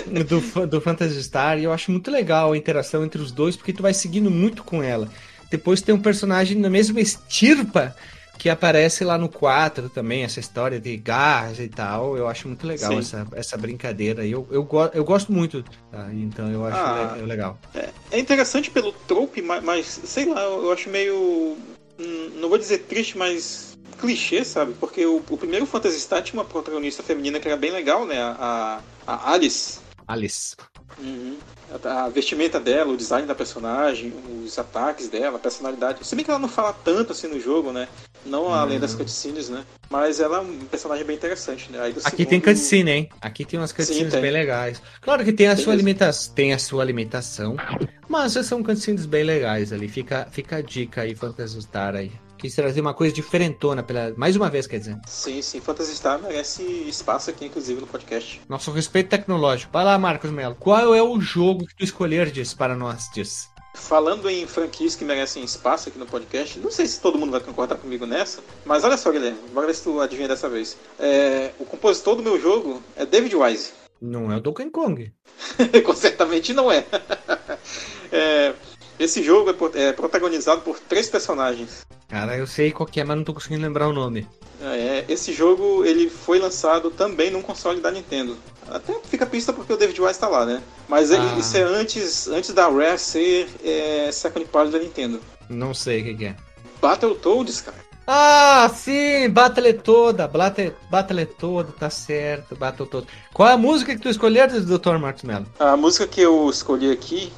né? 0.06 0.22
do, 0.28 0.66
do 0.66 0.80
Phantasy 0.82 1.22
Star 1.24 1.58
e 1.58 1.64
eu 1.64 1.72
acho 1.72 1.90
muito 1.90 2.10
legal 2.10 2.52
a 2.52 2.58
interação 2.58 3.02
entre 3.02 3.22
os 3.22 3.32
dois 3.32 3.56
porque 3.56 3.72
tu 3.72 3.82
vai 3.82 3.94
seguindo 3.94 4.30
muito 4.30 4.62
com 4.62 4.82
ela. 4.82 5.08
Depois 5.50 5.80
tem 5.80 5.94
um 5.94 6.02
personagem 6.02 6.58
na 6.58 6.68
mesma 6.68 7.00
estirpa 7.00 7.96
que 8.38 8.50
aparece 8.50 9.04
lá 9.04 9.16
no 9.16 9.28
4 9.28 9.88
também, 9.88 10.24
essa 10.24 10.40
história 10.40 10.80
de 10.80 10.96
garras 10.96 11.58
e 11.58 11.68
tal. 11.68 12.16
Eu 12.16 12.28
acho 12.28 12.48
muito 12.48 12.66
legal 12.66 12.98
essa, 12.98 13.26
essa 13.34 13.56
brincadeira. 13.56 14.26
Eu, 14.26 14.46
eu, 14.50 14.68
eu 14.92 15.04
gosto 15.04 15.32
muito, 15.32 15.62
tá? 15.90 16.08
então 16.12 16.50
eu 16.50 16.64
acho 16.66 16.76
ah, 16.76 17.16
legal. 17.24 17.58
É, 17.74 17.88
é, 18.10 18.18
interessante 18.18 18.70
pelo 18.70 18.92
trope, 18.92 19.40
mas, 19.40 19.62
mas, 19.62 19.86
sei 20.04 20.26
lá, 20.26 20.42
eu 20.42 20.72
acho 20.72 20.88
meio. 20.90 21.56
Hum, 21.98 22.30
não 22.36 22.48
vou 22.48 22.58
dizer 22.58 22.78
triste, 22.78 23.16
mas 23.16 23.76
clichê, 24.00 24.44
sabe? 24.44 24.74
Porque 24.74 25.06
o, 25.06 25.16
o 25.16 25.36
primeiro 25.38 25.66
Phantasy 25.66 26.00
Star 26.00 26.22
tinha 26.22 26.40
uma 26.40 26.44
protagonista 26.44 27.02
feminina 27.02 27.38
que 27.38 27.48
era 27.48 27.56
bem 27.56 27.70
legal, 27.70 28.04
né? 28.04 28.20
A, 28.20 28.80
a 29.06 29.32
Alice. 29.32 29.78
Alice. 30.06 30.56
Uhum 30.98 31.36
a, 31.82 32.08
vestimenta 32.08 32.60
dela, 32.60 32.92
o 32.92 32.96
design 32.96 33.26
da 33.26 33.34
personagem, 33.34 34.12
os 34.44 34.58
ataques 34.58 35.08
dela, 35.08 35.36
a 35.36 35.40
personalidade. 35.40 36.06
Se 36.06 36.14
bem 36.14 36.24
que 36.24 36.30
ela 36.30 36.40
não 36.40 36.48
fala 36.48 36.72
tanto 36.72 37.12
assim 37.12 37.26
no 37.26 37.40
jogo, 37.40 37.72
né? 37.72 37.88
Não 38.24 38.44
uhum. 38.44 38.54
além 38.54 38.78
das 38.78 38.94
cutscenes, 38.94 39.48
né? 39.48 39.64
Mas 39.90 40.20
ela 40.20 40.38
é 40.38 40.40
um 40.40 40.58
personagem 40.60 41.04
bem 41.04 41.16
interessante, 41.16 41.70
né? 41.70 41.86
Aqui 41.86 42.00
segundo... 42.00 42.26
tem 42.28 42.40
cutscene, 42.40 42.90
hein? 42.90 43.08
Aqui 43.20 43.44
tem 43.44 43.58
umas 43.58 43.72
cutscenes 43.72 44.12
Sim, 44.12 44.20
bem 44.20 44.30
legais. 44.30 44.80
Claro 45.00 45.24
que 45.24 45.32
tem 45.32 45.48
a 45.48 45.54
tem 45.54 45.64
sua 45.64 45.72
alimentação, 45.72 46.34
tem 46.34 46.52
a 46.52 46.58
sua 46.58 46.82
alimentação, 46.82 47.56
mas 48.08 48.32
são 48.32 48.62
cutscenes 48.62 49.06
bem 49.06 49.24
legais 49.24 49.72
ali. 49.72 49.88
Fica, 49.88 50.26
fica 50.30 50.56
a 50.56 50.62
dica 50.62 51.02
aí, 51.02 51.14
Phantasy 51.14 51.60
Star 51.62 51.94
aí 51.94 52.12
quis 52.44 52.54
trazer 52.54 52.82
uma 52.82 52.92
coisa 52.92 53.14
diferentona, 53.14 53.82
pela, 53.82 54.12
mais 54.18 54.36
uma 54.36 54.50
vez, 54.50 54.66
quer 54.66 54.78
dizer. 54.78 54.98
Sim, 55.06 55.40
sim. 55.40 55.62
Phantasy 55.62 55.96
Star 55.96 56.20
merece 56.20 56.62
espaço 56.62 57.30
aqui, 57.30 57.46
inclusive, 57.46 57.80
no 57.80 57.86
podcast. 57.86 58.42
Nosso 58.46 58.70
respeito 58.70 59.08
tecnológico. 59.08 59.72
Vai 59.72 59.82
lá, 59.82 59.96
Marcos 59.98 60.30
Melo. 60.30 60.54
Qual 60.54 60.94
é 60.94 61.02
o 61.02 61.18
jogo 61.18 61.66
que 61.66 61.74
tu 61.74 61.84
escolheres 61.84 62.52
para 62.52 62.76
nós, 62.76 63.08
diz? 63.14 63.48
Falando 63.74 64.28
em 64.28 64.46
franquias 64.46 64.94
que 64.94 65.06
merecem 65.06 65.42
espaço 65.42 65.88
aqui 65.88 65.98
no 65.98 66.04
podcast, 66.04 66.58
não 66.58 66.70
sei 66.70 66.86
se 66.86 67.00
todo 67.00 67.18
mundo 67.18 67.32
vai 67.32 67.40
concordar 67.40 67.76
comigo 67.76 68.04
nessa, 68.04 68.42
mas 68.66 68.84
olha 68.84 68.98
só, 68.98 69.10
Guilherme, 69.10 69.38
bora 69.54 69.66
ver 69.66 69.74
se 69.74 69.84
tu 69.84 70.02
adivinha 70.02 70.28
dessa 70.28 70.46
vez. 70.46 70.76
É, 70.98 71.50
o 71.58 71.64
compositor 71.64 72.14
do 72.14 72.22
meu 72.22 72.38
jogo 72.38 72.82
é 72.94 73.06
David 73.06 73.34
Wise. 73.34 73.72
Não 74.02 74.30
é 74.30 74.36
o 74.36 74.40
Donkey 74.40 74.68
Kong. 74.68 75.10
Certamente 75.96 76.52
não 76.52 76.70
é. 76.70 76.84
é 78.12 78.54
esse 78.98 79.22
jogo 79.22 79.50
é, 79.50 79.88
é, 79.88 79.92
protagonizado 79.92 80.60
por 80.60 80.78
três 80.78 81.08
personagens. 81.08 81.84
Cara, 82.14 82.36
eu 82.36 82.46
sei 82.46 82.70
qual 82.70 82.86
que 82.86 83.00
é, 83.00 83.04
mas 83.04 83.16
não 83.16 83.24
tô 83.24 83.34
conseguindo 83.34 83.62
lembrar 83.62 83.88
o 83.88 83.92
nome. 83.92 84.24
É, 84.62 85.04
esse 85.08 85.32
jogo 85.32 85.84
ele 85.84 86.08
foi 86.08 86.38
lançado 86.38 86.88
também 86.88 87.28
num 87.28 87.42
console 87.42 87.80
da 87.80 87.90
Nintendo. 87.90 88.36
Até 88.68 88.94
fica 89.02 89.26
pista 89.26 89.52
porque 89.52 89.72
o 89.72 89.76
David 89.76 90.00
Wise 90.00 90.12
está 90.12 90.28
lá, 90.28 90.46
né? 90.46 90.62
Mas 90.88 91.10
ah. 91.10 91.16
isso 91.36 91.56
é 91.56 91.62
antes, 91.62 92.28
antes 92.28 92.54
da 92.54 92.68
Rare 92.68 93.00
ser 93.00 93.48
é, 93.64 94.12
second 94.12 94.46
party 94.46 94.70
da 94.70 94.78
Nintendo. 94.78 95.20
Não 95.48 95.74
sei 95.74 96.02
o 96.02 96.04
que, 96.04 96.14
que 96.14 96.24
é. 96.26 96.36
Battletoads, 96.80 97.60
cara. 97.62 97.78
Ah, 98.06 98.70
sim, 98.72 99.28
Battletoda, 99.30 100.30
Battletoda, 100.88 101.72
tá 101.72 101.90
certo, 101.90 102.54
Battletoda. 102.54 103.08
Qual 103.32 103.48
é 103.48 103.54
a 103.54 103.58
música 103.58 103.92
que 103.92 104.00
tu 104.00 104.08
escolheu, 104.08 104.46
Dr. 104.46 104.98
Marcos 105.00 105.24
Mello? 105.24 105.46
A 105.58 105.76
música 105.76 106.06
que 106.06 106.20
eu 106.20 106.48
escolhi 106.48 106.92
aqui 106.92 107.32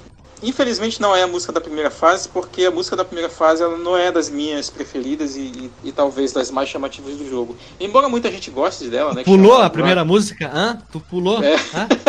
Infelizmente 0.47 1.03
não 1.03 1.15
é 1.15 1.25
a 1.25 1.27
música 1.27 1.53
da 1.53 1.61
primeira 1.61 1.91
fase, 1.91 2.29
porque 2.29 2.65
a 2.67 2.71
música 2.71 2.95
da 2.95 3.05
primeira 3.05 3.29
fase 3.29 3.65
ela 3.65 3.77
não 3.77 3.97
é 3.97 4.13
das 4.13 4.31
minhas 4.31 4.71
preferidas 4.71 5.35
e, 5.35 5.41
e, 5.41 5.71
e 5.89 5.93
talvez 5.93 6.33
das 6.33 6.53
mais 6.53 6.69
chamativas 6.69 7.17
do 7.17 7.29
jogo. 7.29 7.57
Embora 7.81 8.09
muita 8.09 8.31
gente 8.31 8.49
goste 8.49 8.89
dela, 8.89 9.13
né? 9.13 9.25
Pulou 9.25 9.61
a 9.61 9.69
primeira 9.69 10.05
música? 10.05 10.49
Hã? 10.55 10.79
Tu 10.93 11.01
pulou? 11.01 11.43
É. 11.43 11.57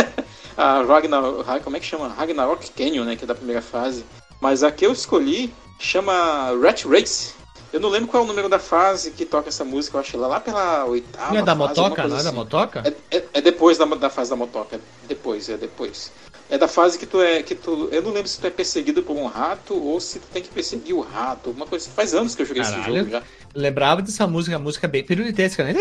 a 0.56 0.84
Ragnarok, 0.84 1.64
como 1.64 1.78
é 1.78 1.80
que 1.80 1.86
chama? 1.88 2.10
Ragnarok 2.10 2.70
Canyon, 2.70 3.06
né? 3.06 3.16
Que 3.16 3.24
é 3.24 3.28
da 3.28 3.34
primeira 3.34 3.62
fase. 3.62 4.06
Mas 4.40 4.64
a 4.64 4.72
que 4.72 4.86
eu 4.86 4.92
escolhi 4.92 5.52
chama 5.80 6.52
Rat 6.62 6.86
Race. 6.86 7.34
Eu 7.74 7.80
não 7.80 7.90
lembro 7.90 8.08
qual 8.08 8.22
é 8.22 8.26
o 8.26 8.28
número 8.28 8.48
da 8.48 8.60
fase 8.60 9.12
que 9.12 9.26
toca 9.26 9.50
essa 9.50 9.66
música, 9.66 9.98
eu 9.98 10.02
acho 10.02 10.18
lá, 10.18 10.28
lá 10.28 10.40
pela 10.40 10.86
oitava. 10.86 11.34
Não 11.34 11.40
é 11.40 11.44
da 11.44 11.56
fase, 11.56 11.80
motoca? 11.80 12.08
Não 12.08 12.18
é 12.18 12.24
da 12.24 12.30
assim. 12.30 12.38
motoca? 12.38 12.96
É, 13.12 13.18
é, 13.18 13.26
é 13.34 13.42
depois 13.42 13.78
da, 13.78 13.86
da 13.86 14.10
fase 14.10 14.30
da 14.30 14.36
motoca. 14.36 14.80
Depois, 15.08 15.50
é 15.50 15.58
depois. 15.58 16.12
É 16.50 16.58
da 16.58 16.68
fase 16.68 16.98
que 16.98 17.06
tu 17.06 17.22
é. 17.22 17.43
que 17.43 17.56
tu 17.56 17.89
Eu 17.91 18.02
não 18.02 18.12
lembro 18.12 18.28
se 18.28 18.39
tu 18.39 18.48
é 18.48 18.50
perseguido 18.50 19.04
por 19.04 19.16
um 19.16 19.26
rato 19.26 19.74
ou 19.74 20.00
se 20.00 20.20
tu 20.20 20.28
tem 20.32 20.41
que 20.41 20.50
perseguir 20.50 20.95
o 20.95 21.02
rato. 21.02 21.50
Alguma 21.50 21.66
coisa. 21.66 21.89
Faz 21.89 22.14
anos 22.14 22.36
que 22.36 22.41
eu 22.41 22.45
joguei 22.45 22.64
Caralho. 22.64 22.82
esse 22.82 22.98
jogo 23.00 23.10
já. 23.12 23.24
Lembrava 23.54 24.02
dessa 24.02 24.28
música, 24.28 24.56
a 24.56 24.60
música 24.60 24.88
bem 24.88 25.04
pirulitesca, 25.04 25.64
né? 25.64 25.74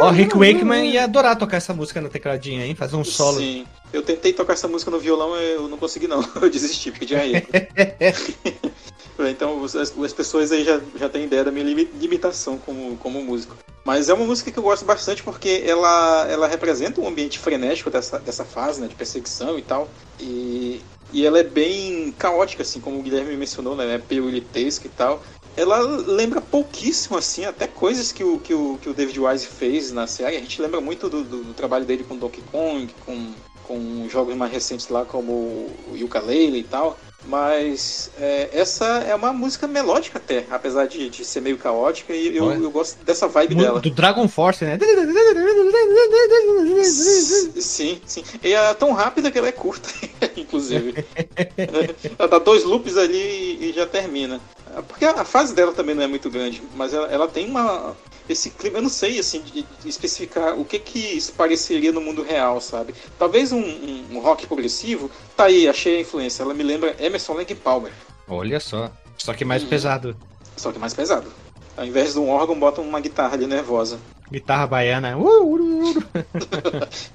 Ó, 0.00 0.08
oh, 0.08 0.10
Rick 0.10 0.36
Wakeman 0.36 0.86
ia 0.86 1.04
adorar 1.04 1.36
tocar 1.36 1.58
essa 1.58 1.74
música 1.74 2.00
no 2.00 2.08
tecladinho, 2.08 2.62
hein? 2.62 2.74
Fazer 2.74 2.96
um 2.96 3.04
solo. 3.04 3.38
Sim. 3.38 3.66
Eu 3.92 4.02
tentei 4.02 4.32
tocar 4.32 4.54
essa 4.54 4.66
música 4.66 4.90
no 4.90 4.98
violão, 4.98 5.36
eu 5.36 5.68
não 5.68 5.76
consegui 5.76 6.08
não. 6.08 6.24
Eu 6.40 6.48
desisti, 6.48 6.90
porque 6.90 7.04
tinha 7.04 7.24
erro. 7.24 7.46
Então 9.20 9.62
as, 9.64 9.74
as, 9.76 10.12
pessoas 10.12 10.50
aí 10.52 10.64
já, 10.64 10.80
já 10.96 11.08
têm 11.08 11.24
ideia 11.24 11.44
da 11.44 11.50
minha 11.50 11.64
limitação 11.64 12.58
como, 12.58 12.96
como 12.96 13.22
músico. 13.22 13.56
Mas 13.84 14.08
é 14.08 14.14
uma 14.14 14.24
música 14.24 14.50
que 14.50 14.58
eu 14.58 14.62
gosto 14.62 14.84
bastante 14.84 15.22
porque 15.22 15.62
ela, 15.66 16.26
ela 16.28 16.46
representa 16.46 17.00
um 17.00 17.08
ambiente 17.08 17.38
frenético 17.38 17.90
dessa, 17.90 18.18
dessa 18.18 18.44
fase, 18.44 18.80
né, 18.80 18.86
de 18.86 18.94
perseguição 18.94 19.58
e 19.58 19.62
tal. 19.62 19.88
E, 20.20 20.80
e 21.12 21.26
ela 21.26 21.38
é 21.38 21.42
bem 21.42 22.12
caótica, 22.12 22.62
assim, 22.62 22.80
como 22.80 22.98
o 22.98 23.02
Guilherme 23.02 23.36
mencionou, 23.36 23.74
né, 23.74 23.94
é 23.94 23.98
pirulitesca 23.98 24.86
e 24.86 24.90
tal. 24.90 25.22
Ela 25.56 25.80
lembra 25.80 26.40
pouquíssimo, 26.40 27.18
assim, 27.18 27.44
até 27.44 27.66
coisas 27.66 28.10
que 28.10 28.24
o, 28.24 28.38
que 28.38 28.54
o, 28.54 28.78
que 28.80 28.88
o 28.88 28.94
David 28.94 29.20
Wise 29.20 29.46
fez 29.46 29.92
na 29.92 30.06
série. 30.06 30.36
A 30.36 30.40
gente 30.40 30.62
lembra 30.62 30.80
muito 30.80 31.10
do, 31.10 31.22
do, 31.24 31.44
do 31.44 31.54
trabalho 31.54 31.84
dele 31.84 32.04
com 32.04 32.16
Donkey 32.16 32.42
Kong, 32.50 32.88
com, 33.04 33.32
com 33.64 34.08
jogos 34.08 34.34
mais 34.34 34.50
recentes 34.50 34.88
lá 34.88 35.04
como 35.04 35.32
o 35.32 35.92
Yooka-Laylee 35.94 36.60
e 36.60 36.64
tal. 36.64 36.98
Mas 37.26 38.10
é, 38.20 38.50
essa 38.52 38.84
é 38.84 39.14
uma 39.14 39.32
música 39.32 39.66
melódica 39.66 40.18
até, 40.18 40.44
apesar 40.50 40.86
de, 40.86 41.08
de 41.08 41.24
ser 41.24 41.40
meio 41.40 41.56
caótica, 41.56 42.12
e 42.12 42.36
eu, 42.36 42.52
eu, 42.52 42.70
gosto 42.70 43.02
dessa 43.04 43.28
vibe 43.28 43.54
dela. 43.54 43.80
Do 43.80 43.90
Dragon 43.90 44.26
Force, 44.26 44.64
né? 44.64 44.78
Sim, 46.84 48.00
sim. 48.04 48.24
E 48.42 48.52
é 48.52 48.74
tão 48.74 48.92
rápida 48.92 49.30
que 49.30 49.38
ela 49.38 49.48
é 49.48 49.52
curta, 49.52 49.88
inclusive. 50.36 51.04
ela 52.18 52.28
dá 52.28 52.38
dois 52.38 52.64
loops 52.64 52.96
ali 52.96 53.68
e 53.68 53.72
já 53.72 53.86
termina. 53.86 54.40
Porque 54.88 55.04
a 55.04 55.24
fase 55.24 55.54
dela 55.54 55.72
também 55.72 55.94
não 55.94 56.02
é 56.02 56.06
muito 56.06 56.30
grande, 56.30 56.62
mas 56.74 56.94
ela, 56.94 57.06
ela 57.08 57.28
tem 57.28 57.48
uma, 57.48 57.94
esse 58.28 58.50
clima, 58.50 58.78
eu 58.78 58.82
não 58.82 58.88
sei 58.88 59.18
assim 59.18 59.42
de, 59.42 59.62
de 59.62 59.88
especificar 59.88 60.58
o 60.58 60.64
que 60.64 60.78
que 60.78 60.98
isso 60.98 61.32
pareceria 61.32 61.92
no 61.92 62.00
mundo 62.00 62.22
real, 62.22 62.60
sabe? 62.60 62.94
Talvez 63.18 63.52
um, 63.52 63.60
um, 63.60 64.06
um, 64.12 64.20
rock 64.20 64.46
progressivo, 64.46 65.10
tá 65.36 65.44
aí, 65.44 65.68
achei 65.68 65.98
a 65.98 66.00
influência. 66.00 66.42
Ela 66.42 66.54
me 66.54 66.62
lembra 66.62 66.96
Emerson 66.98 67.34
Lake 67.34 67.54
Palmer. 67.54 67.92
Olha 68.28 68.60
só, 68.60 68.90
só 69.18 69.34
que 69.34 69.44
mais 69.44 69.62
hum. 69.62 69.68
pesado. 69.68 70.16
Só 70.56 70.72
que 70.72 70.78
mais 70.78 70.94
pesado. 70.94 71.30
Ao 71.76 71.84
invés 71.84 72.12
de 72.12 72.18
um 72.18 72.28
órgão, 72.28 72.58
bota 72.58 72.80
uma 72.80 73.00
guitarra 73.00 73.34
ali 73.34 73.46
nervosa. 73.46 73.98
Guitarra 74.30 74.66
baiana. 74.66 75.16
Uh, 75.16 75.42
uh, 75.42 75.98
uh. 75.98 76.04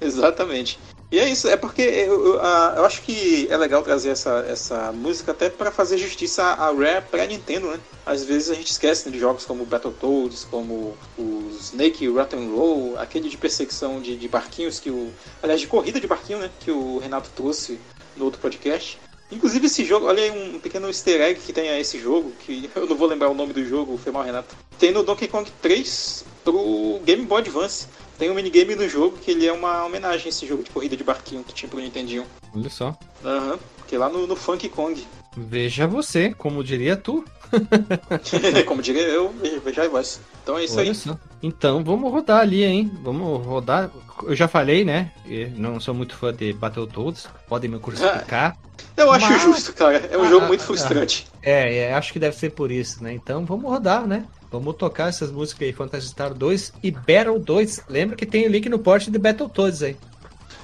Exatamente. 0.00 0.78
E 1.10 1.18
é 1.18 1.26
isso, 1.26 1.48
é 1.48 1.56
porque 1.56 1.80
eu, 1.80 2.22
eu, 2.26 2.34
eu, 2.34 2.84
acho 2.84 3.00
que 3.00 3.46
é 3.48 3.56
legal 3.56 3.82
trazer 3.82 4.10
essa, 4.10 4.44
essa 4.46 4.92
música 4.92 5.32
até 5.32 5.48
para 5.48 5.70
fazer 5.70 5.96
justiça 5.96 6.42
à 6.42 6.70
Rare 6.70 7.02
pra 7.10 7.24
Nintendo, 7.24 7.70
né? 7.70 7.80
Às 8.04 8.24
vezes 8.24 8.50
a 8.50 8.54
gente 8.54 8.70
esquece 8.70 9.06
né, 9.06 9.12
de 9.12 9.18
jogos 9.18 9.46
como 9.46 9.64
Battletoads, 9.64 10.44
como 10.50 10.94
o 11.18 11.50
Snake 11.58 12.06
Roll, 12.06 12.98
aquele 12.98 13.30
de 13.30 13.38
perseguição 13.38 14.02
de, 14.02 14.16
de 14.16 14.28
barquinhos 14.28 14.78
que 14.78 14.90
o. 14.90 15.10
Aliás, 15.42 15.62
de 15.62 15.66
corrida 15.66 15.98
de 15.98 16.06
barquinho, 16.06 16.40
né? 16.40 16.50
Que 16.60 16.70
o 16.70 16.98
Renato 16.98 17.30
trouxe 17.34 17.78
no 18.14 18.26
outro 18.26 18.38
podcast. 18.38 18.98
Inclusive 19.30 19.66
esse 19.66 19.84
jogo, 19.84 20.06
olha 20.06 20.22
aí 20.22 20.30
um 20.30 20.58
pequeno 20.58 20.88
easter 20.88 21.20
egg 21.22 21.40
que 21.40 21.52
tem 21.52 21.70
a 21.70 21.80
esse 21.80 21.98
jogo, 21.98 22.32
que 22.40 22.68
eu 22.76 22.86
não 22.86 22.96
vou 22.96 23.08
lembrar 23.08 23.30
o 23.30 23.34
nome 23.34 23.54
do 23.54 23.64
jogo, 23.64 23.96
foi 23.96 24.12
mal 24.12 24.22
Renato. 24.22 24.54
Tem 24.78 24.92
no 24.92 25.02
Donkey 25.02 25.28
Kong 25.28 25.50
3 25.62 26.24
pro 26.44 27.00
Game 27.04 27.24
Boy 27.24 27.40
Advance. 27.40 27.86
Tem 28.18 28.30
um 28.30 28.34
minigame 28.34 28.74
no 28.74 28.88
jogo 28.88 29.16
que 29.16 29.30
ele 29.30 29.46
é 29.46 29.52
uma 29.52 29.84
homenagem 29.84 30.26
a 30.26 30.28
esse 30.28 30.46
jogo 30.46 30.64
de 30.64 30.70
corrida 30.70 30.96
de 30.96 31.04
barquinho 31.04 31.44
que 31.44 31.54
tinha 31.54 31.68
pro 31.68 31.78
Nintendinho. 31.78 32.26
Olha 32.54 32.68
só. 32.68 32.98
Aham, 33.24 33.52
uhum, 33.52 33.58
que 33.86 33.94
é 33.94 33.98
lá 33.98 34.08
no, 34.08 34.26
no 34.26 34.34
Funk 34.34 34.68
Kong. 34.68 35.06
Veja 35.36 35.86
você, 35.86 36.34
como 36.34 36.64
diria 36.64 36.96
tu. 36.96 37.24
como 38.66 38.82
diria 38.82 39.02
eu, 39.02 39.32
veja 39.64 39.88
voz. 39.88 40.20
Então 40.42 40.58
é 40.58 40.64
isso 40.64 40.78
Olha 40.78 40.88
aí. 40.88 40.94
Só. 40.94 41.16
Então 41.40 41.84
vamos 41.84 42.10
rodar 42.10 42.40
ali, 42.40 42.64
hein? 42.64 42.90
Vamos 43.02 43.46
rodar. 43.46 43.90
Eu 44.24 44.34
já 44.34 44.48
falei, 44.48 44.84
né? 44.84 45.12
Eu 45.24 45.50
não 45.50 45.78
sou 45.78 45.94
muito 45.94 46.16
fã 46.16 46.34
de 46.34 46.52
Battletoads. 46.52 47.28
Podem 47.48 47.70
me 47.70 47.78
crucificar. 47.78 48.56
Ah, 48.58 48.78
eu 48.96 49.12
acho 49.12 49.30
mas... 49.30 49.42
justo, 49.42 49.72
cara. 49.74 50.08
É 50.10 50.18
um 50.18 50.24
ah, 50.24 50.28
jogo 50.28 50.46
muito 50.46 50.64
frustrante. 50.64 51.28
É, 51.40 51.76
é, 51.76 51.94
acho 51.94 52.12
que 52.12 52.18
deve 52.18 52.36
ser 52.36 52.50
por 52.50 52.72
isso, 52.72 53.02
né? 53.04 53.12
Então 53.12 53.44
vamos 53.44 53.70
rodar, 53.70 54.06
né? 54.06 54.24
Vamos 54.50 54.76
tocar 54.76 55.08
essas 55.08 55.30
músicas 55.30 55.68
aí, 55.68 55.72
Phantasy 55.72 56.08
Star 56.08 56.32
2 56.32 56.72
e 56.82 56.90
Battle 56.90 57.38
2. 57.38 57.84
Lembra 57.88 58.16
que 58.16 58.24
tem 58.24 58.46
o 58.46 58.50
link 58.50 58.68
no 58.68 58.78
porte 58.78 59.10
de 59.10 59.18
Battletoads 59.18 59.82
aí. 59.82 59.96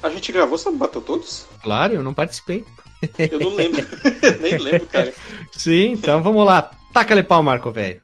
A 0.03 0.09
gente 0.09 0.33
gravou 0.33 0.59
sobre 0.59 0.79
Battletoads? 0.79 1.47
Claro, 1.63 1.95
eu 1.95 2.03
não 2.03 2.15
participei. 2.15 2.65
Eu 3.19 3.41
não 3.41 3.55
lembro. 3.55 3.87
Nem 4.41 4.59
lembro, 4.59 4.87
cara. 4.87 5.13
Sim, 5.53 5.93
então 5.93 6.23
vamos 6.23 6.45
lá. 6.45 6.71
Taca-lhe 6.93 7.23
pau, 7.23 7.43
Marco, 7.43 7.71
velho. 7.71 8.01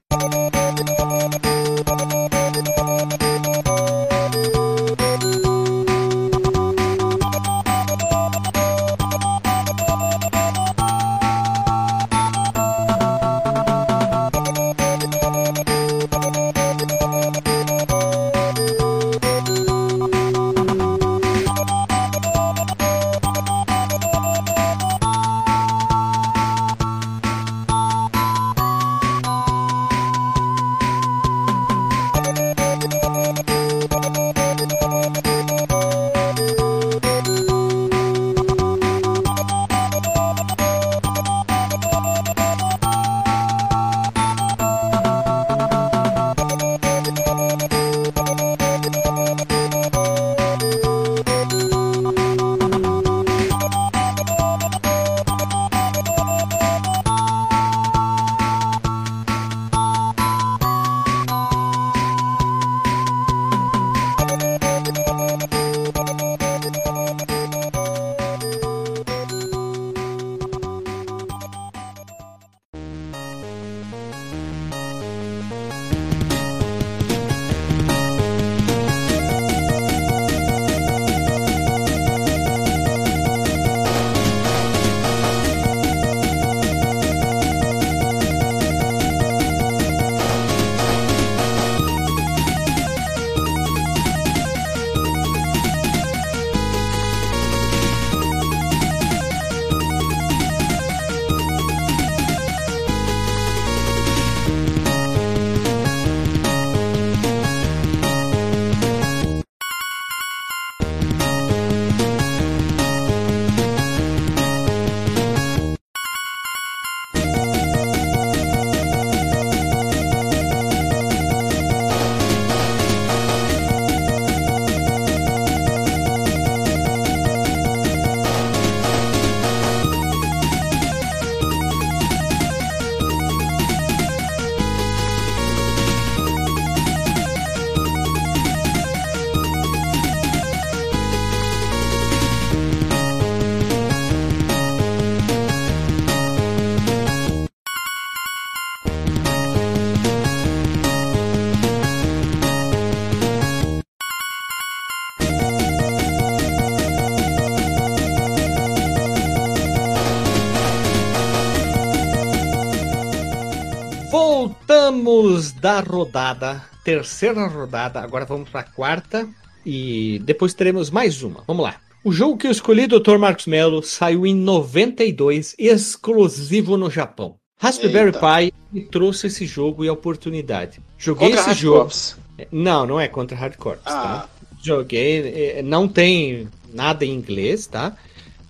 Da 165.60 165.80
rodada, 165.80 166.64
terceira 166.82 167.46
rodada, 167.46 168.00
agora 168.00 168.24
vamos 168.24 168.48
para 168.48 168.60
a 168.60 168.64
quarta 168.64 169.28
e 169.64 170.18
depois 170.24 170.54
teremos 170.54 170.90
mais 170.90 171.22
uma. 171.22 171.44
Vamos 171.46 171.64
lá. 171.64 171.76
O 172.02 172.10
jogo 172.10 172.38
que 172.38 172.46
eu 172.46 172.50
escolhi, 172.50 172.86
Dr. 172.86 173.18
Marcos 173.18 173.44
Mello, 173.44 173.82
saiu 173.82 174.26
em 174.26 174.34
92, 174.34 175.54
exclusivo 175.58 176.78
no 176.78 176.90
Japão. 176.90 177.36
Raspberry. 177.58 178.12
Pi 178.12 178.54
me 178.72 178.80
trouxe 178.86 179.26
esse 179.26 179.44
jogo 179.44 179.84
e 179.84 179.88
a 179.88 179.92
oportunidade. 179.92 180.80
Joguei 180.96 181.28
contra 181.28 181.52
esse 181.52 181.60
jogo. 181.60 181.80
Corps. 181.80 182.16
Não, 182.50 182.86
não 182.86 182.98
é 182.98 183.06
contra 183.06 183.36
Hardcore, 183.36 183.76
tá? 183.76 183.82
ah. 183.84 184.18
tá? 184.20 184.28
Joguei, 184.62 185.56
é, 185.56 185.62
não 185.62 185.86
tem 185.86 186.48
nada 186.72 187.04
em 187.04 187.14
inglês, 187.14 187.66
tá? 187.66 187.94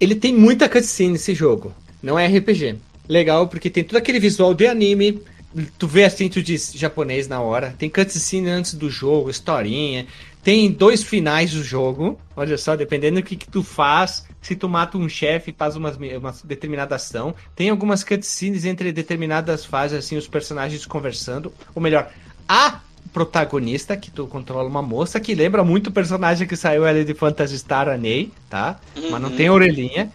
Ele 0.01 0.15
tem 0.15 0.33
muita 0.33 0.69
cutscene 0.69 1.17
esse 1.17 1.35
jogo. 1.35 1.75
Não 2.01 2.17
é 2.17 2.27
RPG. 2.29 2.77
Legal, 3.09 3.49
porque 3.49 3.69
tem 3.69 3.83
todo 3.83 3.97
aquele 3.97 4.21
visual 4.21 4.55
de 4.55 4.69
anime, 4.69 5.21
tu 5.79 5.87
vê 5.87 6.05
assim, 6.05 6.29
tu 6.29 6.43
diz 6.43 6.73
japonês 6.75 7.27
na 7.29 7.41
hora. 7.41 7.75
Tem 7.79 7.89
cutscene 7.89 8.49
antes 8.49 8.75
do 8.75 8.89
jogo, 8.89 9.31
historinha. 9.31 10.07
Tem 10.43 10.71
dois 10.71 11.03
finais 11.03 11.53
do 11.53 11.63
jogo. 11.63 12.19
Olha 12.35 12.57
só, 12.57 12.77
dependendo 12.77 13.21
do 13.21 13.27
que, 13.27 13.37
que 13.37 13.49
tu 13.49 13.63
faz, 13.63 14.27
se 14.41 14.57
tu 14.57 14.69
mata 14.69 14.97
um 14.97 15.09
chefe, 15.09 15.55
faz 15.57 15.77
uma, 15.77 15.91
uma 15.91 16.35
determinada 16.45 16.95
ação. 16.95 17.35
Tem 17.55 17.69
algumas 17.69 18.03
cutscenes 18.03 18.65
entre 18.65 18.93
determinadas 18.93 19.65
fases, 19.65 19.99
assim, 19.99 20.17
os 20.17 20.27
personagens 20.27 20.87
conversando. 20.87 21.53
Ou 21.75 21.83
melhor, 21.83 22.11
a 22.49 22.81
protagonista, 23.13 23.97
que 23.97 24.11
tu 24.11 24.27
controla 24.27 24.69
uma 24.69 24.83
moça, 24.83 25.19
que 25.19 25.35
lembra 25.35 25.65
muito 25.65 25.89
o 25.89 25.93
personagem 25.93 26.47
que 26.47 26.57
saiu 26.57 26.85
ali 26.85 27.05
de 27.05 27.13
Phantasy 27.13 27.59
Star 27.59 27.89
Anei, 27.89 28.31
tá? 28.49 28.79
Uhum. 28.97 29.11
Mas 29.11 29.23
não 29.23 29.31
tem 29.31 29.51
orelhinha. 29.51 30.11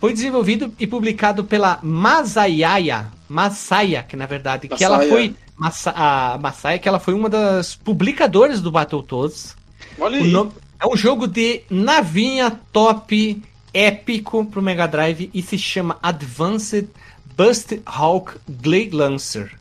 Foi 0.00 0.12
desenvolvido 0.12 0.72
e 0.78 0.86
publicado 0.86 1.44
pela 1.44 1.80
Masayaya, 1.82 3.08
Masaya, 3.28 4.02
que 4.02 4.16
na 4.16 4.26
verdade, 4.26 4.68
Masaya. 4.68 4.78
que 4.78 4.84
ela 4.84 5.08
foi 5.08 5.34
Massa, 5.56 5.92
a 5.94 6.38
Masaya, 6.38 6.78
que 6.78 6.88
ela 6.88 7.00
foi 7.00 7.14
uma 7.14 7.28
das 7.28 7.74
publicadoras 7.74 8.60
do 8.60 8.70
Battletoads. 8.70 9.56
Olha 9.98 10.18
aí. 10.18 10.30
Nome, 10.30 10.52
é 10.80 10.86
um 10.86 10.96
jogo 10.96 11.26
de 11.26 11.62
navinha 11.68 12.58
top 12.72 13.42
épico 13.74 14.44
pro 14.44 14.62
Mega 14.62 14.86
Drive 14.86 15.30
e 15.34 15.42
se 15.42 15.58
chama 15.58 15.98
Advanced 16.00 16.88
Bust 17.36 17.80
Hawk 17.84 18.32
Glade 18.48 18.90
Lancer. 18.90 19.58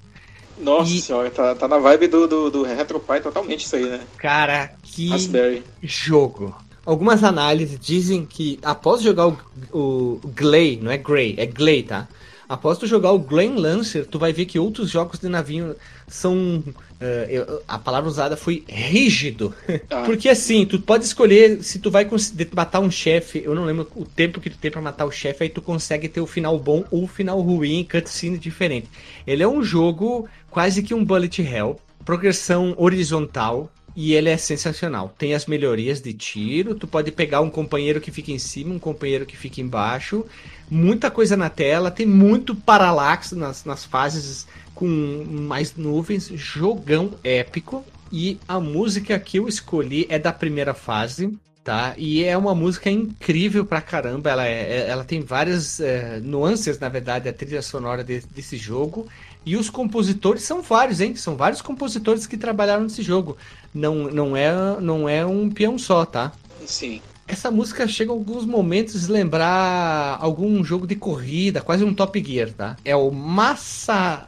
Nossa 0.60 0.92
e... 0.92 1.02
senhora, 1.02 1.30
tá, 1.30 1.56
tá 1.56 1.68
na 1.68 1.78
vibe 1.78 2.08
do, 2.08 2.28
do, 2.28 2.50
do 2.52 2.64
RetroPie 2.64 3.22
totalmente 3.22 3.66
isso 3.66 3.76
aí, 3.76 3.86
né? 3.86 4.02
Cara, 4.18 4.72
que 4.84 5.10
Raspberry. 5.10 5.64
jogo. 5.82 6.56
Algumas 6.88 7.22
análises 7.22 7.78
dizem 7.78 8.26
que 8.26 8.58
após 8.64 9.02
jogar 9.02 9.28
o, 9.28 9.38
o 9.74 10.22
Glay, 10.36 10.80
não 10.82 10.90
é 10.90 10.98
Grey, 10.98 11.36
é 11.38 11.46
Glay, 11.46 11.84
tá? 11.84 12.08
Após 12.48 12.78
tu 12.78 12.88
jogar 12.88 13.12
o 13.12 13.20
Glen 13.20 13.56
Lancer, 13.56 14.06
tu 14.06 14.18
vai 14.18 14.32
ver 14.32 14.46
que 14.46 14.58
outros 14.58 14.90
jogos 14.90 15.20
de 15.20 15.28
navio 15.28 15.76
são. 16.08 16.64
Uh, 17.00 17.62
a 17.68 17.78
palavra 17.78 18.10
usada 18.10 18.38
foi 18.38 18.64
rígido. 18.68 19.54
Ah. 19.90 20.04
Porque 20.04 20.30
assim, 20.30 20.66
tu 20.66 20.80
pode 20.80 21.06
escolher 21.06 21.64
se 21.64 21.80
tu 21.80 21.92
vai 21.92 22.08
matar 22.54 22.80
um 22.80 22.90
chefe. 22.90 23.42
Eu 23.44 23.54
não 23.54 23.66
lembro 23.66 23.88
o 23.96 24.06
tempo 24.06 24.40
que 24.40 24.50
tu 24.50 24.58
tem 24.58 24.72
para 24.72 24.82
matar 24.82 25.06
o 25.06 25.12
chefe, 25.12 25.44
aí 25.44 25.50
tu 25.50 25.62
consegue 25.62 26.08
ter 26.08 26.22
o 26.22 26.28
final 26.28 26.58
bom 26.58 26.86
ou 26.90 27.04
o 27.04 27.08
final 27.08 27.40
ruim, 27.42 27.86
cutscene 27.90 28.38
diferente. 28.38 28.88
Ele 29.26 29.44
é 29.44 29.48
um 29.48 29.62
jogo 29.62 30.28
quase 30.50 30.82
que 30.82 30.94
um 30.94 31.04
bullet 31.04 31.42
hell, 31.42 31.80
progressão 32.06 32.74
horizontal, 32.78 33.70
e 33.98 34.14
ele 34.14 34.30
é 34.30 34.38
sensacional. 34.38 35.12
Tem 35.18 35.34
as 35.34 35.48
melhorias 35.48 36.00
de 36.00 36.14
tiro, 36.14 36.76
tu 36.76 36.86
pode 36.86 37.12
pegar 37.12 37.42
um 37.42 37.50
companheiro 37.50 38.00
que 38.00 38.12
fica 38.12 38.32
em 38.32 38.38
cima, 38.38 38.76
um 38.76 38.78
companheiro 38.78 39.26
que 39.26 39.36
fica 39.36 39.60
embaixo. 39.60 40.24
Muita 40.70 41.10
coisa 41.10 41.36
na 41.36 41.50
tela, 41.50 41.90
tem 41.90 42.06
muito 42.06 42.54
paralaxe 42.54 43.34
nas, 43.34 43.66
nas 43.66 43.86
fases 43.86 44.46
com 44.76 44.86
mais 45.28 45.76
nuvens. 45.76 46.28
Jogão 46.28 47.16
épico. 47.24 47.84
E 48.12 48.38
a 48.48 48.60
música 48.60 49.18
que 49.18 49.40
eu 49.40 49.48
escolhi 49.48 50.06
é 50.10 50.20
da 50.20 50.32
primeira 50.32 50.76
fase, 50.76 51.36
tá? 51.64 51.96
E 51.98 52.24
é 52.24 52.38
uma 52.38 52.54
música 52.54 52.92
incrível 52.92 53.66
pra 53.66 53.82
caramba. 53.82 54.30
Ela, 54.30 54.46
é, 54.46 54.52
é 54.52 54.90
ela 54.90 55.04
tem 55.04 55.22
várias 55.22 55.80
é, 55.80 56.20
nuances, 56.20 56.78
na 56.78 56.88
verdade, 56.88 57.28
a 57.28 57.34
trilha 57.34 57.64
sonora 57.64 58.04
de, 58.04 58.20
desse 58.20 58.58
jogo. 58.58 59.08
E 59.48 59.56
os 59.56 59.70
compositores 59.70 60.44
são 60.44 60.62
vários, 60.62 61.00
hein? 61.00 61.16
São 61.16 61.38
vários 61.38 61.62
compositores 61.62 62.28
que 62.28 62.36
trabalharam 62.36 62.84
nesse 62.84 63.02
jogo. 63.02 63.38
Não, 63.74 63.96
não, 64.12 64.36
é, 64.36 64.52
não 64.82 65.08
é 65.08 65.26
um 65.26 65.50
peão 65.50 65.80
só, 65.80 66.04
tá? 66.06 66.34
Sim. 66.66 67.02
Essa 67.26 67.50
música 67.50 67.88
chega 67.88 68.12
em 68.12 68.14
alguns 68.14 68.46
momentos 68.46 69.06
de 69.06 69.12
lembrar 69.12 70.18
algum 70.20 70.62
jogo 70.66 70.86
de 70.86 70.98
corrida, 70.98 71.62
quase 71.62 71.86
um 71.86 71.94
Top 71.94 72.22
Gear, 72.22 72.50
tá? 72.52 72.76
É 72.84 72.94
o 72.94 73.10
Massa. 73.10 74.28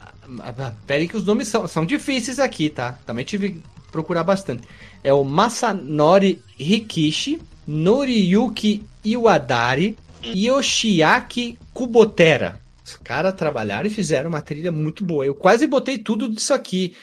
Pera 0.88 1.02
aí 1.02 1.08
que 1.10 1.18
os 1.18 1.26
nomes 1.26 1.50
são, 1.50 1.68
são 1.68 1.86
difíceis 1.86 2.40
aqui, 2.40 2.70
tá? 2.70 2.98
Também 3.06 3.26
tive 3.26 3.50
que 3.50 3.62
procurar 3.92 4.24
bastante. 4.24 4.64
É 5.04 5.14
o 5.14 5.26
Masanori 5.26 6.42
Rikishi, 6.58 7.42
Noriyuki 7.68 8.86
Iwadari, 9.04 9.98
Yoshiaki 10.24 11.60
Kubotera. 11.74 12.69
Os 12.90 12.98
caras 12.98 13.34
trabalharam 13.34 13.88
e 13.88 13.92
fizeram 13.92 14.30
uma 14.30 14.42
trilha 14.42 14.72
muito 14.72 15.04
boa. 15.04 15.26
Eu 15.26 15.36
quase 15.36 15.68
botei 15.68 15.98
tudo 15.98 16.28
disso 16.28 16.54
aqui. 16.54 16.96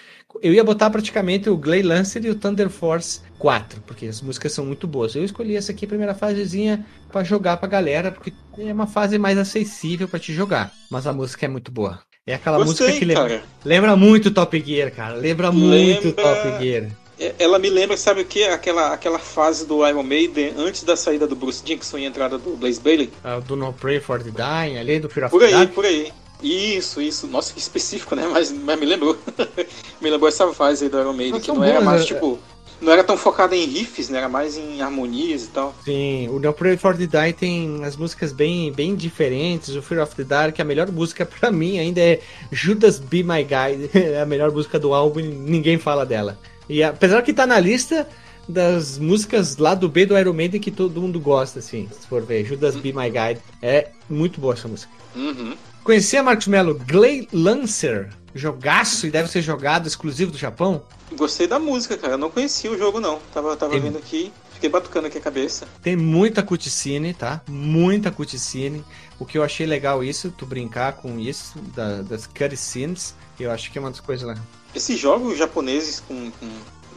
Eu 0.43 0.53
ia 0.53 0.64
botar 0.64 0.91
praticamente 0.91 1.49
o 1.49 1.57
Glay 1.57 1.82
Lancer 1.82 2.24
e 2.24 2.30
o 2.30 2.34
Thunder 2.34 2.68
Force 2.68 3.20
4, 3.39 3.80
porque 3.87 4.07
as 4.07 4.20
músicas 4.20 4.53
são 4.53 4.66
muito 4.66 4.87
boas. 4.87 5.14
Eu 5.14 5.24
escolhi 5.24 5.57
essa 5.57 5.72
aqui, 5.72 5.84
a 5.84 5.89
primeira 5.89 6.14
fasezinha, 6.14 6.84
para 7.11 7.24
jogar 7.24 7.57
pra 7.57 7.68
galera, 7.68 8.11
porque 8.11 8.32
é 8.59 8.72
uma 8.72 8.87
fase 8.87 9.18
mais 9.18 9.39
acessível 9.39 10.09
para 10.09 10.18
te 10.18 10.34
jogar. 10.34 10.72
Mas 10.91 11.07
a 11.07 11.12
música 11.12 11.47
é 11.47 11.49
muito 11.49 11.70
boa. 11.70 12.01
É 12.26 12.34
aquela 12.34 12.59
Gostei, 12.59 12.87
música 12.89 12.99
que 12.99 13.05
lembra, 13.05 13.43
lembra 13.64 13.97
muito 13.97 14.30
Top 14.32 14.61
Gear, 14.61 14.91
cara. 14.91 15.14
Lembra, 15.14 15.49
lembra... 15.49 15.68
muito 15.68 16.12
Top 16.12 16.62
Gear. 16.62 16.91
É, 17.18 17.34
ela 17.38 17.58
me 17.58 17.70
lembra, 17.70 17.96
sabe 17.96 18.20
o 18.20 18.24
que? 18.24 18.44
Aquela, 18.44 18.92
aquela 18.92 19.18
fase 19.18 19.66
do 19.66 19.86
Iron 19.86 20.02
Maiden 20.02 20.52
antes 20.56 20.82
da 20.82 20.96
saída 20.96 21.26
do 21.26 21.34
Bruce 21.34 21.64
Dickinson 21.64 21.98
e 21.98 22.04
entrada 22.04 22.36
do 22.36 22.56
Blaze 22.56 22.80
Bailey. 22.80 23.10
Ah, 23.24 23.38
do 23.40 23.56
No 23.56 23.72
Pray 23.72 24.00
for 24.00 24.22
the 24.22 24.30
Dying, 24.30 24.78
ali 24.78 25.00
do 25.00 25.08
Fear 25.08 25.26
of 25.26 25.30
Por 25.30 25.42
aí, 25.42 25.66
por 25.68 25.84
aí. 25.84 26.12
Isso, 26.42 27.00
isso. 27.00 27.26
Nossa, 27.26 27.52
que 27.52 27.58
específico, 27.58 28.14
né? 28.14 28.28
Mas, 28.30 28.52
mas 28.52 28.78
me 28.78 28.84
lembrou. 28.84 29.16
me 30.00 30.10
lembrou 30.10 30.28
essa 30.28 30.52
fase 30.52 30.84
aí 30.84 30.90
do 30.90 31.00
Iron 31.00 31.14
Maiden, 31.14 31.40
que 31.40 31.50
não 31.50 31.64
era 31.64 31.80
mais, 31.80 32.02
é... 32.02 32.04
tipo... 32.04 32.38
Não 32.78 32.92
era 32.92 33.02
tão 33.02 33.16
focada 33.16 33.56
em 33.56 33.64
riffs, 33.64 34.10
né? 34.10 34.18
Era 34.18 34.28
mais 34.28 34.58
em 34.58 34.82
harmonias 34.82 35.44
e 35.44 35.46
tal. 35.46 35.74
Sim, 35.82 36.28
o 36.28 36.38
No 36.38 36.52
Pray 36.52 36.76
for 36.76 36.94
the 36.94 37.06
Dying 37.06 37.32
tem 37.32 37.84
as 37.86 37.96
músicas 37.96 38.32
bem, 38.32 38.70
bem 38.70 38.94
diferentes. 38.94 39.74
O 39.74 39.80
Fear 39.80 40.02
of 40.02 40.14
the 40.14 40.24
Dark, 40.24 40.60
a 40.60 40.64
melhor 40.64 40.92
música 40.92 41.24
para 41.24 41.50
mim 41.50 41.78
ainda 41.78 42.02
é 42.02 42.20
Judas 42.52 42.98
Be 42.98 43.22
My 43.22 43.42
Guide. 43.42 43.90
É 43.96 44.20
a 44.20 44.26
melhor 44.26 44.52
música 44.52 44.78
do 44.78 44.92
álbum 44.92 45.20
e 45.20 45.22
ninguém 45.22 45.78
fala 45.78 46.04
dela. 46.04 46.38
E 46.68 46.82
apesar 46.82 47.22
que 47.22 47.32
tá 47.32 47.46
na 47.46 47.58
lista 47.58 48.06
das 48.48 48.98
músicas 48.98 49.56
lá 49.56 49.74
do 49.74 49.88
B 49.88 50.06
do 50.06 50.18
Iron 50.18 50.32
Maiden 50.32 50.60
que 50.60 50.70
todo 50.70 51.00
mundo 51.00 51.18
gosta, 51.18 51.58
assim, 51.58 51.88
se 51.92 52.06
for 52.06 52.22
ver. 52.22 52.44
Judas 52.44 52.76
Be 52.76 52.92
My 52.92 53.10
Guide. 53.10 53.40
É 53.60 53.90
muito 54.08 54.40
boa 54.40 54.54
essa 54.54 54.68
música. 54.68 54.92
Uhum. 55.14 55.54
Conhecia, 55.82 56.22
Marcos 56.22 56.48
Mello, 56.48 56.80
Glay 56.86 57.28
Lancer, 57.32 58.10
jogaço 58.34 59.06
e 59.06 59.10
deve 59.10 59.30
ser 59.30 59.40
jogado 59.42 59.86
exclusivo 59.86 60.32
do 60.32 60.38
Japão? 60.38 60.82
Gostei 61.12 61.46
da 61.46 61.58
música, 61.58 61.96
cara. 61.96 62.14
Eu 62.14 62.18
não 62.18 62.30
conhecia 62.30 62.70
o 62.70 62.76
jogo, 62.76 63.00
não. 63.00 63.20
Tava, 63.32 63.56
tava 63.56 63.72
Tem... 63.72 63.80
vendo 63.80 63.98
aqui. 63.98 64.32
Fiquei 64.52 64.70
batucando 64.70 65.06
aqui 65.06 65.18
a 65.18 65.20
cabeça. 65.20 65.68
Tem 65.82 65.94
muita 65.94 66.42
cutscene, 66.42 67.12
tá? 67.12 67.42
Muita 67.46 68.10
cutscene. 68.10 68.82
O 69.18 69.26
que 69.26 69.36
eu 69.36 69.42
achei 69.42 69.66
legal 69.66 70.02
isso, 70.02 70.30
tu 70.30 70.46
brincar 70.46 70.94
com 70.94 71.18
isso, 71.18 71.58
da, 71.74 72.00
das 72.00 72.26
cutscenes, 72.26 73.14
eu 73.38 73.50
acho 73.50 73.70
que 73.70 73.76
é 73.76 73.80
uma 73.80 73.90
das 73.90 74.00
coisas 74.00 74.26
lá. 74.26 74.34
Esses 74.76 74.98
jogos 75.00 75.38
japoneses 75.38 76.00
com, 76.06 76.30
com 76.30 76.48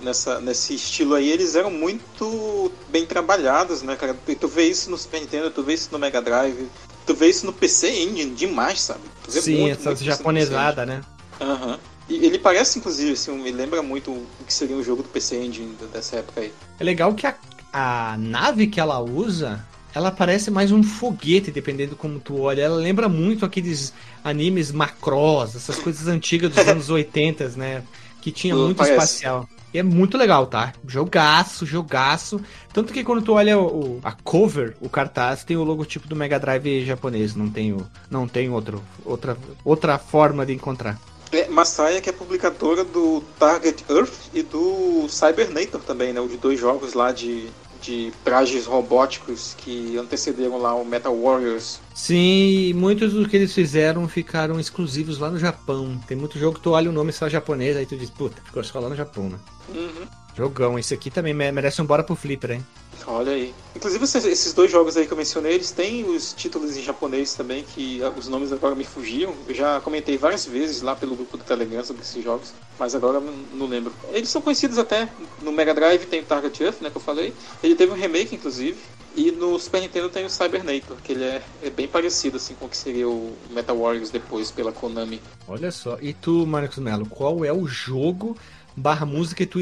nessa, 0.04 0.40
nesse 0.42 0.76
estilo 0.76 1.16
aí, 1.16 1.32
eles 1.32 1.56
eram 1.56 1.72
muito 1.72 2.70
bem 2.90 3.06
trabalhados, 3.06 3.82
né, 3.82 3.96
cara? 3.96 4.14
Tu 4.40 4.48
vê 4.48 4.66
isso 4.66 4.90
no 4.90 4.98
Super 4.98 5.22
Nintendo, 5.22 5.50
tu 5.50 5.64
vê 5.64 5.74
isso 5.74 5.88
no 5.92 5.98
Mega 5.98 6.22
Drive, 6.22 6.68
tu 7.06 7.16
vê 7.16 7.30
isso 7.30 7.46
no 7.46 7.54
PC 7.54 7.90
Engine 7.90 8.36
demais, 8.36 8.82
sabe? 8.82 9.02
Sim, 9.30 9.62
muito, 9.62 9.80
essa 9.80 9.90
muito 9.90 10.04
japonesada, 10.04 10.86
né? 10.86 11.02
Aham. 11.40 11.72
Uhum. 11.72 11.78
E 12.10 12.26
ele 12.26 12.40
parece, 12.40 12.80
inclusive, 12.80 13.12
assim, 13.12 13.32
me 13.32 13.52
lembra 13.52 13.84
muito 13.84 14.10
o 14.10 14.28
que 14.46 14.52
seria 14.52 14.76
um 14.76 14.84
jogo 14.84 15.04
do 15.04 15.10
PC 15.10 15.38
Engine 15.38 15.78
dessa 15.94 16.18
época 16.18 16.42
aí. 16.42 16.52
É 16.80 16.84
legal 16.84 17.14
que 17.14 17.28
a, 17.28 17.36
a 17.72 18.18
nave 18.18 18.66
que 18.66 18.80
ela 18.80 19.00
usa, 19.00 19.64
ela 19.94 20.12
parece 20.12 20.52
mais 20.52 20.72
um 20.72 20.84
foguete, 20.84 21.52
dependendo 21.52 21.96
como 21.96 22.20
tu 22.20 22.42
olha. 22.42 22.62
Ela 22.62 22.76
lembra 22.76 23.10
muito 23.10 23.46
aqueles 23.46 23.94
animes 24.24 24.72
macros, 24.72 25.56
essas 25.56 25.78
coisas 25.78 26.08
antigas 26.08 26.54
dos 26.54 26.66
anos 26.68 26.90
80, 26.90 27.50
né? 27.50 27.84
Que 28.22 28.32
tinha 28.32 28.56
muito 28.56 28.78
parece. 28.78 28.94
espacial. 28.94 29.50
E 29.74 29.78
é 29.78 29.84
muito 29.84 30.18
legal, 30.18 30.48
tá? 30.48 30.74
Jogaço, 30.88 31.66
jogaço. 31.66 32.42
Tanto 32.74 32.92
que 32.92 33.04
quando 33.04 33.22
tu 33.22 33.34
olha 33.34 33.58
o, 33.60 34.00
a 34.04 34.12
cover, 34.12 34.76
o 34.82 34.90
cartaz, 34.90 35.44
tem 35.44 35.58
o 35.58 35.64
logotipo 35.64 36.08
do 36.08 36.16
Mega 36.16 36.40
Drive 36.40 36.86
japonês. 36.86 37.36
Não 37.36 37.50
tem, 37.50 37.74
o, 37.74 37.86
não 38.10 38.28
tem 38.28 38.50
outro, 38.50 38.84
outra, 39.06 39.38
outra 39.64 39.98
forma 40.00 40.46
de 40.46 40.54
encontrar. 40.54 41.00
É, 41.32 41.48
Masaya, 41.48 42.02
que 42.02 42.10
é 42.10 42.14
publicadora 42.14 42.84
do 42.84 43.22
Target 43.38 43.86
Earth 43.88 44.30
e 44.34 44.42
do 44.42 45.08
Cybernator 45.08 45.80
também, 45.82 46.12
né? 46.12 46.20
Os 46.20 46.36
dois 46.38 46.60
jogos 46.60 46.94
lá 46.94 47.12
de 47.12 47.48
de 47.82 48.12
trajes 48.24 48.66
robóticos 48.66 49.56
que 49.58 49.98
antecederam 49.98 50.58
lá 50.58 50.74
o 50.76 50.86
Metal 50.86 51.16
Warriors. 51.16 51.80
Sim, 51.94 52.74
muitos 52.74 53.14
dos 53.14 53.28
que 53.28 53.38
eles 53.38 53.54
fizeram 53.54 54.08
ficaram 54.08 54.60
exclusivos 54.60 55.20
lá 55.20 55.30
no 55.30 55.40
Japão. 55.40 56.00
Tem 56.08 56.18
muito 56.18 56.40
jogo 56.40 56.56
que 56.56 56.64
tu 56.64 56.72
olha 56.72 56.90
o 56.90 56.94
nome 56.94 57.12
só 57.12 57.30
japonês, 57.30 57.78
aí 57.78 57.86
tu 57.86 57.98
diz, 57.98 58.10
puta, 58.10 58.42
ficou 58.44 58.64
só 58.64 58.80
lá 58.80 58.90
no 58.90 58.96
Japão, 58.96 59.30
né? 59.30 59.40
Uhum. 59.74 60.08
Jogão, 60.36 60.80
esse 60.80 60.94
aqui 60.94 61.10
também 61.10 61.34
merece 61.34 61.82
um 61.82 61.86
bora 61.86 62.04
pro 62.04 62.16
Flipper, 62.16 62.52
hein? 62.52 62.66
Olha 63.08 63.32
aí. 63.32 63.54
Inclusive 63.76 64.04
esses 64.04 64.54
dois 64.54 64.72
jogos 64.72 64.98
aí 64.98 65.06
que 65.06 65.14
eu 65.14 65.18
mencionei, 65.18 65.54
eles 65.54 65.72
têm 65.72 66.06
os 66.06 66.34
títulos 66.34 66.76
em 66.76 66.82
japonês 66.82 67.34
também, 67.34 67.64
que 67.64 68.04
ah, 68.04 68.10
os 68.10 68.28
nomes 68.28 68.52
agora 68.52 68.76
me 68.76 68.84
fugiam. 68.84 69.34
Eu 69.48 69.56
já 69.56 69.80
comentei 69.82 70.18
várias 70.18 70.46
vezes 70.46 70.82
lá 70.82 70.96
pelo 70.96 71.16
grupo 71.16 71.38
do 71.38 71.44
Telegram 71.44 71.84
sobre 71.84 72.02
esses 72.02 72.24
jogos, 72.24 72.54
mas 72.78 72.96
agora 72.96 73.22
não 73.54 73.68
lembro. 73.68 73.94
Eles 74.12 74.30
são 74.30 74.42
conhecidos 74.42 74.78
até. 74.78 75.10
No 75.42 75.52
Mega 75.52 75.74
Drive 75.74 76.06
tem 76.06 76.22
o 76.22 76.26
Target 76.26 76.64
Earth, 76.64 76.82
né, 76.82 76.90
que 76.90 76.98
eu 76.98 77.02
falei. 77.02 77.34
Ele 77.64 77.76
teve 77.76 77.92
um 77.92 77.96
remake, 77.96 78.36
inclusive. 78.36 78.78
E 79.16 79.32
no 79.32 79.58
Super 79.60 79.82
Nintendo 79.82 80.08
tem 80.10 80.24
o 80.24 80.30
Cybernator, 80.30 80.96
que 81.04 81.14
ele 81.14 81.24
é, 81.24 81.42
é, 81.64 81.70
bem 81.70 81.88
parecido 81.88 82.38
assim 82.38 82.54
com 82.54 82.66
o 82.66 82.70
que 82.70 82.78
seria 82.78 83.10
o 83.10 83.36
Metal 83.50 83.78
Warriors 83.78 84.12
depois 84.12 84.52
pela 84.52 84.72
Konami. 84.72 85.20
Olha 85.48 85.72
só. 85.72 85.98
E 86.00 86.14
tu, 86.14 86.46
Marcos 86.46 86.78
Mello, 86.78 87.06
qual 87.08 87.44
é 87.44 87.52
o 87.52 87.68
jogo 87.68 88.38
barra 88.78 89.06
música 89.06 89.46
que 89.46 89.52
tu 89.52 89.60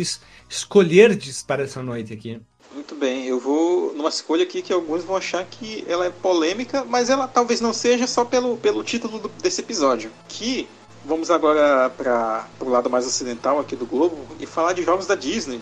escolherdes 0.49 1.41
para 1.41 1.63
essa 1.63 1.81
noite 1.81 2.13
aqui? 2.13 2.39
Muito 2.77 2.93
bem, 2.93 3.25
eu 3.25 3.39
vou 3.39 3.91
numa 3.95 4.07
escolha 4.07 4.43
aqui 4.43 4.61
que 4.61 4.71
alguns 4.71 5.03
vão 5.03 5.15
achar 5.15 5.43
que 5.43 5.83
ela 5.87 6.05
é 6.05 6.11
polêmica, 6.11 6.85
mas 6.85 7.09
ela 7.09 7.27
talvez 7.27 7.59
não 7.59 7.73
seja 7.73 8.05
só 8.05 8.23
pelo, 8.23 8.55
pelo 8.57 8.83
título 8.83 9.17
do, 9.17 9.29
desse 9.29 9.61
episódio. 9.61 10.11
Que 10.27 10.69
vamos 11.03 11.31
agora 11.31 11.89
para 11.89 12.45
o 12.59 12.69
lado 12.69 12.87
mais 12.87 13.07
ocidental 13.07 13.57
aqui 13.57 13.75
do 13.75 13.87
globo 13.87 14.27
e 14.39 14.45
falar 14.45 14.73
de 14.73 14.83
jogos 14.83 15.07
da 15.07 15.15
Disney. 15.15 15.59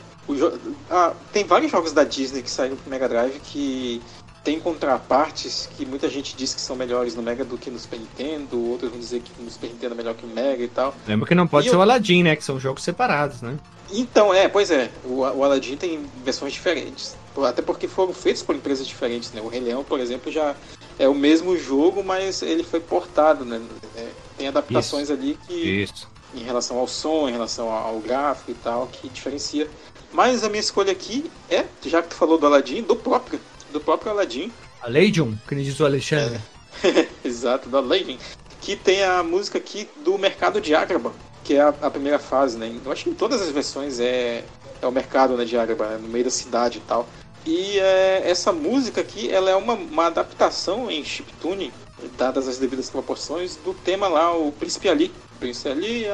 Ah, 0.90 1.14
tem 1.32 1.46
vários 1.46 1.72
jogos 1.72 1.94
da 1.94 2.04
Disney 2.04 2.44
que 2.44 2.52
saíram 2.52 2.76
pro 2.76 2.90
Mega 2.90 3.08
Drive 3.08 3.40
que 3.40 4.02
tem 4.46 4.60
contrapartes 4.60 5.68
que 5.76 5.86
muita 5.88 6.08
gente 6.08 6.36
diz 6.38 6.54
que 6.54 6.62
são 6.62 6.76
melhores 6.76 7.16
no 7.16 7.24
Mega 7.24 7.44
do 7.44 7.58
que 7.58 7.72
no 7.72 7.80
Super 7.80 8.00
Nintendo, 8.00 8.64
outros 8.70 8.92
vão 8.92 9.00
dizer 9.00 9.22
que 9.22 9.32
no 9.42 9.50
Super 9.50 9.72
Nintendo 9.72 9.96
é 9.96 9.98
melhor 9.98 10.14
que 10.14 10.24
no 10.24 10.34
Mega 10.34 10.64
e 10.64 10.68
tal. 10.68 10.94
Lembra 11.08 11.28
que 11.28 11.34
não 11.34 11.48
pode 11.48 11.66
e 11.66 11.70
ser 11.72 11.76
eu... 11.76 11.80
o 11.80 11.82
Aladdin, 11.82 12.22
né? 12.22 12.36
Que 12.36 12.44
são 12.44 12.60
jogos 12.60 12.84
separados, 12.84 13.42
né? 13.42 13.58
Então, 13.92 14.32
é, 14.32 14.48
pois 14.48 14.70
é. 14.70 14.92
O, 15.04 15.22
o 15.22 15.44
Aladdin 15.44 15.76
tem 15.76 16.06
versões 16.24 16.54
diferentes. 16.54 17.18
Até 17.44 17.64
porque 17.64 17.88
foram 17.88 18.14
feitos 18.14 18.44
por 18.44 18.56
empresas 18.56 18.86
diferentes, 18.86 19.32
né? 19.34 19.42
O 19.42 19.48
Rei 19.48 19.62
Leão, 19.62 19.84
por 19.84 20.00
exemplo, 20.00 20.32
já 20.32 20.56
é 21.00 21.08
o 21.10 21.16
mesmo 21.16 21.58
jogo, 21.58 22.04
mas 22.04 22.44
ele 22.44 22.64
foi 22.64 22.80
portado, 22.80 23.44
né? 23.44 23.60
É, 23.98 24.08
tem 24.38 24.48
adaptações 24.48 25.10
Isso. 25.10 25.14
ali 25.14 25.40
que. 25.48 25.54
Isso. 25.54 26.08
Em 26.36 26.44
relação 26.44 26.78
ao 26.78 26.88
som, 26.88 27.28
em 27.28 27.32
relação 27.32 27.72
ao 27.72 28.00
gráfico 28.00 28.52
e 28.52 28.56
tal, 28.56 28.88
que 28.88 29.10
diferencia. 29.10 29.68
Mas 30.12 30.44
a 30.44 30.50
minha 30.50 30.60
escolha 30.60 30.92
aqui 30.92 31.30
é, 31.50 31.66
já 31.84 32.02
que 32.02 32.10
tu 32.10 32.16
falou 32.16 32.38
do 32.38 32.46
Aladdin, 32.46 32.84
do 32.84 32.96
próprio, 32.96 33.40
do 33.76 33.82
próprio 33.82 34.12
Aladdin. 34.12 34.52
Aladdin, 34.82 35.38
que 35.48 35.56
diz 35.56 35.80
o 35.80 35.86
Alexandre. 35.86 36.40
É. 36.84 37.08
Exato, 37.24 37.70
do 37.70 37.78
Aladdin. 37.78 38.18
Que 38.62 38.76
tem 38.76 39.04
a 39.04 39.22
música 39.22 39.58
aqui 39.58 39.88
do 40.04 40.18
Mercado 40.18 40.60
de 40.60 40.74
Agrabah, 40.74 41.12
que 41.44 41.56
é 41.56 41.62
a, 41.62 41.70
a, 41.82 41.92
primeira 41.92 42.18
fase, 42.18 42.58
né? 42.58 42.74
Eu 42.84 42.92
acho 42.92 43.04
que 43.04 43.10
em 43.10 43.14
todas 43.14 43.42
as 43.42 43.50
versões 43.52 44.00
é, 44.00 44.44
é 44.82 44.88
o 44.88 44.92
mercado 44.92 45.36
né, 45.38 45.46
de 45.46 45.58
Agrabah, 45.58 45.90
né? 45.90 46.00
no 46.02 46.08
meio 46.08 46.24
da 46.24 46.32
cidade 46.32 46.78
e 46.80 46.82
tal. 46.82 47.08
E 47.46 47.78
é, 47.80 48.24
essa 48.26 48.52
música 48.52 49.02
aqui, 49.02 49.30
ela 49.30 49.52
é 49.52 49.56
uma, 49.56 49.74
uma 49.74 50.08
adaptação 50.08 50.90
em 50.90 51.04
chiptune, 51.04 51.72
dadas 52.18 52.48
as 52.48 52.58
devidas 52.58 52.90
proporções, 52.90 53.58
do 53.58 53.74
tema 53.74 54.08
lá, 54.08 54.36
o 54.36 54.52
Príncipe 54.54 54.90
Ali. 54.90 55.12
Príncipe 55.40 55.70
Ali, 55.70 56.06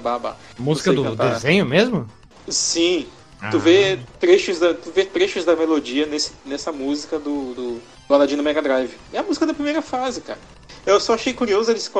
baba. 0.00 0.36
Música 0.58 0.92
do 0.92 1.02
cantar. 1.02 1.34
desenho 1.34 1.66
mesmo? 1.66 2.08
Sim. 2.48 3.06
Ah. 3.40 3.50
Tu, 3.50 3.58
vê 3.58 3.98
trechos 4.18 4.58
da, 4.58 4.72
tu 4.72 4.90
vê 4.90 5.04
trechos 5.04 5.44
da 5.44 5.54
melodia 5.54 6.06
nesse, 6.06 6.32
nessa 6.44 6.72
música 6.72 7.18
do, 7.18 7.54
do, 7.54 7.82
do 8.08 8.14
Aladdin 8.14 8.36
no 8.36 8.42
Mega 8.42 8.62
Drive. 8.62 8.94
É 9.12 9.18
a 9.18 9.22
música 9.22 9.46
da 9.46 9.52
primeira 9.52 9.82
fase, 9.82 10.20
cara. 10.20 10.38
Eu 10.86 11.00
só 11.00 11.14
achei 11.14 11.34
curioso 11.34 11.70
eles 11.70 11.90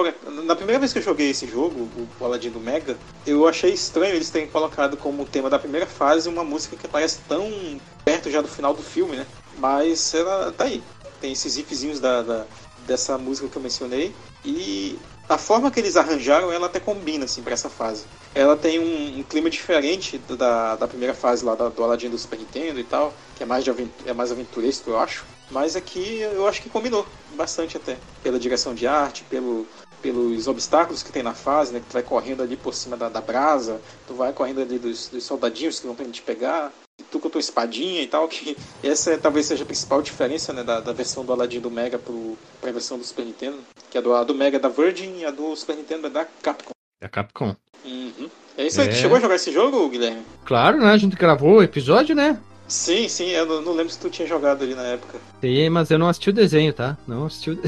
Na 0.45 0.55
primeira 0.55 0.79
vez 0.79 0.93
que 0.93 1.01
eu 1.01 1.03
joguei 1.03 1.31
esse 1.31 1.47
jogo, 1.47 1.89
o 2.21 2.25
Aladdin 2.25 2.51
do 2.51 2.61
Mega, 2.61 2.97
eu 3.27 3.47
achei 3.47 3.73
estranho 3.73 4.15
eles 4.15 4.31
terem 4.31 4.47
colocado 4.47 4.97
como 4.97 5.27
tema 5.27 5.51
da 5.51 5.59
primeira 5.59 5.87
fase 5.87 6.29
uma 6.29 6.45
música 6.45 6.77
que 6.77 6.87
parece 6.87 7.19
tão 7.29 7.81
perto 8.05 8.31
já 8.31 8.41
do 8.41 8.47
final 8.47 8.73
do 8.73 8.83
filme, 8.83 9.17
né? 9.17 9.27
Mas 9.59 10.15
ela 10.15 10.53
tá 10.53 10.65
aí. 10.65 10.83
Tem 11.21 11.33
esses 11.33 11.57
riffzinhos 11.57 11.99
da, 11.99 12.23
da 12.23 12.47
dessa 12.87 13.19
música 13.19 13.49
que 13.49 13.57
eu 13.57 13.63
mencionei. 13.63 14.15
E 14.45 14.97
a 15.29 15.39
forma 15.39 15.71
que 15.71 15.81
eles 15.81 15.97
arranjaram, 15.97 16.53
ela 16.53 16.67
até 16.67 16.79
combina, 16.79 17.25
assim, 17.25 17.43
pra 17.43 17.53
essa 17.53 17.69
fase. 17.69 18.05
Ela 18.35 18.57
tem 18.57 18.79
um, 18.79 19.19
um 19.19 19.23
clima 19.23 19.51
diferente 19.51 20.19
da, 20.19 20.77
da 20.77 20.87
primeira 20.87 21.15
fase 21.15 21.45
lá 21.45 21.55
do 21.55 21.83
Aladdin 21.83 22.11
do 22.11 22.19
Super 22.19 22.39
Nintendo 22.39 22.79
e 22.79 22.85
tal, 22.85 23.13
que 23.37 23.43
é 23.43 23.47
mais, 23.47 23.65
de 23.65 23.71
é 24.05 24.13
mais 24.13 24.31
aventuresco, 24.31 24.91
eu 24.91 24.99
acho. 24.99 25.25
Mas 25.51 25.77
aqui 25.77 26.21
eu 26.21 26.47
acho 26.47 26.61
que 26.61 26.69
combinou 26.69 27.07
bastante 27.35 27.77
até. 27.77 27.97
Pela 28.23 28.39
direção 28.39 28.75
de 28.75 28.87
arte, 28.87 29.25
pelo, 29.25 29.67
pelos 30.03 30.47
obstáculos 30.47 31.03
que 31.03 31.13
tem 31.13 31.23
na 31.23 31.35
fase, 31.35 31.73
né? 31.73 31.81
Que 31.81 31.87
tu 31.87 31.93
vai 31.95 32.03
correndo 32.03 32.43
ali 32.43 32.57
por 32.57 32.75
cima 32.75 32.97
da, 32.97 33.09
da 33.09 33.21
brasa, 33.21 33.81
tu 34.07 34.15
vai 34.15 34.33
correndo 34.33 34.61
ali 34.61 34.79
dos, 34.79 35.09
dos 35.09 35.25
soldadinhos 35.25 35.81
que 35.81 35.87
vão 35.87 35.97
te 36.11 36.23
pegar, 36.23 36.73
tu 37.11 37.21
com 37.21 37.29
a 37.29 37.31
tua 37.31 37.41
espadinha 37.41 38.03
e 38.03 38.07
tal, 38.07 38.29
que 38.29 38.57
essa 38.83 39.13
é, 39.13 39.17
talvez 39.17 39.47
seja 39.47 39.63
a 39.63 39.67
principal 39.67 40.03
diferença, 40.03 40.53
né? 40.53 40.63
Da, 40.63 40.81
da 40.81 40.93
versão 40.93 41.25
do 41.25 41.33
Aladdin 41.33 41.61
do 41.61 41.71
Mega 41.71 41.99
pro, 41.99 42.37
pra 42.61 42.73
versão 42.73 42.99
do 42.99 43.05
Super 43.05 43.25
Nintendo. 43.25 43.59
Que 43.91 43.99
a 43.99 44.01
do, 44.01 44.15
a 44.15 44.25
do 44.25 44.35
Mega 44.35 44.57
é 44.57 44.61
da 44.61 44.69
Virgin 44.69 45.19
e 45.19 45.25
a 45.25 45.31
do 45.31 45.55
Super 45.57 45.77
Nintendo 45.77 46.07
é 46.07 46.11
da 46.11 46.25
Capcom. 46.25 46.73
Da 47.01 47.09
Capcom. 47.09 47.55
Uhum. 47.85 48.31
É 48.57 48.67
isso 48.67 48.81
aí. 48.81 48.89
É... 48.89 48.91
Tu 48.91 48.97
chegou 48.97 49.17
a 49.17 49.21
jogar 49.21 49.37
esse 49.37 49.53
jogo, 49.53 49.89
Guilherme? 49.89 50.23
Claro, 50.45 50.79
né? 50.79 50.91
A 50.91 50.97
gente 50.97 51.17
gravou 51.17 51.57
o 51.57 51.63
episódio, 51.63 52.15
né? 52.15 52.41
Sim, 52.69 53.09
sim, 53.09 53.31
eu 53.31 53.47
não, 53.47 53.63
não, 53.63 53.73
lembro 53.73 53.93
se 53.93 53.99
tu 53.99 54.11
tinha 54.11 54.27
jogado 54.27 54.63
ali 54.63 54.75
na 54.75 54.83
época. 54.83 55.19
Sim, 55.41 55.69
mas 55.71 55.91
eu 55.91 55.99
não 55.99 56.09
assisti 56.09 56.31
o 56.31 56.33
desenho, 56.33 56.73
tá? 56.73 56.97
Não 57.07 57.27
assisti 57.27 57.51
o 57.51 57.59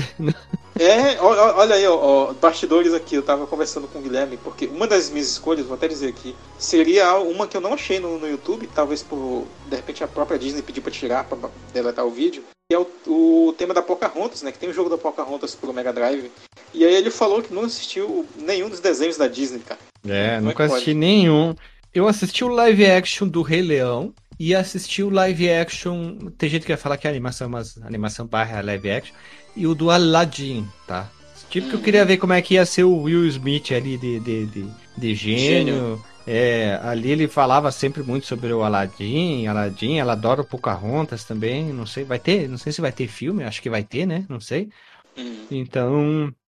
É, 0.80 1.20
olha 1.20 1.74
aí, 1.74 1.86
ó, 1.88 2.32
bastidores 2.34 2.94
aqui, 2.94 3.16
eu 3.16 3.22
tava 3.22 3.49
conversando 3.49 3.88
com 3.88 3.99
o 3.99 4.03
Guilherme, 4.03 4.36
porque 4.36 4.66
uma 4.66 4.86
das 4.86 5.11
minhas 5.11 5.28
escolhas, 5.28 5.66
vou 5.66 5.74
até 5.74 5.88
dizer 5.88 6.09
aqui, 6.09 6.36
seria 6.57 7.16
uma 7.18 7.49
que 7.49 7.57
eu 7.57 7.61
não 7.61 7.74
achei 7.74 7.99
no, 7.99 8.16
no 8.16 8.28
YouTube, 8.28 8.68
talvez 8.72 9.03
por, 9.03 9.44
de 9.68 9.74
repente, 9.74 10.05
a 10.05 10.09
própria 10.09 10.38
Disney 10.38 10.62
pediu 10.62 10.80
pra 10.80 10.92
tirar, 10.92 11.24
pra 11.24 11.51
deletar 11.74 12.07
o 12.07 12.11
vídeo, 12.12 12.44
que 12.70 12.76
é 12.76 12.78
o, 12.78 12.86
o 13.09 13.55
tema 13.59 13.74
da 13.74 13.82
Pocahontas, 13.82 14.42
né, 14.42 14.53
que 14.53 14.59
tem 14.59 14.68
o 14.68 14.72
um 14.72 14.74
jogo 14.74 14.88
da 14.88 14.96
Pocahontas 14.96 15.53
pro 15.53 15.72
Mega 15.72 15.92
Drive, 15.92 16.30
e 16.72 16.84
aí 16.84 16.94
ele 16.94 17.11
falou 17.11 17.42
que 17.42 17.53
não 17.53 17.64
assistiu 17.64 18.24
nenhum 18.36 18.68
dos 18.68 18.78
desenhos 18.78 19.16
da 19.16 19.26
Disney, 19.26 19.61
cara. 19.61 19.80
É, 20.09 20.36
Como 20.36 20.49
nunca 20.49 20.62
é 20.62 20.66
assisti 20.66 20.94
nenhum. 20.94 21.57
Eu 21.92 22.07
assisti 22.07 22.44
o 22.44 22.49
live 22.49 22.86
action 22.86 23.26
do 23.26 23.42
Rei 23.42 23.62
Leão, 23.62 24.14
e 24.39 24.55
assisti 24.55 25.03
o 25.03 25.11
live 25.11 25.51
action. 25.51 26.30
Tem 26.36 26.49
gente 26.49 26.62
que 26.62 26.72
vai 26.72 26.76
falar 26.76 26.97
que 26.97 27.07
é 27.07 27.11
animação, 27.11 27.49
mas 27.49 27.76
animação 27.82 28.26
barra 28.26 28.61
live 28.61 28.91
action. 28.91 29.14
E 29.57 29.66
o 29.66 29.74
do 29.74 29.91
Aladdin, 29.91 30.66
tá? 30.86 31.11
Tipo 31.51 31.70
que 31.70 31.74
eu 31.74 31.80
queria 31.80 32.05
ver 32.05 32.18
como 32.18 32.34
é 32.34 32.43
que 32.43 32.55
ia 32.55 32.66
ser 32.66 32.84
o 32.84 33.03
Will 33.03 33.26
Smith 33.26 33.72
ali 33.72 33.97
de, 33.97 34.20
de, 34.20 34.47
de, 34.47 34.66
de 34.97 35.14
gênio. 35.14 35.74
gênio. 35.74 36.05
É, 36.26 36.78
ali 36.82 37.11
ele 37.11 37.26
falava 37.26 37.72
sempre 37.72 38.03
muito 38.03 38.26
sobre 38.26 38.53
o 38.53 38.62
Aladdin, 38.62 39.47
Aladdin, 39.47 39.97
ela 39.97 40.12
adora 40.12 40.43
o 40.43 40.45
Pocahontas 40.45 41.24
também, 41.24 41.72
não 41.72 41.86
sei, 41.86 42.05
vai 42.05 42.18
ter, 42.18 42.47
não 42.47 42.59
sei 42.59 42.70
se 42.70 42.82
vai 42.82 42.93
ter 42.93 43.09
filme, 43.09 43.45
acho 43.45 43.62
que 43.62 43.70
vai 43.70 43.82
ter, 43.82 44.05
né? 44.05 44.26
Não 44.28 44.39
sei. 44.39 44.68
Uhum. 45.16 45.47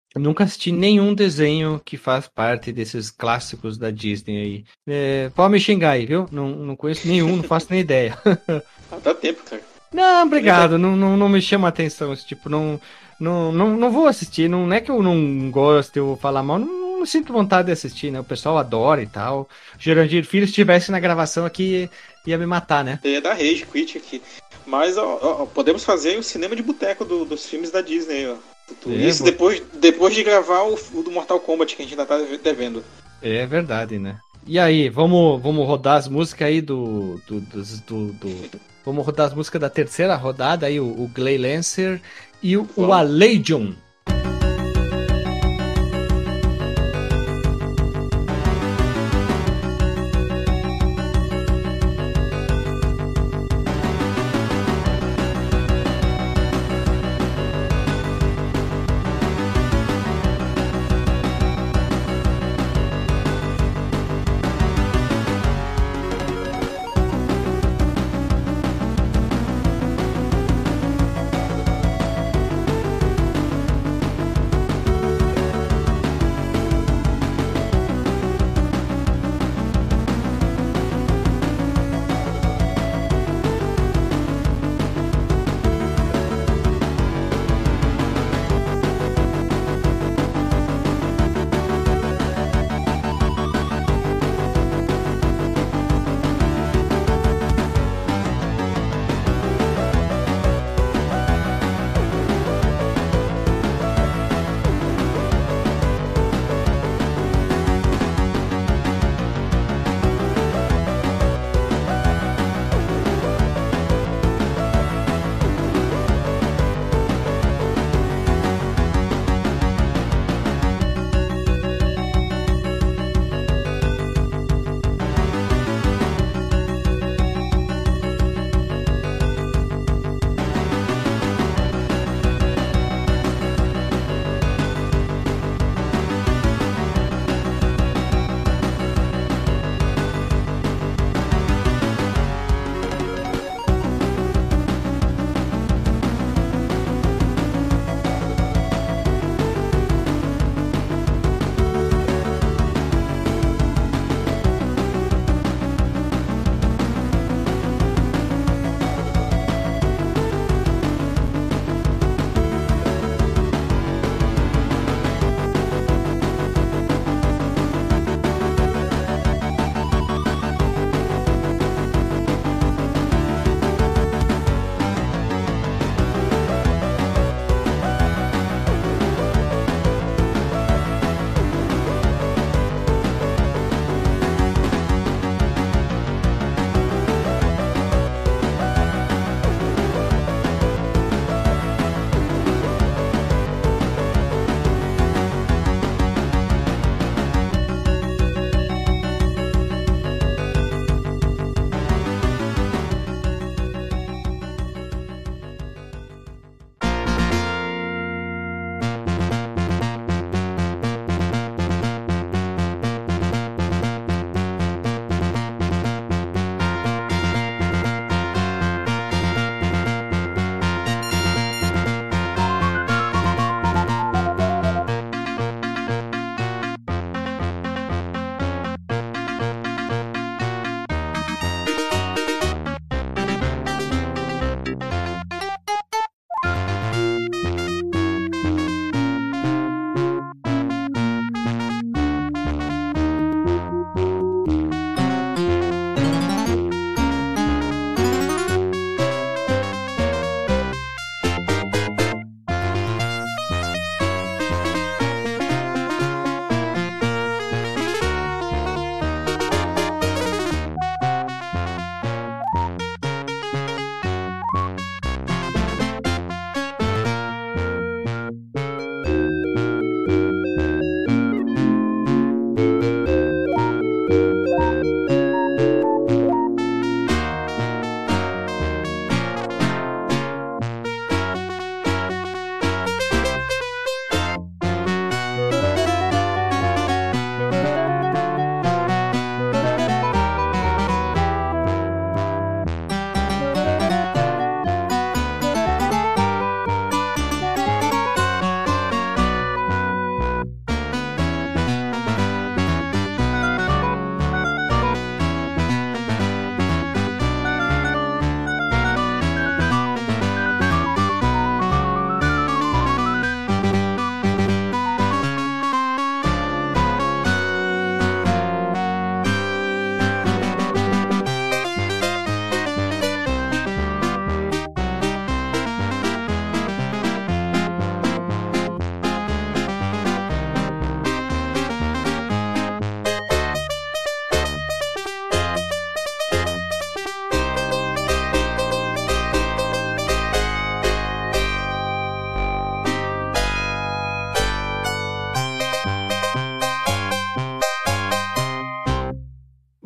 Então, 0.09 0.23
nunca 0.23 0.45
assisti 0.45 0.73
nenhum 0.73 1.15
desenho 1.15 1.81
que 1.85 1.97
faz 1.97 2.27
parte 2.27 2.73
desses 2.73 3.11
clássicos 3.11 3.77
da 3.77 3.91
Disney 3.91 4.37
aí. 4.41 4.65
É, 4.87 5.31
pode 5.35 5.53
me 5.53 5.61
xingar 5.61 5.93
aí, 5.93 6.07
viu? 6.07 6.27
Não, 6.33 6.49
não 6.49 6.77
conheço 6.77 7.07
nenhum, 7.07 7.37
não 7.37 7.43
faço 7.43 7.67
nem 7.71 7.81
ideia. 7.81 8.19
Ah, 8.91 8.97
dá 9.05 9.13
tempo, 9.13 9.43
cara. 9.45 9.61
Não, 9.93 10.25
obrigado. 10.25 10.79
Não, 10.79 10.97
não, 10.97 11.15
não 11.15 11.29
me 11.29 11.43
chama 11.43 11.69
a 11.69 11.71
atenção. 11.71 12.17
Tipo, 12.17 12.49
não, 12.49 12.81
não, 13.21 13.53
não, 13.53 13.77
não 13.77 13.91
vou 13.91 14.07
assistir. 14.07 14.49
Não 14.49 14.73
é 14.73 14.81
que 14.81 14.91
eu 14.91 15.03
não 15.03 15.51
gosto, 15.51 15.95
eu 15.99 16.07
vou 16.07 16.17
falar 16.17 16.43
mal. 16.43 16.59
Não, 16.59 17.01
não 17.01 17.07
sinto 17.07 17.33
vontade 17.33 17.67
de 17.67 17.73
assistir, 17.73 18.11
né? 18.11 18.21
O 18.21 18.25
pessoal 18.25 18.57
adora 18.57 19.03
e 19.03 19.07
tal. 19.07 19.47
Gerandir 19.79 20.25
Filho, 20.25 20.47
se 20.47 20.53
estivesse 20.53 20.91
na 20.91 20.99
gravação 20.99 21.45
aqui, 21.45 21.91
ia 22.27 22.39
me 22.39 22.47
matar, 22.47 22.83
né? 22.83 22.99
Ia 23.05 23.21
dar 23.21 23.35
rage 23.35 23.67
quit 23.71 23.99
aqui. 23.99 24.23
Mas 24.67 24.99
ó, 24.99 25.19
ó, 25.23 25.47
podemos 25.47 25.85
fazer 25.85 26.19
o 26.19 26.23
cinema 26.23 26.55
de 26.55 26.63
boteco 26.63 27.05
do, 27.05 27.25
dos 27.25 27.47
filmes 27.47 27.71
da 27.71 27.81
Disney, 27.81 28.27
ó. 28.27 28.37
Isso 28.87 29.25
depois, 29.25 29.63
depois 29.81 30.15
de 30.15 30.23
gravar 30.23 30.63
o, 30.63 30.79
o, 30.95 31.03
do 31.03 31.11
Mortal 31.11 31.41
Kombat 31.41 31.75
que 31.75 31.83
a 31.83 31.85
gente 31.85 31.99
ainda 31.99 32.07
tá 32.07 32.19
devendo. 32.43 32.83
É 33.23 33.47
verdade, 33.47 33.99
né? 33.99 34.19
E 34.47 34.59
aí, 34.59 34.89
vamos, 34.89 35.43
vamos 35.43 35.67
rodar 35.67 35.97
as 35.97 36.09
músicas 36.09 36.49
aí 36.49 36.61
do. 36.61 37.21
do, 37.27 37.41
do, 37.41 38.13
do, 38.13 38.61
vamos 38.85 39.05
rodar 39.05 39.27
as 39.27 39.35
músicas 39.35 39.61
da 39.61 39.69
terceira 39.69 40.15
rodada 40.15 40.67
aí, 40.67 40.81
o, 40.81 40.87
o 40.87 41.11
Glay 41.15 41.37
Lancer 41.37 42.01
e 42.43 42.57
o, 42.57 42.69
o 42.77 42.93
Alegion. 42.93 43.73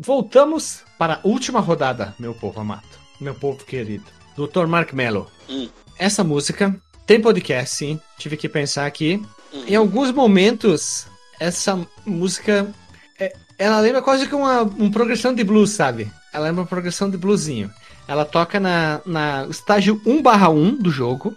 Voltamos 0.03 0.81
para 0.99 1.15
a 1.15 1.21
última 1.23 1.61
rodada, 1.61 2.15
meu 2.19 2.35
povo 2.35 2.61
amado, 2.61 2.87
meu 3.21 3.35
povo 3.35 3.65
querido. 3.65 4.05
Dr. 4.37 4.67
Mark 4.67 4.93
Mello. 4.93 5.31
Hum. 5.49 5.69
Essa 5.99 6.25
música 6.25 6.75
tem 7.07 7.21
podcast, 7.21 7.77
sim. 7.77 8.01
Tive 8.19 8.37
que 8.37 8.49
pensar 8.49 8.87
aqui. 8.87 9.23
Uhum. 9.53 9.65
Em 9.67 9.77
alguns 9.77 10.11
momentos, 10.11 11.07
essa 11.39 11.79
música. 12.05 12.67
é- 13.19 13.35
ela 13.59 13.79
lembra 13.81 14.03
quase 14.03 14.27
que 14.27 14.35
uma, 14.35 14.63
um 14.63 14.91
progressão 14.91 15.35
de 15.35 15.45
blues, 15.45 15.71
sabe? 15.71 16.11
Ela 16.33 16.47
lembra 16.47 16.63
uma 16.63 16.67
progressão 16.67 17.11
de 17.11 17.17
bluesinho. 17.17 17.71
Ela 18.09 18.25
toca 18.25 18.59
na, 18.59 19.01
na 19.05 19.47
estágio 19.49 20.01
1/1 20.05 20.79
do 20.79 20.91
jogo. 20.91 21.37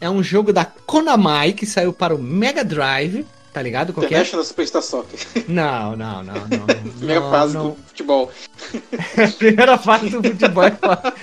É 0.00 0.10
um 0.10 0.22
jogo 0.22 0.52
da 0.52 0.64
Konami 0.64 1.52
que 1.52 1.66
saiu 1.66 1.92
para 1.92 2.14
o 2.14 2.18
Mega 2.20 2.64
Drive. 2.64 3.24
Tá 3.52 3.60
ligado? 3.60 3.92
Qual 3.92 4.06
que 4.06 4.14
é? 4.14 4.18
International 4.18 4.44
Superstar 4.44 4.82
Soccer. 4.82 5.20
Não, 5.46 5.94
não, 5.94 6.22
não, 6.22 6.34
não. 6.34 6.66
Primeira 6.96 7.20
não, 7.20 7.30
fase 7.30 7.54
não. 7.54 7.70
do 7.70 7.76
futebol. 7.86 8.30
Primeira 9.38 9.78
fase 9.78 10.08
do 10.08 10.22
futebol 10.22 10.64
é 10.64 10.70
foda. 10.70 11.14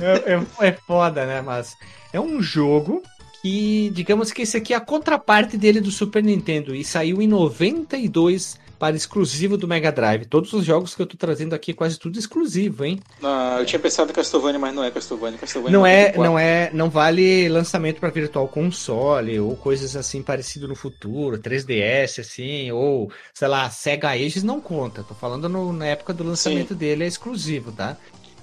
É, 0.00 0.34
é- 0.34 0.68
é 0.68 0.72
foda, 0.86 1.26
né? 1.26 1.42
Mas 1.42 1.76
é 2.12 2.20
um 2.20 2.40
jogo 2.40 3.02
que, 3.42 3.90
digamos 3.92 4.30
que 4.32 4.42
esse 4.42 4.56
aqui 4.56 4.72
é 4.72 4.76
a 4.76 4.80
contraparte 4.80 5.56
dele 5.56 5.80
do 5.80 5.90
Super 5.90 6.22
Nintendo 6.22 6.74
e 6.74 6.84
saiu 6.84 7.20
em 7.20 7.26
92 7.26 8.58
para 8.78 8.96
exclusivo 8.96 9.56
do 9.56 9.66
Mega 9.66 9.90
Drive. 9.90 10.26
Todos 10.26 10.52
os 10.52 10.64
jogos 10.64 10.94
que 10.94 11.02
eu 11.02 11.06
tô 11.06 11.16
trazendo 11.16 11.54
aqui, 11.54 11.72
quase 11.74 11.98
tudo 11.98 12.18
exclusivo, 12.18 12.84
hein? 12.84 13.00
Ah, 13.22 13.56
eu 13.58 13.66
tinha 13.66 13.78
pensado 13.78 14.10
em 14.10 14.14
Castlevania, 14.14 14.58
mas 14.58 14.74
não 14.74 14.84
é 14.84 14.90
Castlevania. 14.90 15.38
Castlevania 15.38 15.76
Não 15.78 15.86
é, 15.86 16.12
94. 16.12 16.22
não 16.32 16.38
é, 16.38 16.70
não 16.72 16.90
vale 16.90 17.48
lançamento 17.48 17.98
para 18.00 18.10
Virtual 18.10 18.46
Console 18.48 19.40
ou 19.40 19.56
coisas 19.56 19.96
assim 19.96 20.22
parecido 20.22 20.68
no 20.68 20.74
futuro, 20.74 21.38
3DS 21.38 22.20
assim, 22.20 22.70
ou 22.70 23.10
sei 23.34 23.48
lá, 23.48 23.68
Sega 23.70 24.10
Ages 24.10 24.42
não 24.42 24.60
conta. 24.60 25.02
Tô 25.02 25.14
falando 25.14 25.48
no- 25.48 25.72
na 25.72 25.86
época 25.86 26.12
do 26.14 26.22
lançamento 26.24 26.74
dele 26.74 27.04
é 27.04 27.06
exclusivo, 27.06 27.72
tá? 27.72 27.96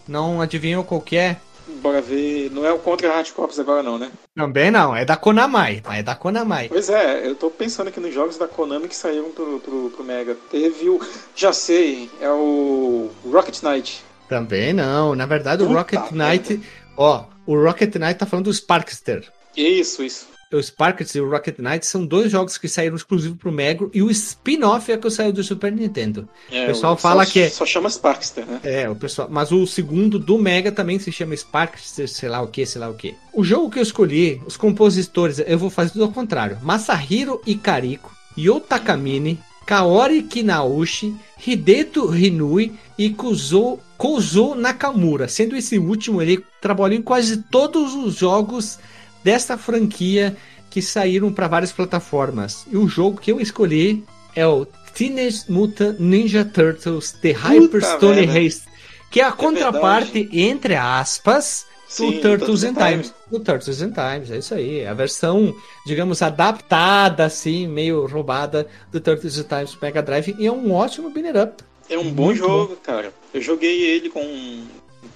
Não 0.07 0.41
adivinham 0.41 0.83
qualquer? 0.83 1.39
Bora 1.67 2.01
ver. 2.01 2.51
Não 2.51 2.65
é 2.65 2.71
o 2.71 2.79
Contra 2.79 3.11
Hard 3.11 3.31
Corps 3.31 3.59
agora, 3.59 3.81
não, 3.81 3.97
né? 3.97 4.11
Também 4.35 4.69
não, 4.69 4.95
é 4.95 5.03
da 5.03 5.17
Konami, 5.17 5.81
mas 5.85 5.99
é 5.99 6.03
da 6.03 6.15
Konami. 6.15 6.69
Pois 6.69 6.89
é, 6.89 7.27
eu 7.27 7.35
tô 7.35 7.49
pensando 7.49 7.87
aqui 7.87 7.99
nos 7.99 8.13
jogos 8.13 8.37
da 8.37 8.47
Konami 8.47 8.87
que 8.87 8.95
saíram 8.95 9.31
pro, 9.31 9.59
pro, 9.59 9.89
pro 9.89 10.03
Mega. 10.03 10.35
Teve 10.51 10.89
o. 10.89 10.99
Já 11.35 11.51
sei, 11.51 12.09
é 12.21 12.29
o 12.29 13.09
Rocket 13.25 13.61
Knight. 13.61 14.03
Também 14.27 14.73
não, 14.73 15.15
na 15.15 15.25
verdade 15.25 15.63
o 15.63 15.67
Puta 15.67 15.79
Rocket 15.79 16.11
Knight, 16.11 16.61
ó, 16.97 17.25
o 17.45 17.55
Rocket 17.55 17.95
Knight 17.95 18.15
tá 18.15 18.25
falando 18.25 18.45
do 18.45 18.53
Sparkster. 18.53 19.31
Isso, 19.55 20.03
isso. 20.03 20.34
O 20.53 20.61
Sparkster 20.61 21.21
e 21.21 21.25
o 21.25 21.29
Rocket 21.29 21.57
Knight 21.59 21.85
são 21.85 22.05
dois 22.05 22.31
jogos 22.31 22.57
que 22.57 22.67
saíram 22.69 22.95
exclusivo 22.95 23.35
pro 23.35 23.51
Mega 23.51 23.89
e 23.93 24.01
o 24.01 24.09
spin-off 24.11 24.89
é 24.91 24.95
que 24.97 25.09
saiu 25.09 25.33
do 25.33 25.43
Super 25.43 25.71
Nintendo. 25.71 26.29
É, 26.51 26.63
O 26.63 26.67
pessoal 26.67 26.93
só- 26.93 26.97
fala 27.09 27.25
que 27.25 27.39
é- 27.41 27.49
Só 27.49 27.65
chama 27.65 27.89
Sparkster, 27.89 28.45
né? 28.45 28.59
É, 28.63 28.89
o 28.89 28.95
pessoal. 28.95 29.27
Mas 29.29 29.51
o 29.51 29.65
segundo 29.67 30.17
do 30.19 30.37
Mega 30.37 30.71
também 30.71 30.97
se 30.99 31.11
chama 31.11 31.35
Sparkster, 31.35 32.07
sei 32.07 32.29
lá 32.29 32.41
o 32.41 32.47
que, 32.47 32.65
sei 32.65 32.79
lá 32.79 32.89
o 32.89 32.93
que. 32.93 33.15
O 33.33 33.43
jogo 33.43 33.69
que 33.69 33.79
eu 33.79 33.83
escolhi, 33.83 34.41
os 34.45 34.55
compositores, 34.55 35.39
eu 35.45 35.57
vou 35.57 35.69
fazer 35.69 35.91
tudo 35.91 36.05
ao 36.05 36.11
contrário. 36.11 36.57
Masahiro 36.61 37.41
Ikariko, 37.45 38.11
Yo 38.37 38.59
Takamine, 38.59 39.39
Kaori 39.65 40.21
Kinauchi, 40.23 41.15
Hideto 41.45 42.15
Hinui 42.15 42.71
e 42.97 43.09
Kuzo, 43.09 43.79
Kozo 43.97 44.53
Nakamura. 44.55 45.27
Sendo 45.27 45.55
esse 45.55 45.77
último, 45.79 46.21
ele 46.21 46.43
trabalhou 46.61 46.97
em 46.97 47.01
quase 47.01 47.37
todos 47.37 47.95
os 47.95 48.15
jogos 48.15 48.77
desta 49.25 49.57
franquia 49.57 50.37
que 50.69 50.83
saíram 50.83 51.33
para 51.33 51.47
várias 51.47 51.71
plataformas. 51.71 52.67
E 52.71 52.77
o 52.77 52.87
jogo 52.87 53.19
que 53.19 53.31
eu 53.31 53.41
escolhi 53.41 54.05
é 54.35 54.45
o 54.45 54.67
Teenage 54.93 55.45
Mutant 55.49 55.99
Ninja 55.99 56.45
Turtles 56.45 57.11
The 57.11 57.31
Hyperstone. 57.31 58.25
Race, 58.27 58.61
que 59.09 59.19
é 59.19 59.23
a 59.23 59.31
contraparte, 59.31 60.29
entre 60.31 60.75
aspas, 60.75 61.65
do 61.87 62.11
Sim, 62.11 62.19
Turtles 62.19 62.63
in 62.63 62.73
Time. 62.75 63.11
Do 63.31 63.39
Turtles 63.39 63.81
in 63.81 63.91
Times, 63.91 64.29
é 64.29 64.37
isso 64.37 64.53
aí. 64.53 64.81
É 64.81 64.89
A 64.89 64.93
versão, 64.93 65.55
digamos, 65.87 66.21
adaptada, 66.21 67.25
assim, 67.25 67.65
meio 67.67 68.05
roubada 68.05 68.67
do 68.91 68.99
Turtles 68.99 69.39
in 69.39 69.43
Times 69.43 69.75
Mega 69.81 70.03
Drive. 70.03 70.35
E 70.37 70.45
é 70.45 70.51
um 70.51 70.71
ótimo 70.71 71.09
banner 71.09 71.41
up. 71.41 71.63
É 71.89 71.97
um 71.97 72.11
bom 72.11 72.25
Muito 72.25 72.37
jogo, 72.37 72.75
cara. 72.75 73.11
Eu 73.33 73.41
joguei 73.41 73.81
ele 73.81 74.09
com 74.09 74.21
um 74.21 74.67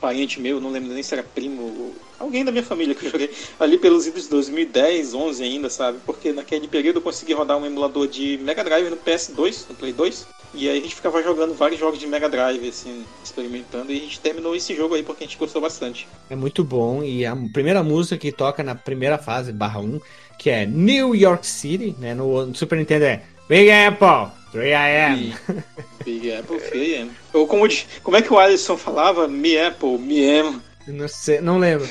parente 0.02 0.40
meu, 0.40 0.60
não 0.60 0.72
lembro 0.72 0.94
nem 0.94 1.04
se 1.04 1.14
era 1.14 1.22
primo, 1.24 1.94
alguém 2.20 2.44
da 2.44 2.52
minha 2.52 2.64
família 2.64 2.94
que 2.94 3.06
eu 3.06 3.12
joguei 3.12 3.32
ali 3.60 3.78
pelos 3.78 4.06
idos 4.06 4.24
de 4.24 4.30
2010, 4.30 5.14
11 5.14 5.44
ainda, 5.44 5.70
sabe? 5.70 6.00
Porque 6.06 6.32
naquele 6.32 6.68
período 6.68 6.98
eu 6.98 7.02
consegui 7.02 7.34
rodar 7.34 7.58
um 7.58 7.66
emulador 7.66 8.08
de 8.08 8.38
Mega 8.40 8.64
Drive 8.64 8.90
no 8.90 8.98
PS2, 8.98 9.66
no 9.70 9.76
Play 9.76 9.94
2. 9.94 10.28
E 10.54 10.68
aí 10.68 10.80
a 10.80 10.82
gente 10.82 10.96
ficava 10.96 11.22
jogando 11.22 11.54
vários 11.54 11.80
jogos 11.80 12.00
de 12.00 12.08
Mega 12.08 12.28
Drive, 12.28 12.68
assim, 12.68 13.06
experimentando. 13.24 13.92
E 13.92 13.98
a 13.98 14.00
gente 14.00 14.20
terminou 14.20 14.56
esse 14.56 14.76
jogo 14.76 14.96
aí 14.96 15.04
porque 15.04 15.24
a 15.24 15.28
gente 15.28 15.38
gostou 15.38 15.62
bastante. 15.62 16.08
É 16.30 16.36
muito 16.36 16.64
bom. 16.64 17.04
E 17.04 17.26
a 17.26 17.36
primeira 17.54 17.84
música 17.84 18.18
que 18.18 18.32
toca 18.32 18.64
na 18.64 18.74
primeira 18.74 19.18
fase, 19.18 19.52
barra 19.52 19.80
1, 19.80 20.02
que 20.38 20.50
é 20.50 20.66
New 20.66 21.16
York 21.16 21.46
City, 21.46 21.96
né? 22.00 22.16
No, 22.16 22.54
Super 22.56 22.78
Nintendo 22.80 23.06
é 23.06 23.24
Big 23.48 23.70
Apple, 23.70 24.32
3am. 24.54 25.18
E 25.18 26.04
Big 26.04 26.34
Apple, 26.34 26.58
3am. 26.58 27.10
Ou 27.34 27.46
como, 27.46 27.68
como 28.02 28.18
é 28.18 28.22
que 28.22 28.34
o 28.34 28.40
Alisson 28.40 28.76
falava? 28.76 29.28
Me 29.28 29.60
Apple, 29.60 29.98
me 30.00 30.40
am. 30.40 30.62
Não, 30.92 31.08
sei, 31.08 31.42
não 31.42 31.58
lembro. 31.58 31.88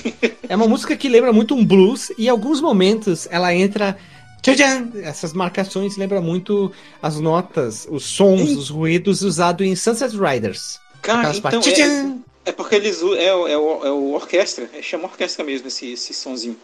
É 0.49 0.57
uma 0.57 0.67
música 0.67 0.97
que 0.97 1.09
lembra 1.09 1.33
muito 1.33 1.55
um 1.55 1.65
blues 1.65 2.11
e 2.19 2.27
em 2.27 2.29
alguns 2.29 2.61
momentos 2.61 3.29
ela 3.31 3.55
entra. 3.55 3.97
Tchan! 4.43 4.93
Essas 5.03 5.33
marcações 5.33 5.97
lembram 5.97 6.23
muito 6.23 6.73
as 7.03 7.19
notas, 7.19 7.87
os 7.91 8.05
sons, 8.05 8.51
os 8.51 8.69
ruídos 8.69 9.23
usados 9.23 9.67
em 9.67 9.75
Sunset 9.75 10.17
Riders. 10.17 10.79
Cara, 11.03 11.37
então 11.37 11.61
é! 11.61 12.29
É 12.49 12.53
porque 12.53 12.77
eles 12.77 13.03
é, 13.03 13.27
é, 13.27 13.35
o, 13.35 13.85
é 13.85 13.91
o 13.91 14.13
orquestra, 14.15 14.71
é, 14.73 14.81
chama 14.81 15.05
orquestra 15.05 15.45
mesmo 15.45 15.69
esse, 15.69 15.93
esse 15.93 16.15
sonzinho. 16.15 16.57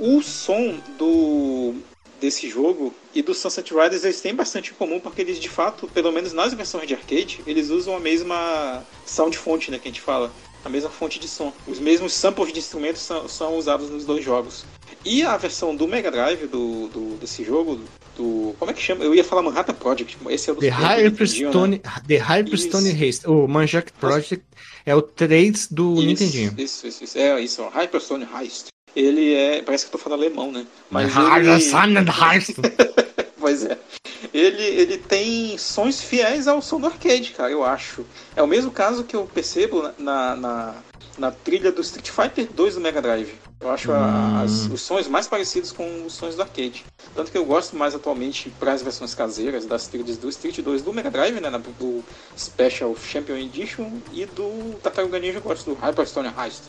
O 0.00 0.20
som 0.22 0.80
do 0.98 1.74
desse 2.20 2.48
jogo 2.48 2.92
e 3.14 3.22
do 3.22 3.34
Sunset 3.34 3.72
Riders 3.72 4.02
eles 4.02 4.20
têm 4.20 4.34
bastante 4.34 4.72
em 4.72 4.74
comum 4.74 4.98
porque 4.98 5.20
eles 5.20 5.38
de 5.38 5.48
fato, 5.48 5.86
pelo 5.88 6.10
menos 6.10 6.32
nas 6.32 6.52
versões 6.52 6.88
de 6.88 6.94
arcade, 6.94 7.40
eles 7.46 7.70
usam 7.70 7.94
a 7.94 8.00
mesma 8.00 8.82
sound 9.04 9.36
fonte, 9.36 9.70
né, 9.70 9.78
que 9.78 9.86
a 9.86 9.90
gente 9.90 10.00
fala, 10.00 10.32
a 10.64 10.68
mesma 10.68 10.90
fonte 10.90 11.18
de 11.18 11.28
som. 11.28 11.52
Os 11.66 11.78
mesmos 11.78 12.12
samples 12.12 12.52
de 12.52 12.58
instrumentos 12.58 13.02
são, 13.02 13.28
são 13.28 13.56
usados 13.56 13.90
nos 13.90 14.04
dois 14.04 14.24
jogos. 14.24 14.64
E 15.04 15.22
a 15.22 15.36
versão 15.36 15.74
do 15.74 15.86
Mega 15.86 16.10
Drive 16.10 16.46
do, 16.46 16.88
do 16.88 17.16
desse 17.16 17.44
jogo, 17.44 17.80
do 18.16 18.54
como 18.58 18.70
é 18.70 18.74
que 18.74 18.82
chama? 18.82 19.04
Eu 19.04 19.14
ia 19.14 19.22
falar 19.22 19.42
Manhattan 19.42 19.74
Project, 19.74 20.18
esse 20.30 20.50
é 20.50 20.52
o 20.52 20.56
do 20.56 20.60
The 20.60 20.70
Nintendinho, 20.70 20.96
né? 20.96 21.02
Hyperstone, 21.04 21.82
The 22.06 22.16
Hyperstone 22.16 22.90
Haste. 22.90 23.28
O 23.28 23.46
Manjack 23.46 23.92
Project 23.92 24.44
é 24.84 24.94
o 24.94 25.02
3 25.02 25.68
do 25.68 25.94
Isso, 25.94 26.06
Nintendinho. 26.06 26.54
Isso, 26.58 26.86
isso, 26.86 27.04
isso. 27.04 27.18
É 27.18 27.40
isso, 27.40 27.62
ó. 27.62 27.68
Hyperstone 27.68 28.26
Heist. 28.34 28.68
Ele 28.94 29.34
é. 29.34 29.62
Parece 29.62 29.84
que 29.84 29.94
eu 29.94 29.98
tô 29.98 30.02
falando 30.02 30.22
alemão, 30.22 30.50
né? 30.50 30.66
Mas 30.90 31.12
Hyperstone 31.12 31.96
ele... 31.98 32.06
Pois 33.46 33.64
é. 33.64 33.78
Ele, 34.34 34.60
ele 34.60 34.98
tem 34.98 35.56
sons 35.56 36.00
fiéis 36.02 36.48
ao 36.48 36.60
som 36.60 36.80
do 36.80 36.88
arcade, 36.88 37.30
cara, 37.30 37.48
eu 37.52 37.62
acho. 37.62 38.04
É 38.34 38.42
o 38.42 38.46
mesmo 38.46 38.72
caso 38.72 39.04
que 39.04 39.14
eu 39.14 39.24
percebo 39.24 39.88
na, 39.96 40.34
na, 40.34 40.74
na 41.16 41.30
trilha 41.30 41.70
do 41.70 41.80
Street 41.80 42.10
Fighter 42.10 42.48
2 42.52 42.74
do 42.74 42.80
Mega 42.80 43.00
Drive. 43.00 43.32
Eu 43.60 43.70
acho 43.70 43.92
Hum. 43.92 44.42
as- 44.42 44.66
os 44.66 44.80
sons 44.82 45.06
mais 45.06 45.28
parecidos 45.28 45.70
com 45.70 46.04
os 46.04 46.12
sons 46.14 46.34
do 46.34 46.42
arcade. 46.42 46.84
Tanto 47.14 47.30
que 47.30 47.38
eu 47.38 47.44
gosto 47.44 47.76
mais 47.76 47.94
atualmente 47.94 48.50
para 48.58 48.72
as 48.72 48.82
versões 48.82 49.14
caseiras 49.14 49.64
das 49.64 49.86
trilhas 49.86 50.16
do 50.18 50.28
Street 50.28 50.58
2 50.60 50.82
do 50.82 50.92
Mega 50.92 51.10
Drive, 51.10 51.40
né? 51.40 51.48
Do 51.78 52.02
Special 52.36 52.96
Champion 52.96 53.36
Edition 53.36 53.92
e 54.12 54.26
do 54.26 54.74
Tartaruga 54.82 55.20
Ninja 55.20 55.38
eu 55.38 55.42
gosto 55.42 55.70
do 55.70 55.74
Hyperstone 55.80 56.30
Heist. 56.36 56.62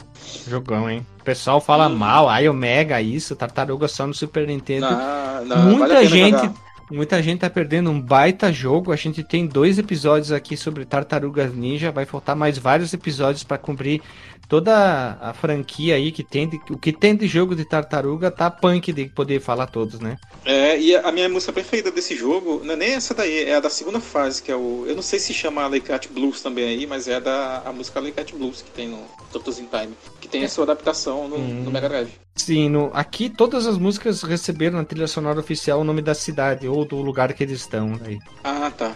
Jogão, 0.48 0.88
hein? 0.90 1.06
O 1.20 1.24
pessoal 1.24 1.60
fala 1.60 1.88
Hum. 1.90 1.96
mal, 1.96 2.30
aí 2.30 2.48
o 2.48 2.54
Mega, 2.54 3.02
isso, 3.02 3.36
Tartaruga 3.36 3.88
só 3.88 4.06
no 4.06 4.14
Super 4.14 4.46
Nintendo. 4.48 4.86
Na, 4.92 5.42
na, 5.44 5.56
muita 5.58 5.88
vale 5.96 6.08
gente, 6.08 6.38
jogar. 6.38 6.67
Muita 6.90 7.22
gente 7.22 7.40
tá 7.40 7.50
perdendo 7.50 7.90
um 7.90 8.02
baita 8.02 8.52
jogo. 8.52 8.92
A 8.92 8.96
gente 8.96 9.24
tem 9.24 9.46
dois 9.46 9.78
episódios 9.78 10.32
aqui 10.32 10.56
sobre 10.56 10.86
Tartarugas 10.86 11.54
Ninja. 11.54 11.92
Vai 11.92 12.06
faltar 12.06 12.36
mais 12.36 12.58
vários 12.58 12.94
episódios 12.94 13.44
para 13.44 13.58
cumprir 13.58 14.02
toda 14.48 15.18
a 15.22 15.34
franquia 15.34 15.96
aí 15.96 16.12
que 16.12 16.24
tem. 16.24 16.48
De, 16.48 16.60
o 16.70 16.78
que 16.78 16.92
tem 16.92 17.16
de 17.16 17.28
jogo 17.28 17.56
de 17.56 17.66
tartaruga 17.66 18.32
tá 18.32 18.50
punk 18.50 18.92
de 18.92 19.06
poder 19.10 19.40
falar 19.42 19.68
todos, 19.68 20.00
né? 20.00 20.18
É, 20.46 20.80
e 20.80 20.96
a 20.96 21.12
minha 21.12 21.30
música 21.30 21.52
preferida 21.52 21.92
desse 21.92 22.16
jogo, 22.16 22.62
não 22.64 22.74
é 22.74 22.78
nem 22.78 22.94
essa 22.94 23.14
daí, 23.14 23.44
é 23.44 23.56
a 23.56 23.60
da 23.60 23.70
segunda 23.70 24.00
fase, 24.00 24.42
que 24.42 24.52
é 24.52 24.56
o. 24.56 24.86
Eu 24.88 24.96
não 24.96 25.02
sei 25.02 25.20
se 25.20 25.34
chama 25.34 25.68
Cat 25.82 26.10
Blues 26.12 26.42
também 26.42 26.66
aí, 26.66 26.88
mas 26.88 27.08
é 27.08 27.16
a 27.16 27.20
da 27.20 27.62
a 27.66 27.74
música 27.74 28.02
Cat 28.12 28.36
Blues 28.36 28.62
que 28.62 28.72
tem 28.72 28.88
no 28.88 29.00
Turtles 29.32 29.60
in 29.60 29.66
Time, 29.66 29.94
que 30.22 30.28
tem 30.28 30.44
a 30.44 30.50
sua 30.50 30.64
adaptação 30.64 31.28
no, 31.28 31.38
Hum. 31.38 31.64
no 31.64 31.72
Mega 31.72 31.90
Drive. 31.90 32.12
Sim, 32.36 32.70
no, 32.70 32.92
aqui 32.94 33.30
todas 33.30 33.66
as 33.66 33.78
músicas 33.78 34.22
receberam 34.22 34.78
na 34.78 34.86
trilha 34.86 35.08
sonora 35.08 35.40
oficial 35.40 35.82
o 35.82 35.84
nome 35.84 36.02
da 36.02 36.14
cidade 36.14 36.68
ou 36.68 36.86
do 36.86 36.98
lugar 37.02 37.34
que 37.34 37.44
eles 37.44 37.62
estão. 37.62 38.00
Aí. 38.06 38.18
Ah, 38.44 38.72
tá. 38.76 38.96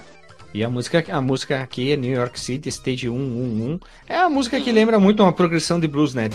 E 0.53 0.64
a 0.64 0.69
música, 0.69 1.03
a 1.10 1.22
música 1.22 1.61
aqui 1.61 1.94
é 1.94 1.95
New 1.95 2.14
York 2.14 2.38
City, 2.38 2.68
Stage 2.68 3.07
111. 3.07 3.80
É 4.07 4.18
a 4.18 4.30
música 4.30 4.60
que 4.60 4.72
lembra 4.72 4.99
muito 4.99 5.23
uma 5.23 5.32
progressão 5.32 5.80
de 5.80 5.88
blues, 5.88 6.14
né? 6.14 6.30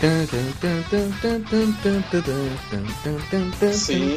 Sim. 3.72 4.16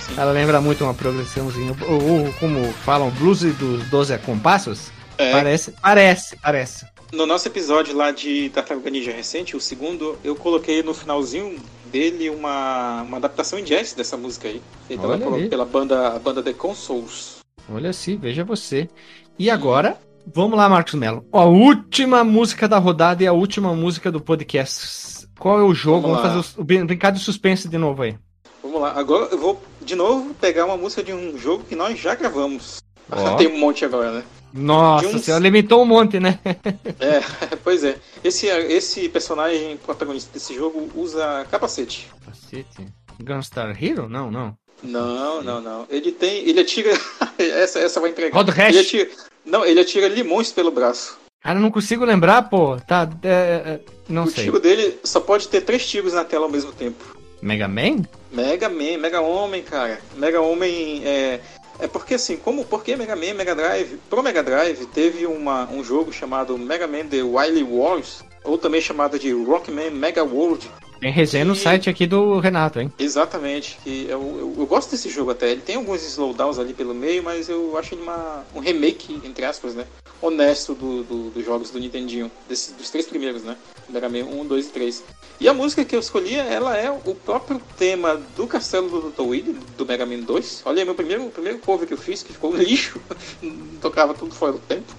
Sim. 0.00 0.14
Ela 0.16 0.32
lembra 0.32 0.60
muito 0.60 0.84
uma 0.84 0.94
progressãozinha. 0.94 1.76
Ou, 1.86 2.02
ou 2.02 2.32
como 2.34 2.72
falam, 2.72 3.10
blues 3.10 3.40
dos 3.40 3.84
12 3.88 4.18
compassos. 4.18 4.90
É. 5.18 5.32
Parece, 5.32 5.72
parece, 5.72 6.36
parece. 6.36 6.86
No 7.12 7.26
nosso 7.26 7.46
episódio 7.46 7.94
lá 7.94 8.10
de 8.10 8.50
Tartaruga 8.50 8.90
Ninja 8.90 9.12
recente, 9.12 9.56
o 9.56 9.60
segundo, 9.60 10.18
eu 10.24 10.34
coloquei 10.34 10.82
no 10.82 10.92
finalzinho 10.92 11.56
dele 11.92 12.28
uma, 12.28 13.02
uma 13.02 13.18
adaptação 13.18 13.58
em 13.58 13.62
jazz 13.62 13.92
dessa 13.92 14.16
música 14.16 14.48
aí. 14.48 14.60
Feita 14.88 15.06
lá 15.06 15.16
pela, 15.16 15.48
pela 15.48 15.64
banda, 15.64 16.08
a 16.08 16.18
banda 16.18 16.42
The 16.42 16.52
Consoles. 16.52 17.36
Olha 17.68 17.90
assim, 17.90 18.16
veja 18.16 18.44
você. 18.44 18.88
E 19.36 19.50
agora, 19.50 19.98
vamos 20.32 20.56
lá, 20.56 20.68
Marcos 20.68 20.94
Mello. 20.94 21.26
A 21.32 21.44
última 21.44 22.22
música 22.22 22.68
da 22.68 22.78
rodada 22.78 23.24
e 23.24 23.26
a 23.26 23.32
última 23.32 23.74
música 23.74 24.10
do 24.10 24.20
podcast. 24.20 25.26
Qual 25.38 25.58
é 25.58 25.62
o 25.62 25.74
jogo? 25.74 26.02
Vamos, 26.02 26.22
vamos 26.22 26.46
fazer 26.46 26.60
o, 26.60 26.62
o 26.62 26.84
brincar 26.86 27.10
de 27.10 27.18
suspense 27.18 27.68
de 27.68 27.76
novo 27.76 28.02
aí. 28.02 28.16
Vamos 28.62 28.80
lá. 28.80 28.92
Agora 28.92 29.26
eu 29.32 29.38
vou 29.38 29.60
de 29.80 29.96
novo 29.96 30.32
pegar 30.34 30.66
uma 30.66 30.76
música 30.76 31.02
de 31.02 31.12
um 31.12 31.36
jogo 31.36 31.64
que 31.64 31.74
nós 31.74 31.98
já 31.98 32.14
gravamos. 32.14 32.80
Oh. 33.10 33.34
Tem 33.36 33.48
um 33.48 33.58
monte 33.58 33.84
agora, 33.84 34.12
né? 34.12 34.24
Nossa, 34.52 35.08
um... 35.08 35.12
você 35.18 35.36
limitou 35.40 35.82
um 35.82 35.86
monte, 35.86 36.20
né? 36.20 36.38
é, 37.00 37.20
pois 37.64 37.82
é. 37.82 37.96
Esse, 38.22 38.46
esse 38.46 39.08
personagem 39.08 39.76
protagonista 39.78 40.32
desse 40.32 40.54
jogo 40.54 40.88
usa 40.94 41.44
capacete. 41.50 42.08
Capacete? 42.20 42.86
Gunstar 43.20 43.76
Hero? 43.82 44.08
Não, 44.08 44.30
não. 44.30 44.56
Não, 44.82 45.42
não, 45.42 45.60
não. 45.60 45.86
Ele 45.88 46.12
tem. 46.12 46.48
Ele 46.48 46.60
atira. 46.60 46.90
essa, 47.38 47.78
essa 47.78 48.00
vai 48.00 48.10
entregar. 48.10 48.36
Rod 48.36 48.48
Hash. 48.48 48.74
Ele 48.74 48.80
atira... 48.80 49.10
Não, 49.44 49.64
ele 49.64 49.80
atira 49.80 50.08
limões 50.08 50.52
pelo 50.52 50.70
braço. 50.70 51.18
Cara, 51.42 51.60
não 51.60 51.70
consigo 51.70 52.04
lembrar, 52.04 52.48
pô. 52.48 52.76
Tá. 52.80 53.08
É, 53.22 53.28
é, 53.28 53.80
não 54.08 54.24
o 54.24 54.30
sei. 54.30 54.44
O 54.44 54.46
tiro 54.46 54.60
dele 54.60 54.98
só 55.04 55.20
pode 55.20 55.48
ter 55.48 55.60
três 55.60 55.86
tiros 55.86 56.14
na 56.14 56.24
tela 56.24 56.44
ao 56.44 56.50
mesmo 56.50 56.72
tempo. 56.72 57.14
Mega 57.42 57.68
Man? 57.68 58.04
Mega 58.32 58.70
Man, 58.70 58.96
Mega 58.98 59.20
Homem, 59.20 59.62
cara. 59.62 60.00
Mega 60.16 60.40
Homem 60.40 61.02
é. 61.04 61.40
É 61.78 61.88
porque 61.88 62.14
assim, 62.14 62.36
como 62.36 62.64
porque 62.64 62.96
Mega 62.96 63.16
Man, 63.16 63.34
Mega 63.34 63.54
Drive, 63.54 63.98
pro 64.08 64.22
Mega 64.22 64.42
Drive 64.42 64.86
teve 64.86 65.26
uma, 65.26 65.68
um 65.70 65.82
jogo 65.82 66.12
chamado 66.12 66.56
Mega 66.56 66.86
Man 66.86 67.06
The 67.06 67.22
Wily 67.22 67.64
Wars, 67.64 68.22
ou 68.44 68.56
também 68.56 68.80
chamado 68.80 69.18
de 69.18 69.32
Rockman 69.32 69.90
Mega 69.90 70.22
World, 70.22 70.70
tem 71.04 71.12
resenha 71.12 71.44
no 71.44 71.54
site 71.54 71.90
aqui 71.90 72.06
do 72.06 72.38
Renato, 72.38 72.80
hein? 72.80 72.90
Exatamente. 72.98 73.78
Que 73.84 74.06
eu, 74.08 74.22
eu, 74.22 74.54
eu, 74.56 74.66
gosto 74.66 74.90
desse 74.90 75.10
jogo 75.10 75.32
até. 75.32 75.50
Ele 75.50 75.60
tem 75.60 75.76
alguns 75.76 76.02
slowdowns 76.02 76.58
ali 76.58 76.72
pelo 76.72 76.94
meio, 76.94 77.22
mas 77.22 77.46
eu 77.46 77.76
acho 77.76 77.94
ele 77.94 78.00
uma, 78.00 78.42
um 78.54 78.58
remake, 78.58 79.20
entre 79.22 79.44
aspas, 79.44 79.74
né? 79.74 79.84
Honesto 80.22 80.74
do, 80.74 81.02
do, 81.02 81.28
dos 81.28 81.44
jogos 81.44 81.68
do 81.68 81.78
Nintendinho. 81.78 82.30
Desse, 82.48 82.72
dos 82.72 82.88
três 82.88 83.04
primeiros, 83.06 83.42
né? 83.42 83.54
Mega 83.86 84.08
Man 84.08 84.24
1, 84.24 84.46
2 84.46 84.66
e 84.66 84.68
3. 84.70 85.04
E 85.40 85.46
a 85.46 85.52
música 85.52 85.84
que 85.84 85.94
eu 85.94 86.00
escolhi, 86.00 86.36
ela 86.36 86.74
é 86.74 86.90
o 86.90 87.14
próprio 87.14 87.60
tema 87.76 88.18
do 88.34 88.46
Castelo 88.46 88.88
do 88.88 89.10
Dr. 89.10 89.28
Willy, 89.28 89.58
do 89.76 89.84
Mega 89.84 90.06
Man 90.06 90.20
2. 90.20 90.62
Olha, 90.64 90.86
meu 90.86 90.94
primeiro, 90.94 91.26
primeiro 91.26 91.58
cover 91.58 91.86
que 91.86 91.92
eu 91.92 91.98
fiz, 91.98 92.22
que 92.22 92.32
ficou 92.32 92.50
um 92.50 92.56
lixo. 92.56 92.98
Tocava 93.82 94.14
tudo 94.14 94.34
fora 94.34 94.52
do 94.52 94.58
tempo. 94.60 94.90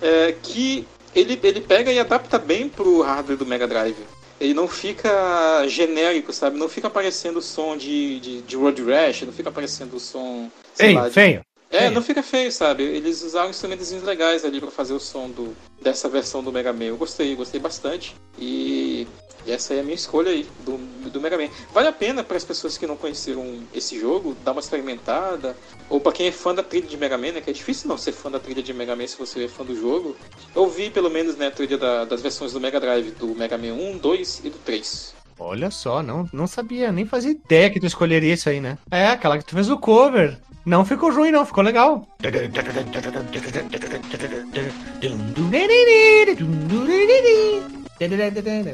É, 0.00 0.36
que 0.40 0.86
ele, 1.16 1.36
ele 1.42 1.60
pega 1.60 1.92
e 1.92 1.98
adapta 1.98 2.38
bem 2.38 2.68
pro 2.68 3.02
hardware 3.02 3.36
do 3.36 3.44
Mega 3.44 3.66
Drive 3.66 3.96
ele 4.40 4.54
não 4.54 4.68
fica 4.68 5.66
genérico, 5.66 6.32
sabe? 6.32 6.58
Não 6.58 6.68
fica 6.68 6.86
aparecendo 6.86 7.38
o 7.38 7.42
som 7.42 7.76
de, 7.76 8.20
de, 8.20 8.42
de 8.42 8.56
Road 8.56 8.82
Rash, 8.82 9.22
não 9.22 9.32
fica 9.32 9.48
aparecendo 9.48 9.94
o 9.94 10.00
som. 10.00 10.50
Feio, 10.74 10.94
lá, 10.94 11.08
de... 11.08 11.14
feio. 11.14 11.42
É, 11.70 11.80
feio. 11.80 11.90
não 11.90 12.02
fica 12.02 12.22
feio, 12.22 12.50
sabe? 12.50 12.82
Eles 12.82 13.22
usaram 13.22 13.50
instrumentos 13.50 13.90
legais 14.02 14.44
ali 14.44 14.60
para 14.60 14.70
fazer 14.70 14.94
o 14.94 15.00
som 15.00 15.28
do, 15.28 15.54
dessa 15.82 16.08
versão 16.08 16.42
do 16.42 16.52
Mega 16.52 16.72
Man. 16.72 16.84
Eu 16.84 16.96
gostei, 16.96 17.34
gostei 17.34 17.60
bastante. 17.60 18.14
E 18.38 19.06
essa 19.50 19.74
é 19.74 19.80
a 19.80 19.82
minha 19.82 19.94
escolha 19.94 20.30
aí, 20.30 20.46
do, 20.64 20.76
do 21.10 21.20
Mega 21.20 21.36
Man. 21.36 21.48
Vale 21.72 21.88
a 21.88 21.92
pena 21.92 22.22
para 22.22 22.36
as 22.36 22.44
pessoas 22.44 22.76
que 22.76 22.86
não 22.86 22.96
conheceram 22.96 23.60
esse 23.74 23.98
jogo, 23.98 24.36
dar 24.44 24.52
uma 24.52 24.60
experimentada. 24.60 25.56
Ou 25.88 26.00
para 26.00 26.12
quem 26.12 26.26
é 26.26 26.32
fã 26.32 26.54
da 26.54 26.62
trilha 26.62 26.86
de 26.86 26.96
Mega 26.96 27.16
Man, 27.16 27.32
né? 27.32 27.40
Que 27.40 27.50
é 27.50 27.52
difícil 27.52 27.88
não 27.88 27.98
ser 27.98 28.12
fã 28.12 28.30
da 28.30 28.38
trilha 28.38 28.62
de 28.62 28.72
Mega 28.72 28.94
Man 28.94 29.06
se 29.06 29.18
você 29.18 29.44
é 29.44 29.48
fã 29.48 29.64
do 29.64 29.74
jogo. 29.74 30.16
Eu 30.54 30.68
vi 30.68 30.90
pelo 30.90 31.10
menos 31.10 31.36
né, 31.36 31.48
a 31.48 31.50
trilha 31.50 31.78
da, 31.78 32.04
das 32.04 32.20
versões 32.20 32.52
do 32.52 32.60
Mega 32.60 32.80
Drive, 32.80 33.10
do 33.12 33.34
Mega 33.34 33.56
Man 33.56 33.74
1, 33.74 33.98
2 33.98 34.40
e 34.44 34.50
do 34.50 34.58
3. 34.58 35.14
Olha 35.38 35.70
só, 35.70 36.02
não, 36.02 36.28
não 36.32 36.48
sabia, 36.48 36.90
nem 36.90 37.06
fazia 37.06 37.30
ideia 37.30 37.70
que 37.70 37.78
tu 37.78 37.86
escolheria 37.86 38.34
isso 38.34 38.48
aí, 38.48 38.60
né? 38.60 38.76
É, 38.90 39.06
aquela 39.06 39.38
que 39.38 39.44
tu 39.44 39.54
fez 39.54 39.70
o 39.70 39.78
cover. 39.78 40.36
Não 40.66 40.84
ficou 40.84 41.10
ruim, 41.10 41.30
não, 41.30 41.46
ficou 41.46 41.64
legal. 41.64 42.06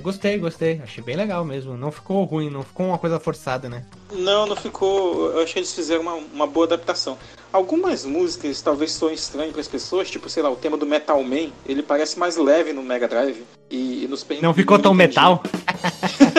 Gostei, 0.00 0.38
gostei. 0.38 0.80
Achei 0.82 1.02
bem 1.02 1.16
legal 1.16 1.44
mesmo. 1.44 1.76
Não 1.76 1.90
ficou 1.90 2.24
ruim, 2.24 2.50
não 2.50 2.62
ficou 2.62 2.86
uma 2.86 2.98
coisa 2.98 3.18
forçada, 3.18 3.68
né? 3.68 3.84
Não, 4.12 4.46
não 4.46 4.54
ficou. 4.54 5.30
Eu 5.32 5.42
achei 5.42 5.54
que 5.54 5.58
eles 5.60 5.74
fizeram 5.74 6.02
uma, 6.02 6.14
uma 6.14 6.46
boa 6.46 6.66
adaptação. 6.66 7.16
Algumas 7.52 8.04
músicas 8.04 8.60
talvez 8.60 8.92
soem 8.92 9.14
estranhas 9.14 9.52
para 9.52 9.60
as 9.60 9.68
pessoas, 9.68 10.10
tipo, 10.10 10.28
sei 10.28 10.42
lá, 10.42 10.50
o 10.50 10.56
tema 10.56 10.76
do 10.76 10.84
Metal 10.84 11.22
Man, 11.22 11.50
ele 11.64 11.82
parece 11.82 12.18
mais 12.18 12.36
leve 12.36 12.72
no 12.72 12.82
Mega 12.82 13.08
Drive. 13.08 13.44
E, 13.70 14.04
e 14.04 14.08
nos 14.08 14.26
Não 14.42 14.52
ficou 14.52 14.78
tão 14.78 14.92
metal? 14.92 15.42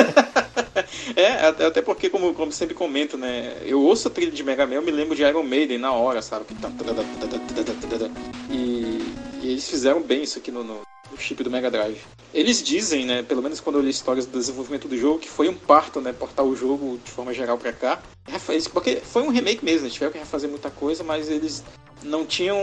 é, 1.16 1.48
até 1.48 1.82
porque, 1.82 2.10
como, 2.10 2.34
como 2.34 2.52
sempre 2.52 2.76
comento, 2.76 3.18
né? 3.18 3.57
Eu 3.66 3.82
ouço 3.82 4.07
a 4.07 4.12
trilha 4.12 4.32
de 4.32 4.44
Mega 4.44 4.68
Man, 4.68 4.76
eu 4.76 4.82
me 4.82 4.91
lembro 4.91 5.16
de 5.16 5.24
Iron 5.24 5.44
Maiden 5.44 5.78
na 5.78 5.91
hora, 5.91 6.22
sabe? 6.22 6.45
E, 8.49 9.14
e 9.41 9.52
eles 9.52 9.68
fizeram 9.68 10.02
bem 10.02 10.24
isso 10.24 10.38
aqui 10.38 10.52
no, 10.52 10.64
no 10.64 10.82
o 11.16 11.22
chip 11.22 11.44
do 11.44 11.50
Mega 11.50 11.72
Drive. 11.72 12.02
Eles 12.34 12.62
dizem, 12.62 13.06
né, 13.06 13.24
pelo 13.24 13.42
menos 13.42 13.60
quando 13.60 13.78
eu 13.78 13.82
li 13.82 13.90
histórias 13.90 14.26
do 14.26 14.38
desenvolvimento 14.38 14.88
do 14.88 14.98
jogo, 14.98 15.20
que 15.20 15.30
foi 15.30 15.48
um 15.48 15.56
parto, 15.56 16.02
né, 16.02 16.12
portar 16.14 16.46
o 16.46 16.56
jogo 16.56 17.00
de 17.04 17.12
forma 17.12 17.34
geral 17.34 17.58
para 17.58 17.72
cá. 17.72 18.02
Porque 18.72 18.97
foi 18.97 19.23
um 19.23 19.30
remake 19.30 19.64
mesmo, 19.64 19.85
eles 19.85 19.93
tiveram 19.93 20.11
que 20.11 20.19
refazer 20.19 20.49
muita 20.49 20.69
coisa, 20.69 21.03
mas 21.03 21.30
eles 21.30 21.64
não 22.03 22.26
tinham 22.26 22.57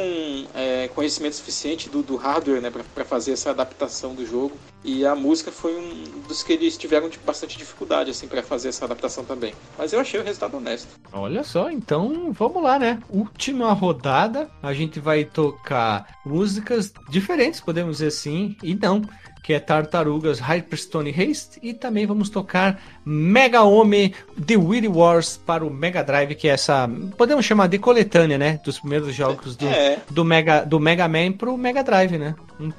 é, 0.55 0.89
conhecimento 0.95 1.37
suficiente 1.37 1.89
do, 1.89 2.03
do 2.03 2.17
hardware 2.17 2.61
né, 2.61 2.71
para 2.71 3.05
fazer 3.05 3.33
essa 3.33 3.51
adaptação 3.51 4.15
do 4.15 4.25
jogo. 4.25 4.57
E 4.85 5.07
a 5.07 5.15
música 5.15 5.53
foi 5.53 5.77
um 5.77 6.23
dos 6.27 6.43
que 6.43 6.53
eles 6.53 6.77
tiveram 6.77 7.09
de 7.09 7.19
bastante 7.19 7.57
dificuldade 7.57 8.11
assim 8.11 8.27
para 8.27 8.43
fazer 8.43 8.69
essa 8.69 8.85
adaptação 8.85 9.25
também. 9.25 9.55
Mas 9.79 9.93
eu 9.93 10.01
achei 10.01 10.19
o 10.19 10.25
resultado 10.25 10.57
honesto. 10.57 10.89
Olha 11.13 11.45
só, 11.45 11.71
então 11.71 12.33
vamos 12.33 12.63
lá, 12.63 12.79
né? 12.79 13.01
Última 13.09 13.73
rodada, 13.73 14.51
a 14.63 14.73
gente 14.73 14.99
vai 14.99 15.25
tocar 15.25 16.19
músicas 16.25 16.93
diferentes, 17.09 17.61
podemos 17.61 17.99
dizer 17.99 18.09
assim, 18.09 18.57
e 18.63 18.75
não 18.75 19.03
que 19.43 19.53
é 19.53 19.59
Tartarugas 19.59 20.39
Hyperstone 20.39 21.11
Haste, 21.11 21.59
e 21.63 21.75
também 21.75 22.07
vamos 22.07 22.31
tocar 22.31 22.81
Mega 23.05 23.63
Homem 23.63 24.15
The 24.47 24.57
Willy 24.57 24.89
Wars 24.89 25.37
para 25.37 25.65
o 25.65 25.71
Mega 25.71 26.03
Drive, 26.03 26.37
que 26.37 26.49
é 26.49 26.53
essa, 26.53 26.89
podemos 27.17 27.45
chamar 27.45 27.67
de 27.67 27.79
coletânea, 27.79 28.39
né, 28.39 28.61
dos 28.65 28.79
primeiros 28.79 29.15
jogos 29.15 29.57
do, 29.57 29.67
é. 29.67 29.99
do, 30.09 30.25
Mega, 30.25 30.65
do 30.65 30.79
Mega 30.79 31.09
Man 31.09 31.33
para 31.33 31.51
o 31.51 31.59
Mega 31.59 31.83
Drive, 31.83 32.17
né? 32.17 32.37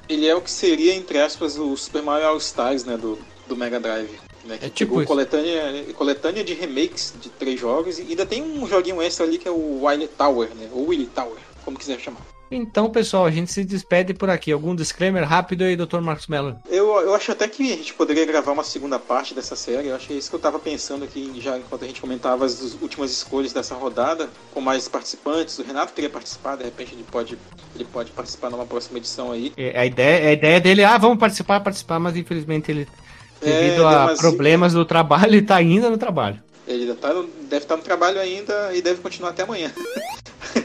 Ele 0.08 0.26
é 0.26 0.34
o 0.34 0.40
que 0.40 0.50
seria, 0.50 0.94
entre 0.94 1.18
aspas, 1.18 1.58
o 1.58 1.76
Super 1.76 2.02
Mario 2.02 2.28
All 2.28 2.38
Stars, 2.38 2.84
né, 2.84 2.96
do, 2.96 3.18
do 3.46 3.54
Mega 3.54 3.78
Drive. 3.78 4.10
Né, 4.46 4.58
é 4.60 4.68
tipo 4.68 5.02
coletânea, 5.04 5.84
coletânea 5.94 6.44
de 6.44 6.54
remakes 6.54 7.14
de 7.20 7.28
três 7.28 7.60
jogos, 7.60 7.98
e 7.98 8.02
ainda 8.02 8.24
tem 8.24 8.42
um 8.42 8.66
joguinho 8.66 9.02
extra 9.02 9.26
ali 9.26 9.38
que 9.38 9.48
é 9.48 9.50
o 9.50 9.84
Wiley 9.84 10.08
Tower, 10.08 10.48
né, 10.54 10.68
ou 10.72 10.88
Willy 10.88 11.06
Tower, 11.06 11.38
como 11.64 11.78
quiser 11.78 11.98
chamar. 12.00 12.33
Então, 12.56 12.88
pessoal, 12.88 13.26
a 13.26 13.32
gente 13.32 13.52
se 13.52 13.64
despede 13.64 14.14
por 14.14 14.30
aqui. 14.30 14.52
Algum 14.52 14.76
disclaimer 14.76 15.28
rápido 15.28 15.64
aí, 15.64 15.74
Dr. 15.74 15.98
Marcos 15.98 16.28
Mello? 16.28 16.56
Eu, 16.70 16.86
eu 17.00 17.12
acho 17.12 17.32
até 17.32 17.48
que 17.48 17.72
a 17.72 17.76
gente 17.76 17.92
poderia 17.94 18.24
gravar 18.24 18.52
uma 18.52 18.62
segunda 18.62 18.96
parte 18.96 19.34
dessa 19.34 19.56
série. 19.56 19.88
Eu 19.88 19.96
acho 19.96 20.06
que 20.06 20.12
é 20.12 20.16
isso 20.16 20.30
que 20.30 20.36
eu 20.36 20.38
estava 20.38 20.60
pensando 20.60 21.04
aqui, 21.04 21.32
já 21.40 21.58
enquanto 21.58 21.82
a 21.82 21.86
gente 21.88 22.00
comentava 22.00 22.44
as 22.44 22.76
últimas 22.80 23.10
escolhas 23.10 23.52
dessa 23.52 23.74
rodada, 23.74 24.30
com 24.52 24.60
mais 24.60 24.86
participantes. 24.86 25.58
O 25.58 25.64
Renato 25.64 25.92
queria 25.92 26.08
participar, 26.08 26.54
de 26.54 26.62
repente 26.62 26.94
ele 26.94 27.04
pode, 27.10 27.36
ele 27.74 27.84
pode 27.86 28.12
participar 28.12 28.50
numa 28.50 28.64
próxima 28.64 28.98
edição 28.98 29.32
aí. 29.32 29.52
É, 29.56 29.76
a 29.76 29.84
ideia, 29.84 30.28
a 30.28 30.32
ideia 30.32 30.60
dele, 30.60 30.84
ah, 30.84 30.96
vamos 30.96 31.18
participar, 31.18 31.58
participar, 31.58 31.98
mas 31.98 32.16
infelizmente 32.16 32.70
ele, 32.70 32.86
devido 33.40 33.82
é, 33.82 34.12
a 34.12 34.14
problemas 34.16 34.72
do 34.72 34.84
trabalho, 34.84 35.26
ele 35.34 35.38
está 35.38 35.56
ainda 35.56 35.90
no 35.90 35.98
trabalho. 35.98 36.40
Ele 36.68 36.94
tá, 36.94 37.12
deve 37.12 37.64
estar 37.64 37.66
tá 37.66 37.76
no 37.76 37.82
trabalho 37.82 38.20
ainda 38.20 38.72
e 38.72 38.80
deve 38.80 39.00
continuar 39.00 39.30
até 39.30 39.42
amanhã. 39.42 39.72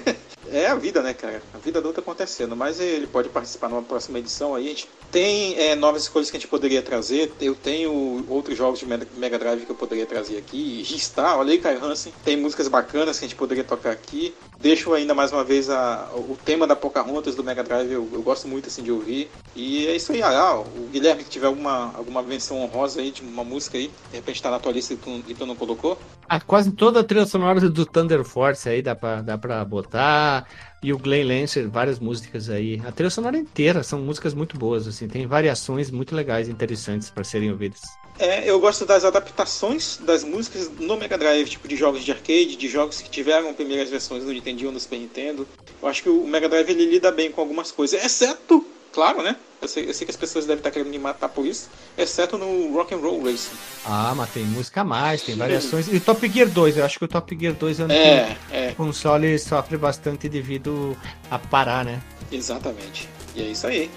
é 0.52 0.68
a 0.68 0.76
vida, 0.76 1.02
né, 1.02 1.14
cara? 1.14 1.42
A 1.54 1.58
vida 1.58 1.80
adulta 1.80 2.02
acontecendo. 2.02 2.56
Mas 2.56 2.80
ele 2.80 3.08
pode 3.08 3.30
participar 3.30 3.70
numa 3.70 3.82
próxima 3.82 4.20
edição 4.20 4.56
aí. 4.56 4.66
A 4.66 4.70
gente 4.70 4.90
tem 5.12 5.58
é, 5.58 5.76
novas 5.76 6.04
escolhas 6.04 6.30
que 6.30 6.38
a 6.38 6.40
gente 6.40 6.50
poderia 6.50 6.82
trazer. 6.82 7.32
Eu 7.40 7.56
tenho 7.56 8.26
outros 8.28 8.58
jogos 8.58 8.80
de 8.80 8.86
Mega 8.86 9.40
Drive 9.40 9.66
que 9.66 9.72
eu 9.72 9.76
poderia 9.76 10.06
trazer 10.06 10.38
aqui. 10.38 10.82
Está, 10.82 11.38
olha 11.38 11.52
aí, 11.52 11.60
Caio 11.60 11.84
Hansen. 11.84 12.14
Tem 12.24 12.38
músicas 12.38 12.68
bacanas 12.68 13.20
que 13.20 13.26
a 13.26 13.28
gente 13.28 13.38
poderia 13.38 13.64
tocar 13.64 13.92
aqui. 13.92 14.34
Deixo 14.60 14.94
ainda 14.94 15.14
mais 15.14 15.32
uma 15.32 15.44
vez 15.44 15.70
a, 15.70 16.10
o 16.14 16.38
tema 16.44 16.68
da 16.68 16.76
Pocahontas 16.76 17.34
do 17.36 17.44
Mega 17.44 17.64
Drive. 17.64 17.92
Eu, 17.92 18.10
eu 18.12 18.22
gosto 18.22 18.48
muito 18.48 18.68
assim 18.68 18.84
de 18.84 18.92
ouvir. 18.92 19.30
E 19.56 19.88
é 19.88 19.96
isso 19.96 20.12
aí. 20.12 20.22
Ah, 20.22 20.56
o 20.60 20.88
Guilherme 20.92 21.24
que 21.24 21.30
tiver 21.30 21.48
alguma, 21.48 21.94
alguma 21.96 22.22
menção 22.22 22.62
honrosa 22.62 23.00
aí 23.00 23.12
de 23.12 23.22
uma 23.22 23.44
música 23.44 23.78
aí, 23.78 23.90
de 24.10 24.18
repente 24.18 24.42
tá 24.42 24.52
na 24.52 24.60
tua 24.60 24.72
lista 24.72 24.94
e 24.94 24.98
tu, 24.98 25.24
e 25.28 25.34
tu 25.34 25.46
não 25.46 25.56
colocou. 25.56 25.98
Ah, 26.28 26.40
quase 26.40 26.72
toda 26.72 27.00
a 27.00 27.04
trilha 27.04 27.26
sonora 27.26 27.60
do 27.60 27.86
Thunder 27.86 28.24
Force 28.24 28.68
aí 28.70 28.82
dá 28.82 28.96
pra, 28.96 29.22
dá 29.22 29.38
pra 29.38 29.64
botar 29.66 30.39
e 30.82 30.94
o 30.94 30.98
Glenn 30.98 31.28
Lancer, 31.28 31.68
várias 31.68 32.00
músicas 32.00 32.50
aí. 32.50 32.82
A 32.86 32.92
trilha 32.92 33.10
sonora 33.10 33.38
inteira 33.38 33.84
são 33.84 34.00
músicas 34.00 34.34
muito 34.34 34.58
boas, 34.58 34.88
assim, 34.88 35.08
tem 35.08 35.28
variações 35.28 35.92
muito 35.92 36.16
legais, 36.16 36.48
interessantes 36.48 37.10
para 37.10 37.24
serem 37.24 37.52
ouvidas. 37.52 37.82
É, 38.18 38.50
eu 38.50 38.60
gosto 38.60 38.86
das 38.86 39.06
adaptações 39.06 39.98
das 40.02 40.24
músicas 40.24 40.70
no 40.80 40.98
Mega 40.98 41.18
Drive, 41.18 41.50
tipo 41.50 41.68
de 41.68 41.78
jogos 41.78 42.04
de 42.04 42.12
arcade, 42.12 42.58
de 42.58 42.68
jogos 42.68 43.02
que 43.02 43.10
tiveram 43.10 43.54
primeiras 43.54 43.90
versões 43.90 44.24
no 44.24 44.32
Nintendo 44.32 44.66
ou 44.68 44.72
no 44.74 44.80
Super 44.80 45.00
Nintendo. 45.00 45.48
Eu 45.82 45.88
acho 45.88 46.04
que 46.04 46.10
o 46.10 46.26
Mega 46.28 46.50
Drive 46.50 46.70
ele 46.70 46.86
lida 46.86 47.12
bem 47.12 47.32
com 47.32 47.40
algumas 47.40 47.72
coisas, 47.72 48.04
exceto, 48.04 48.66
claro, 48.94 49.22
né? 49.22 49.36
Eu 49.62 49.68
sei, 49.68 49.90
eu 49.90 49.94
sei 49.94 50.06
que 50.06 50.12
as 50.12 50.18
pessoas 50.18 50.46
devem 50.46 50.60
estar 50.60 50.72
querendo 50.72 50.90
me 50.90 50.98
matar 50.98 51.28
por 51.28 51.46
isso, 51.46 51.70
exceto 51.98 52.38
no 52.38 52.74
Rock 52.74 52.94
and 52.94 53.00
Roll 53.00 53.24
Racing. 53.24 53.56
Ah, 53.86 54.14
mas 54.16 54.30
tem 54.32 54.44
música 54.46 54.82
a 54.82 54.84
mais, 54.86 55.22
tem 55.22 55.36
variações. 55.36 55.88
E 55.92 55.98
o 55.98 56.02
Top 56.02 56.26
Gear 56.30 56.48
2, 56.48 56.78
eu 56.78 56.86
acho 56.86 56.98
que 56.98 57.04
o 57.06 57.08
Top 57.08 57.38
Gear 57.38 57.54
2 57.54 57.80
é 57.82 57.84
É, 57.90 58.38
é, 58.52 58.72
o 58.72 58.76
console 58.76 59.38
sofre 59.38 59.78
bastante 59.78 60.30
devido 60.30 60.96
a 61.30 61.38
parar, 61.38 61.84
né? 61.84 62.02
exatamente. 62.32 63.10
E 63.36 63.42
é 63.42 63.46
isso 63.46 63.68
aí. 63.68 63.90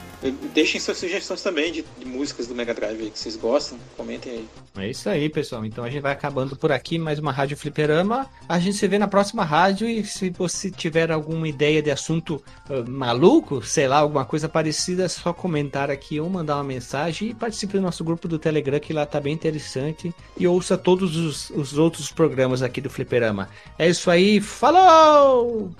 Deixem 0.54 0.80
suas 0.80 0.98
sugestões 0.98 1.42
também 1.42 1.72
de, 1.72 1.84
de 1.98 2.04
músicas 2.04 2.46
do 2.46 2.54
Mega 2.54 2.72
Drive 2.72 3.10
que 3.10 3.18
vocês 3.18 3.36
gostam. 3.36 3.76
Comentem 3.96 4.32
aí. 4.32 4.48
É 4.78 4.90
isso 4.90 5.08
aí, 5.08 5.28
pessoal. 5.28 5.64
Então 5.64 5.82
a 5.82 5.90
gente 5.90 6.02
vai 6.02 6.12
acabando 6.12 6.54
por 6.54 6.70
aqui. 6.70 6.98
Mais 6.98 7.18
uma 7.18 7.32
Rádio 7.32 7.56
Fliperama. 7.56 8.30
A 8.48 8.58
gente 8.58 8.76
se 8.76 8.86
vê 8.86 8.98
na 8.98 9.08
próxima 9.08 9.44
rádio. 9.44 9.88
E 9.88 10.04
se 10.04 10.30
você 10.30 10.70
tiver 10.70 11.10
alguma 11.10 11.48
ideia 11.48 11.82
de 11.82 11.90
assunto 11.90 12.42
uh, 12.70 12.88
maluco, 12.88 13.62
sei 13.62 13.88
lá, 13.88 13.98
alguma 13.98 14.24
coisa 14.24 14.48
parecida, 14.48 15.04
é 15.04 15.08
só 15.08 15.32
comentar 15.32 15.90
aqui 15.90 16.20
ou 16.20 16.30
mandar 16.30 16.56
uma 16.56 16.64
mensagem. 16.64 17.30
E 17.30 17.34
participe 17.34 17.72
do 17.72 17.80
nosso 17.80 18.04
grupo 18.04 18.28
do 18.28 18.38
Telegram, 18.38 18.78
que 18.78 18.92
lá 18.92 19.04
tá 19.04 19.20
bem 19.20 19.34
interessante. 19.34 20.14
E 20.38 20.46
ouça 20.46 20.78
todos 20.78 21.16
os, 21.16 21.50
os 21.50 21.76
outros 21.76 22.12
programas 22.12 22.62
aqui 22.62 22.80
do 22.80 22.88
Fliperama. 22.88 23.48
É 23.76 23.88
isso 23.88 24.10
aí. 24.10 24.40
Falou! 24.40 25.72